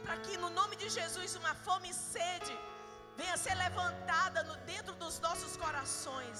para 0.06 0.18
que 0.26 0.36
no 0.44 0.52
nome 0.60 0.76
de 0.84 0.90
Jesus 1.00 1.36
uma 1.42 1.56
fome 1.68 1.90
e 1.90 2.00
sede 2.14 2.56
venha 3.20 3.38
ser 3.46 3.56
levantada 3.66 4.42
no, 4.50 4.56
dentro 4.74 4.94
dos 5.04 5.18
nossos 5.28 5.56
corações 5.66 6.40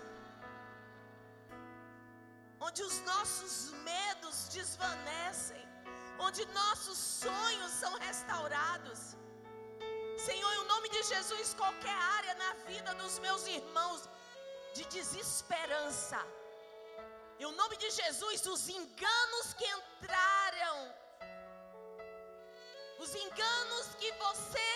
onde 2.67 2.81
os 2.83 2.97
nossos 3.11 3.53
medos 3.89 4.37
desvanecem, 4.57 5.63
onde 6.19 6.45
nossos 6.59 6.97
sonhos 6.97 7.71
são 7.81 7.93
restaurados. 8.07 8.99
Senhor, 10.25 10.53
em 10.59 10.67
nome 10.73 10.89
de 10.89 11.01
Jesus, 11.11 11.55
qualquer 11.55 11.97
área 12.17 12.35
na 12.35 12.53
vida 12.69 12.93
dos 13.01 13.17
meus 13.25 13.47
irmãos 13.47 14.07
de 14.75 14.83
desesperança, 14.85 16.19
em 17.39 17.51
nome 17.61 17.75
de 17.77 17.89
Jesus, 17.89 18.45
os 18.45 18.69
enganos 18.69 19.47
que 19.59 19.65
entraram, 19.77 20.77
os 22.99 23.15
enganos 23.15 23.87
que 23.99 24.11
você 24.25 24.69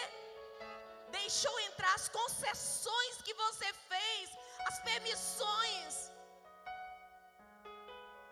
deixou 1.12 1.60
entrar, 1.60 1.94
as 1.94 2.10
concessões 2.10 3.22
que 3.22 3.36
você 3.36 3.72
fez, 3.92 4.32
as 4.66 4.80
permissões, 4.80 6.12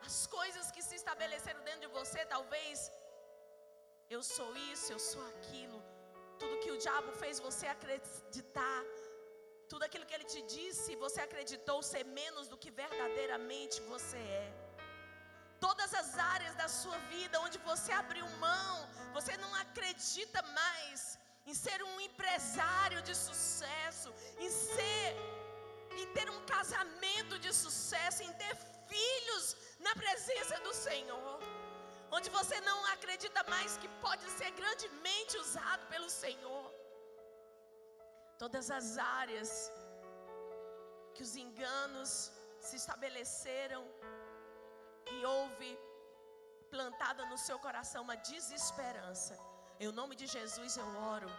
as 0.08 0.18
coisas 0.38 0.66
que 0.74 0.84
se 0.88 0.96
estabeleceram 1.02 1.62
dentro 1.68 1.84
de 1.86 1.92
você, 1.98 2.20
talvez 2.36 2.92
eu 4.16 4.22
sou 4.36 4.50
isso, 4.72 4.88
eu 4.96 5.02
sou 5.12 5.24
aquilo, 5.34 5.80
tudo 6.42 6.60
que 6.64 6.72
o 6.76 6.80
diabo 6.86 7.12
fez 7.22 7.40
você 7.48 7.66
acreditar, 7.76 8.82
tudo 9.72 9.84
aquilo 9.88 10.08
que 10.08 10.16
ele 10.18 10.30
te 10.34 10.42
disse, 10.56 11.02
você 11.06 11.20
acreditou 11.28 11.78
ser 11.92 12.04
menos 12.20 12.48
do 12.52 12.58
que 12.64 12.72
verdadeiramente 12.84 13.78
você 13.94 14.22
é. 14.44 14.48
Todas 15.66 15.92
as 16.02 16.10
áreas 16.34 16.56
da 16.62 16.68
sua 16.82 16.98
vida 17.14 17.42
onde 17.46 17.58
você 17.70 17.92
abriu 18.04 18.26
mão, 18.48 18.76
você 19.18 19.34
não 19.44 19.52
acredita 19.64 20.42
mais 20.60 21.18
em 21.50 21.56
ser 21.64 21.80
um 21.90 21.96
empresário 22.08 23.02
de 23.08 23.16
sucesso, 23.28 24.10
em 24.44 24.50
ser, 24.50 25.08
em 26.02 26.08
ter 26.18 26.28
um 26.36 26.42
casamento 26.56 27.38
de 27.46 27.52
sucesso, 27.64 28.22
em 28.28 28.34
ter 28.44 28.54
filhos 28.88 29.56
na 29.80 29.94
presença 29.96 30.60
do 30.60 30.74
Senhor. 30.74 31.40
Onde 32.12 32.30
você 32.30 32.60
não 32.62 32.80
acredita 32.94 33.44
mais 33.54 33.78
que 33.78 33.88
pode 34.06 34.26
ser 34.38 34.52
grandemente 34.52 35.38
usado 35.38 35.86
pelo 35.88 36.10
Senhor 36.10 36.66
todas 38.44 38.70
as 38.78 38.98
áreas 38.98 39.72
que 41.16 41.24
os 41.26 41.34
enganos 41.44 42.10
se 42.60 42.76
estabeleceram 42.82 43.84
e 45.14 45.26
houve 45.26 45.70
plantada 46.70 47.26
no 47.32 47.38
seu 47.38 47.58
coração 47.60 48.04
uma 48.04 48.18
desesperança. 48.32 49.36
Em 49.80 49.92
nome 49.92 50.16
de 50.22 50.28
Jesus 50.28 50.78
eu 50.78 50.90
oro 51.14 51.30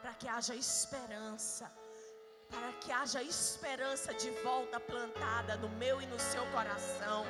para 0.00 0.14
que 0.14 0.28
haja 0.28 0.54
esperança, 0.54 1.66
para 2.50 2.72
que 2.80 2.90
haja 2.92 3.22
esperança 3.22 4.12
de 4.14 4.30
volta 4.48 4.78
plantada 4.80 5.56
no 5.56 5.68
meu 5.82 5.96
e 6.02 6.06
no 6.06 6.18
seu 6.18 6.44
coração. 6.56 7.24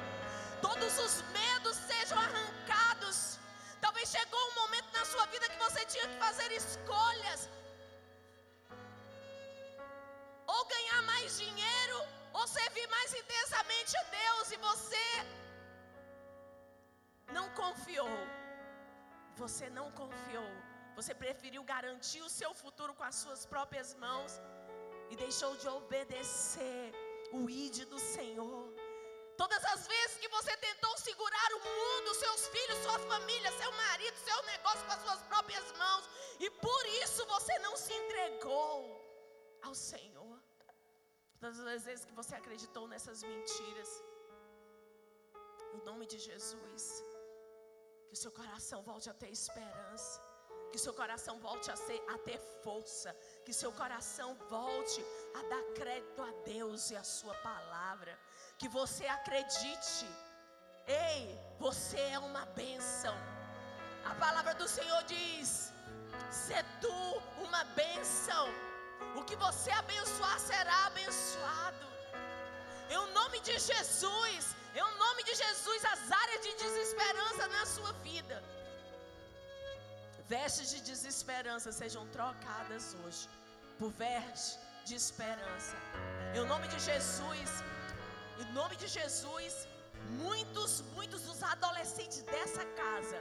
Todos 0.66 0.98
os 0.98 1.14
medos 1.38 1.76
sejam 1.90 2.18
arrancados. 2.18 3.38
Talvez 3.80 4.08
chegou 4.16 4.42
um 4.50 4.54
momento 4.62 4.90
na 4.98 5.04
sua 5.04 5.26
vida 5.26 5.48
que 5.48 5.58
você 5.66 5.84
tinha 5.86 6.06
que 6.08 6.18
fazer 6.26 6.50
escolhas 6.52 7.48
ou 10.52 10.64
ganhar 10.74 11.02
mais 11.12 11.38
dinheiro, 11.42 11.98
ou 12.38 12.46
servir 12.58 12.86
mais 12.96 13.10
intensamente 13.20 13.92
a 13.96 14.04
Deus, 14.20 14.46
e 14.52 14.56
você 14.68 15.06
não 17.36 17.46
confiou. 17.62 18.18
Você 19.42 19.66
não 19.78 19.86
confiou. 20.00 20.50
Você 20.96 21.14
preferiu 21.24 21.62
garantir 21.74 22.22
o 22.28 22.32
seu 22.38 22.52
futuro 22.62 22.92
com 22.98 23.04
as 23.10 23.16
suas 23.22 23.42
próprias 23.52 23.90
mãos. 24.04 24.32
E 25.10 25.16
deixou 25.16 25.56
de 25.56 25.68
obedecer 25.68 26.92
o 27.32 27.48
ide 27.48 27.84
do 27.84 27.98
Senhor. 27.98 28.66
Todas 29.36 29.64
as 29.64 29.86
vezes 29.86 30.18
que 30.22 30.28
você 30.28 30.54
tentou 30.68 30.96
segurar 30.98 31.50
o 31.54 31.60
mundo, 31.68 32.14
seus 32.14 32.46
filhos, 32.48 32.78
sua 32.86 32.98
família, 33.12 33.50
seu 33.52 33.72
marido, 33.72 34.16
seu 34.16 34.40
negócio 34.52 34.84
com 34.86 34.92
as 34.92 35.02
suas 35.02 35.22
próprias 35.22 35.72
mãos, 35.82 36.04
e 36.38 36.50
por 36.50 36.86
isso 37.02 37.24
você 37.26 37.58
não 37.60 37.74
se 37.76 37.92
entregou 38.00 38.74
ao 39.62 39.74
Senhor. 39.74 40.38
Todas 41.40 41.60
as 41.74 41.84
vezes 41.84 42.04
que 42.04 42.12
você 42.20 42.34
acreditou 42.34 42.86
nessas 42.86 43.22
mentiras, 43.22 43.90
no 45.72 45.84
nome 45.84 46.06
de 46.06 46.18
Jesus, 46.18 47.02
que 48.06 48.12
o 48.12 48.22
seu 48.24 48.30
coração 48.30 48.82
volte 48.82 49.08
a 49.08 49.14
ter 49.14 49.30
esperança. 49.30 50.29
Que 50.72 50.78
seu 50.78 50.94
coração 50.94 51.38
volte 51.40 51.70
a, 51.70 51.76
ser, 51.76 52.00
a 52.14 52.18
ter 52.18 52.38
força. 52.62 53.14
Que 53.44 53.52
seu 53.52 53.72
coração 53.72 54.36
volte 54.48 55.04
a 55.34 55.42
dar 55.52 55.62
crédito 55.74 56.22
a 56.22 56.30
Deus 56.44 56.90
e 56.90 56.96
a 56.96 57.02
Sua 57.02 57.34
palavra. 57.36 58.16
Que 58.58 58.68
você 58.68 59.06
acredite. 59.06 60.06
Ei, 60.86 61.38
você 61.58 61.98
é 61.98 62.18
uma 62.18 62.44
bênção. 62.46 63.14
A 64.04 64.14
palavra 64.14 64.54
do 64.54 64.68
Senhor 64.68 65.02
diz: 65.04 65.72
Se 66.30 66.54
tu 66.80 66.98
uma 67.46 67.64
bênção. 67.82 68.48
O 69.16 69.24
que 69.24 69.36
você 69.36 69.70
abençoar 69.72 70.38
será 70.38 70.86
abençoado. 70.86 71.86
Em 72.88 73.12
nome 73.12 73.40
de 73.40 73.58
Jesus, 73.58 74.56
em 74.74 74.98
nome 74.98 75.22
de 75.24 75.34
Jesus, 75.34 75.84
as 75.84 76.12
áreas 76.12 76.40
de 76.42 76.54
desesperança 76.54 77.48
na 77.48 77.66
sua 77.66 77.92
vida 78.08 78.42
vestes 80.32 80.70
de 80.72 80.80
desesperança 80.88 81.70
sejam 81.80 82.02
trocadas 82.16 82.84
hoje 83.00 83.22
por 83.78 83.90
vestes 84.02 84.58
de 84.88 84.94
esperança. 85.02 85.76
Em 86.36 86.44
nome 86.52 86.66
de 86.72 86.78
Jesus, 86.88 87.50
em 88.42 88.48
nome 88.58 88.76
de 88.82 88.88
Jesus, 88.98 89.54
muitos, 90.24 90.72
muitos 90.96 91.22
dos 91.28 91.42
adolescentes 91.54 92.22
dessa 92.34 92.64
casa 92.82 93.18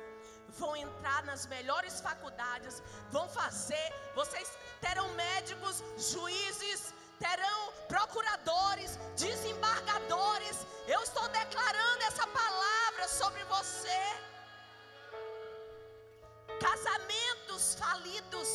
vão 0.59 0.71
entrar 0.85 1.21
nas 1.29 1.43
melhores 1.55 1.95
faculdades, 2.07 2.75
vão 3.15 3.27
fazer, 3.39 3.87
vocês 4.21 4.49
terão 4.85 5.07
médicos, 5.25 5.83
juízes, 6.11 6.81
terão 7.25 7.59
procuradores, 7.87 8.91
desembargadores. 9.27 10.57
Eu 10.95 11.01
estou 11.09 11.27
declarando 11.41 12.03
essa 12.09 12.27
palavra 12.41 13.07
sobre 13.19 13.43
você 13.55 13.99
casamentos 16.65 17.75
falidos 17.81 18.49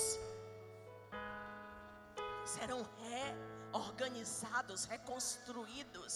serão 2.55 2.81
reorganizados, 3.05 4.85
reconstruídos. 4.85 6.15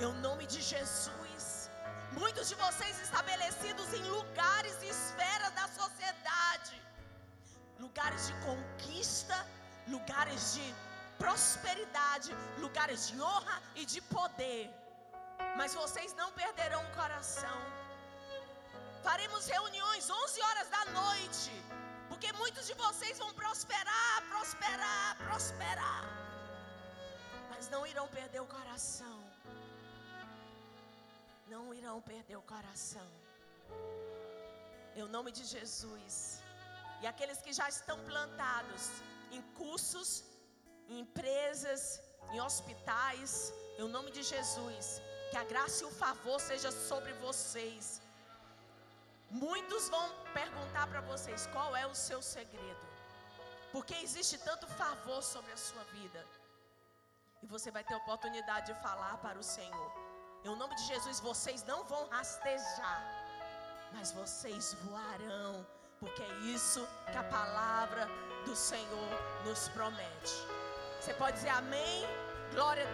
Em 0.00 0.12
nome 0.26 0.46
de 0.46 0.60
Jesus. 0.60 1.70
Muitos 2.12 2.48
de 2.50 2.56
vocês 2.64 3.00
estabelecidos 3.06 3.92
em 3.98 4.04
lugares 4.16 4.76
e 4.82 4.88
esferas 4.96 5.52
da 5.60 5.66
sociedade, 5.80 6.76
lugares 7.84 8.28
de 8.28 8.34
conquista, 8.48 9.36
lugares 9.88 10.54
de 10.54 10.66
prosperidade, 11.18 12.30
lugares 12.58 13.08
de 13.08 13.20
honra 13.20 13.56
e 13.74 13.84
de 13.84 14.00
poder. 14.16 14.70
Mas 15.56 15.74
vocês 15.74 16.14
não 16.14 16.30
perderão 16.32 16.82
o 16.84 16.94
coração 17.00 17.58
Faremos 19.06 19.44
reuniões 19.54 20.04
11 20.08 20.42
horas 20.46 20.68
da 20.74 20.82
noite. 21.00 21.52
Porque 22.10 22.28
muitos 22.40 22.64
de 22.68 22.74
vocês 22.84 23.16
vão 23.22 23.30
prosperar, 23.40 24.14
prosperar, 24.32 25.08
prosperar. 25.26 26.04
Mas 27.50 27.68
não 27.74 27.82
irão 27.92 28.06
perder 28.18 28.40
o 28.44 28.48
coração. 28.56 29.18
Não 31.52 31.64
irão 31.80 31.96
perder 32.12 32.36
o 32.42 32.46
coração. 32.54 33.08
Em 34.96 35.06
nome 35.16 35.32
de 35.38 35.44
Jesus. 35.54 36.14
E 37.02 37.06
aqueles 37.12 37.42
que 37.44 37.52
já 37.60 37.68
estão 37.76 37.98
plantados 38.10 38.84
em 39.36 39.42
cursos, 39.60 40.10
em 40.88 41.00
empresas, 41.04 41.82
em 42.32 42.40
hospitais, 42.48 43.52
em 43.78 43.88
nome 43.96 44.10
de 44.16 44.22
Jesus, 44.32 44.86
que 45.30 45.36
a 45.42 45.44
graça 45.52 45.78
e 45.84 45.86
o 45.90 45.94
favor 46.04 46.38
seja 46.50 46.72
sobre 46.88 47.12
vocês 47.26 48.03
Muitos 49.34 49.88
vão 49.88 50.08
perguntar 50.32 50.86
para 50.86 51.00
vocês 51.00 51.48
qual 51.52 51.74
é 51.74 51.84
o 51.84 51.94
seu 51.94 52.22
segredo. 52.22 52.84
Porque 53.72 53.94
existe 53.94 54.38
tanto 54.38 54.66
favor 54.68 55.20
sobre 55.22 55.50
a 55.50 55.56
sua 55.56 55.82
vida. 55.96 56.24
E 57.42 57.46
você 57.46 57.68
vai 57.72 57.82
ter 57.82 57.96
oportunidade 57.96 58.72
de 58.72 58.80
falar 58.80 59.16
para 59.18 59.36
o 59.36 59.42
Senhor. 59.42 59.92
Em 60.44 60.48
nome 60.56 60.76
de 60.76 60.84
Jesus, 60.84 61.18
vocês 61.18 61.64
não 61.64 61.82
vão 61.82 62.06
rastejar, 62.10 63.02
mas 63.92 64.12
vocês 64.12 64.74
voarão, 64.84 65.66
porque 65.98 66.22
é 66.22 66.34
isso 66.56 66.86
que 67.10 67.18
a 67.18 67.24
palavra 67.24 68.08
do 68.44 68.54
Senhor 68.54 69.10
nos 69.44 69.68
promete. 69.70 70.34
Você 71.00 71.12
pode 71.14 71.38
dizer 71.38 71.48
amém? 71.48 72.06
Glória 72.52 72.84
a 72.84 72.92